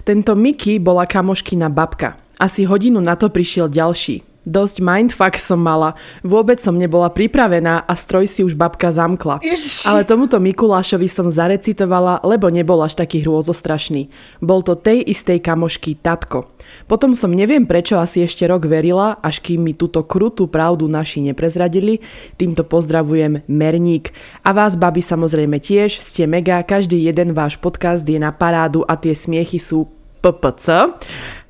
Tento 0.09 0.33
Miky 0.33 0.81
bola 0.81 1.05
kamoškina 1.05 1.69
babka. 1.69 2.17
Asi 2.41 2.65
hodinu 2.65 3.05
na 3.05 3.13
to 3.13 3.29
prišiel 3.29 3.69
ďalší. 3.69 4.30
Dosť 4.49 4.81
mindfuck 4.81 5.37
som 5.37 5.61
mala. 5.61 5.93
Vôbec 6.25 6.57
som 6.65 6.73
nebola 6.73 7.13
pripravená 7.13 7.85
a 7.85 7.93
stroj 7.93 8.25
si 8.25 8.41
už 8.41 8.57
babka 8.57 8.89
zamkla. 8.89 9.45
Ježiši. 9.45 9.85
Ale 9.85 10.09
tomuto 10.09 10.41
Mikulášovi 10.41 11.13
som 11.13 11.29
zarecitovala, 11.29 12.25
lebo 12.25 12.49
nebol 12.49 12.81
až 12.81 12.97
taký 12.97 13.21
hrôzostrašný. 13.21 14.09
Bol 14.41 14.65
to 14.65 14.81
tej 14.81 15.05
istej 15.05 15.45
kamošky 15.45 16.01
tatko. 16.01 16.49
Potom 16.89 17.13
som 17.13 17.29
neviem 17.29 17.69
prečo 17.69 18.01
asi 18.01 18.25
ešte 18.25 18.49
rok 18.49 18.65
verila, 18.65 19.21
až 19.21 19.45
kým 19.45 19.61
mi 19.61 19.77
túto 19.77 20.01
krutú 20.09 20.49
pravdu 20.49 20.89
naši 20.89 21.21
neprezradili. 21.21 22.01
Týmto 22.41 22.65
pozdravujem 22.65 23.45
Merník. 23.45 24.15
A 24.41 24.57
vás, 24.57 24.73
babi, 24.73 25.05
samozrejme 25.05 25.61
tiež. 25.61 26.01
Ste 26.01 26.25
mega, 26.25 26.65
každý 26.65 26.97
jeden 26.97 27.37
váš 27.37 27.61
podcast 27.61 28.09
je 28.09 28.17
na 28.17 28.33
parádu 28.33 28.89
a 28.89 28.97
tie 28.97 29.13
smiechy 29.13 29.61
sú 29.61 29.85
PPC. 30.25 30.97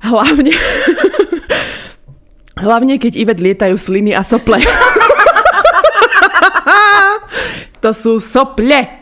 Hlavne... 0.03 0.51
Hlavne, 2.59 2.99
keď 2.99 3.15
Ivet 3.15 3.39
lietajú 3.39 3.79
sliny 3.79 4.11
a 4.11 4.27
sople. 4.27 4.59
to 7.83 7.95
sú 7.95 8.19
sople. 8.19 8.99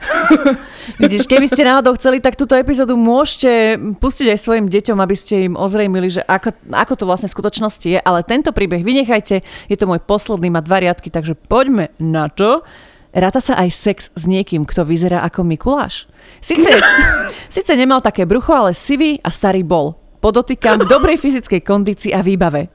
Vidíš, 0.99 1.25
keby 1.25 1.47
ste 1.47 1.65
náhodou 1.65 1.95
chceli, 1.95 2.21
tak 2.21 2.35
túto 2.35 2.53
epizódu 2.53 2.99
môžete 2.99 3.79
pustiť 3.97 4.35
aj 4.35 4.39
svojim 4.39 4.67
deťom, 4.67 4.97
aby 4.99 5.15
ste 5.15 5.49
im 5.49 5.55
ozrejmili, 5.55 6.11
že 6.11 6.21
ako, 6.27 6.53
ako 6.69 6.93
to 6.93 7.07
vlastne 7.07 7.31
v 7.31 7.35
skutočnosti 7.39 7.87
je. 7.87 7.99
Ale 8.03 8.27
tento 8.27 8.51
príbeh 8.51 8.83
vynechajte, 8.83 9.41
je 9.41 9.77
to 9.77 9.89
môj 9.89 10.03
posledný, 10.03 10.53
má 10.53 10.61
dva 10.61 10.83
riadky, 10.83 11.09
takže 11.09 11.39
poďme 11.39 11.89
na 11.97 12.29
to. 12.29 12.61
Ráta 13.09 13.41
sa 13.41 13.57
aj 13.57 13.69
sex 13.73 13.97
s 14.13 14.23
niekým, 14.29 14.69
kto 14.69 14.85
vyzerá 14.85 15.25
ako 15.25 15.41
Mikuláš. 15.41 16.05
Sice, 16.37 16.69
sice 17.55 17.71
nemal 17.73 18.05
také 18.05 18.29
brucho, 18.29 18.53
ale 18.53 18.77
sivý 18.77 19.17
a 19.25 19.33
starý 19.33 19.65
bol. 19.65 19.97
Podotýkam 20.19 20.83
v 20.83 20.89
dobrej 20.91 21.17
fyzickej 21.17 21.63
kondícii 21.63 22.11
a 22.11 22.19
výbave. 22.19 22.67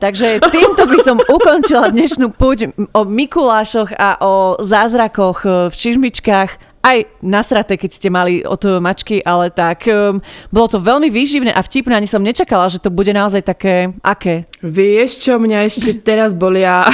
Takže 0.00 0.40
týmto 0.40 0.88
by 0.88 0.98
som 1.04 1.20
ukončila 1.20 1.92
dnešnú 1.92 2.32
púť 2.32 2.72
o 2.96 3.04
Mikulášoch 3.04 3.92
a 3.92 4.16
o 4.24 4.56
zázrakoch 4.56 5.44
v 5.68 5.74
čižmičkách. 5.76 6.50
Aj 6.80 7.04
nasraté, 7.20 7.76
keď 7.76 7.90
ste 7.92 8.08
mali 8.08 8.40
od 8.40 8.80
mačky, 8.80 9.20
ale 9.20 9.52
tak 9.52 9.84
um, 9.84 10.24
bolo 10.48 10.72
to 10.72 10.80
veľmi 10.80 11.12
výživné 11.12 11.52
a 11.52 11.60
vtipné, 11.60 11.92
ani 11.92 12.08
som 12.08 12.24
nečakala, 12.24 12.72
že 12.72 12.80
to 12.80 12.88
bude 12.88 13.12
naozaj 13.12 13.44
také, 13.44 13.92
aké? 14.00 14.48
Vieš 14.64 15.28
čo, 15.28 15.36
mňa 15.36 15.68
ešte 15.68 16.00
teraz 16.00 16.32
bolia 16.32 16.88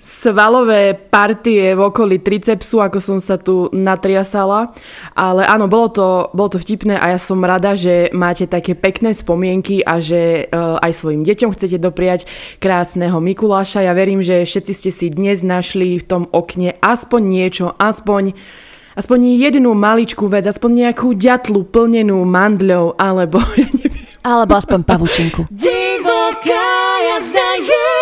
svalové 0.00 0.96
partie 0.96 1.76
v 1.76 1.80
okolí 1.84 2.18
tricepsu, 2.24 2.80
ako 2.80 2.98
som 2.98 3.18
sa 3.20 3.36
tu 3.36 3.68
natriasala. 3.70 4.72
Ale 5.12 5.44
áno, 5.44 5.68
bolo 5.68 5.88
to, 5.92 6.08
bolo 6.32 6.56
to 6.56 6.58
vtipné 6.58 6.96
a 6.96 7.14
ja 7.14 7.20
som 7.20 7.44
rada, 7.44 7.76
že 7.76 8.08
máte 8.16 8.48
také 8.48 8.72
pekné 8.72 9.12
spomienky 9.12 9.84
a 9.84 10.00
že 10.00 10.48
uh, 10.48 10.80
aj 10.80 10.92
svojim 10.96 11.22
deťom 11.22 11.52
chcete 11.52 11.76
dopriať 11.76 12.24
krásneho 12.58 13.20
Mikuláša. 13.20 13.84
Ja 13.84 13.92
verím, 13.92 14.24
že 14.24 14.48
všetci 14.48 14.72
ste 14.72 14.90
si 14.90 15.06
dnes 15.12 15.44
našli 15.44 16.00
v 16.00 16.08
tom 16.08 16.22
okne 16.32 16.80
aspoň 16.80 17.22
niečo, 17.22 17.66
aspoň 17.76 18.32
aspoň 18.96 19.38
jednu 19.38 19.76
maličkú 19.76 20.26
vec, 20.26 20.48
aspoň 20.48 20.88
nejakú 20.88 21.14
ďatlu 21.14 21.68
plnenú 21.68 22.24
mandľou, 22.24 22.96
alebo 22.96 23.38
ja 23.60 23.68
neviem. 23.76 24.08
Alebo 24.20 24.52
aspoň 24.52 24.84
pavučinku. 24.84 25.48
Divoká 25.48 26.68
jazda 27.08 27.48
je 27.64 27.99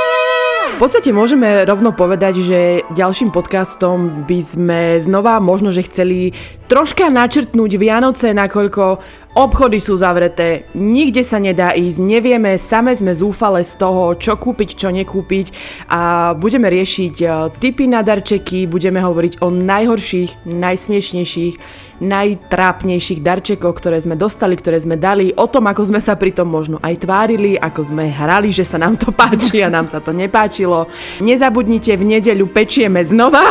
v 0.79 0.87
podstate 0.87 1.11
môžeme 1.11 1.67
rovno 1.67 1.91
povedať, 1.91 2.39
že 2.39 2.61
ďalším 2.95 3.35
podcastom 3.35 4.23
by 4.31 4.39
sme 4.39 4.81
znova 5.03 5.43
možno, 5.43 5.75
že 5.75 5.83
chceli 5.83 6.31
troška 6.71 7.11
načrtnúť 7.11 7.75
Vianoce, 7.75 8.31
nakoľko 8.31 9.03
obchody 9.39 9.79
sú 9.79 9.95
zavreté, 9.95 10.67
nikde 10.75 11.23
sa 11.23 11.39
nedá 11.39 11.71
ísť, 11.77 11.99
nevieme, 12.03 12.59
same 12.59 12.91
sme 12.91 13.15
zúfale 13.15 13.63
z 13.63 13.79
toho, 13.79 14.19
čo 14.19 14.35
kúpiť, 14.35 14.75
čo 14.75 14.89
nekúpiť 14.91 15.47
a 15.87 16.33
budeme 16.35 16.67
riešiť 16.67 17.15
e, 17.23 17.27
typy 17.55 17.87
na 17.87 18.03
darčeky, 18.03 18.67
budeme 18.67 18.99
hovoriť 18.99 19.39
o 19.39 19.55
najhorších, 19.55 20.43
najsmiešnejších, 20.43 21.55
najtrápnejších 22.03 23.21
darčekoch, 23.23 23.79
ktoré 23.79 24.03
sme 24.03 24.19
dostali, 24.19 24.59
ktoré 24.59 24.83
sme 24.83 24.99
dali, 24.99 25.31
o 25.39 25.47
tom, 25.47 25.71
ako 25.71 25.95
sme 25.95 26.01
sa 26.03 26.19
pri 26.19 26.35
tom 26.35 26.51
možno 26.51 26.83
aj 26.83 27.07
tvárili, 27.07 27.55
ako 27.55 27.95
sme 27.95 28.11
hrali, 28.11 28.51
že 28.51 28.67
sa 28.67 28.79
nám 28.83 28.99
to 28.99 29.15
páči 29.15 29.63
a 29.63 29.71
nám 29.71 29.87
sa 29.87 30.03
to 30.03 30.11
nepáčilo. 30.11 30.91
Nezabudnite, 31.23 31.95
v 31.95 32.19
nedeľu 32.19 32.51
pečieme 32.51 33.07
znova. 33.07 33.47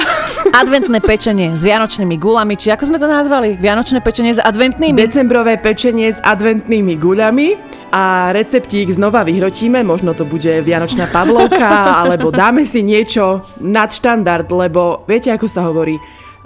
Adventné 0.51 0.99
pečenie 1.03 1.55
s 1.55 1.63
vianočnými 1.63 2.15
gulami, 2.19 2.55
či 2.55 2.71
ako 2.71 2.91
sme 2.91 2.99
to 2.99 3.07
nazvali? 3.07 3.59
Vianočné 3.59 3.99
pečenie 3.99 4.35
s 4.35 4.41
adventnými? 4.43 4.95
Decembrové 4.95 5.59
pečenie 5.59 5.76
s 5.77 6.17
adventnými 6.25 6.97
guľami 6.97 7.47
a 7.93 8.33
receptík 8.33 8.89
znova 8.89 9.21
vyhrotíme, 9.21 9.85
možno 9.85 10.17
to 10.17 10.25
bude 10.25 10.65
Vianočná 10.65 11.05
Pavlovka, 11.13 12.01
alebo 12.01 12.33
dáme 12.33 12.65
si 12.65 12.81
niečo 12.81 13.45
nad 13.61 13.93
štandard, 13.93 14.49
lebo 14.49 15.05
viete, 15.05 15.29
ako 15.29 15.45
sa 15.45 15.69
hovorí, 15.69 16.01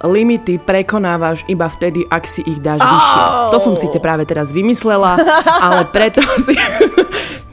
limity 0.06 0.58
prekonávaš 0.58 1.45
iba 1.47 1.70
vtedy, 1.70 2.06
ak 2.10 2.24
si 2.26 2.41
ich 2.45 2.60
dáš 2.62 2.82
oh! 2.82 2.89
vyššie. 2.89 3.24
To 3.52 3.58
som 3.62 3.74
síce 3.78 3.97
práve 4.02 4.24
teraz 4.26 4.49
vymyslela, 4.49 5.18
ale 5.66 5.86
preto 5.89 6.22
si, 6.41 6.56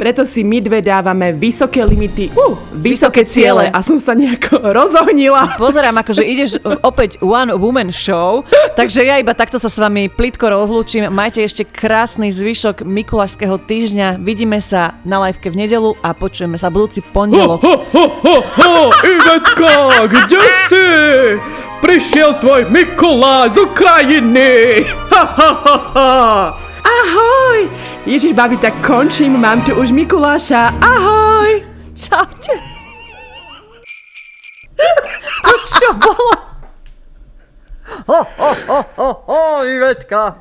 preto 0.01 0.23
si 0.25 0.45
my 0.45 0.59
dve 0.63 0.81
dávame 0.81 1.35
vysoké 1.35 1.85
limity, 1.85 2.33
uh, 2.33 2.57
vysoké, 2.73 3.23
vysoké 3.23 3.23
ciele. 3.27 3.65
a 3.69 3.79
som 3.85 3.99
sa 4.01 4.15
nejako 4.15 4.73
rozohnila. 4.73 5.59
Pozerám, 5.61 6.01
akože 6.01 6.23
ideš 6.25 6.51
opäť 6.85 7.21
one 7.21 7.53
woman 7.55 7.91
show, 7.93 8.45
takže 8.79 9.05
ja 9.05 9.21
iba 9.21 9.35
takto 9.35 9.61
sa 9.61 9.69
s 9.69 9.77
vami 9.77 10.09
plitko 10.09 10.49
rozlúčim. 10.49 11.11
Majte 11.11 11.43
ešte 11.45 11.67
krásny 11.67 12.31
zvyšok 12.33 12.87
Mikulášského 12.87 13.59
týždňa. 13.59 14.23
Vidíme 14.23 14.63
sa 14.63 14.97
na 15.03 15.23
liveke 15.27 15.51
v 15.53 15.67
nedelu 15.67 15.95
a 16.01 16.15
počujeme 16.15 16.57
sa 16.57 16.71
budúci 16.73 17.03
pondelok. 17.03 17.61
Ho, 17.63 17.75
ho, 17.93 18.05
ho, 18.23 18.37
ho, 18.41 18.75
Ivetka, 19.03 20.07
kde 20.09 20.43
si? 20.71 20.87
Prišiel 21.79 22.35
tvoj 22.43 22.67
Mikulá 22.71 23.47
z 23.49 23.63
Ukrajiny! 23.63 24.53
Ha, 25.19 25.25
ha, 25.25 25.51
ha, 25.51 25.77
ha. 25.99 26.11
Ahoj! 26.87 27.67
Ježiš, 28.07 28.39
babi, 28.39 28.55
tak 28.55 28.79
končím, 28.87 29.35
mám 29.35 29.59
tu 29.67 29.75
už 29.75 29.91
Mikuláša. 29.91 30.79
Ahoj! 30.79 31.59
Čaute! 31.99 32.55
To 35.43 35.55
čo 35.67 35.91
bolo? 35.99 36.35
Ho, 38.07 38.21
ho, 38.23 38.51
ho, 38.71 38.81
ho, 38.95 39.11
ho, 39.27 39.43
Ivetka! 39.67 40.39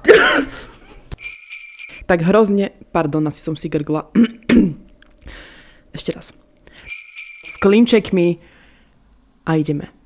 tak 2.09 2.21
hrozne, 2.21 2.77
pardon, 2.93 3.25
asi 3.25 3.41
som 3.41 3.57
si 3.57 3.65
grgla. 3.65 4.13
Ešte 5.97 6.13
raz. 6.13 6.37
S 7.41 7.57
klinčekmi 7.57 8.37
a 9.49 9.57
ideme. 9.57 9.97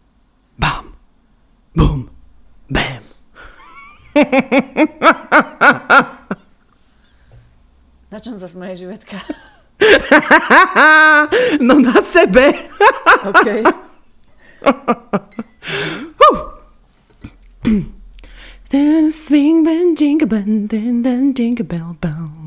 Bum. 1.76 2.10
Bam. 2.70 3.04
Na 8.12 8.20
čom 8.20 8.36
sa 8.36 8.48
smeje 8.48 8.84
živetka? 8.84 9.16
no 11.66 11.80
na 11.80 11.96
sebe. 12.04 12.52
OK. 13.24 13.48
Then 18.72 19.12
swing 19.12 19.64
bell 19.64 19.96
jingle 19.96 20.28
bell, 20.28 20.68
then 20.68 21.04
then 21.04 21.34
jingle 21.34 21.66
bell 21.66 21.96
bell. 22.00 22.41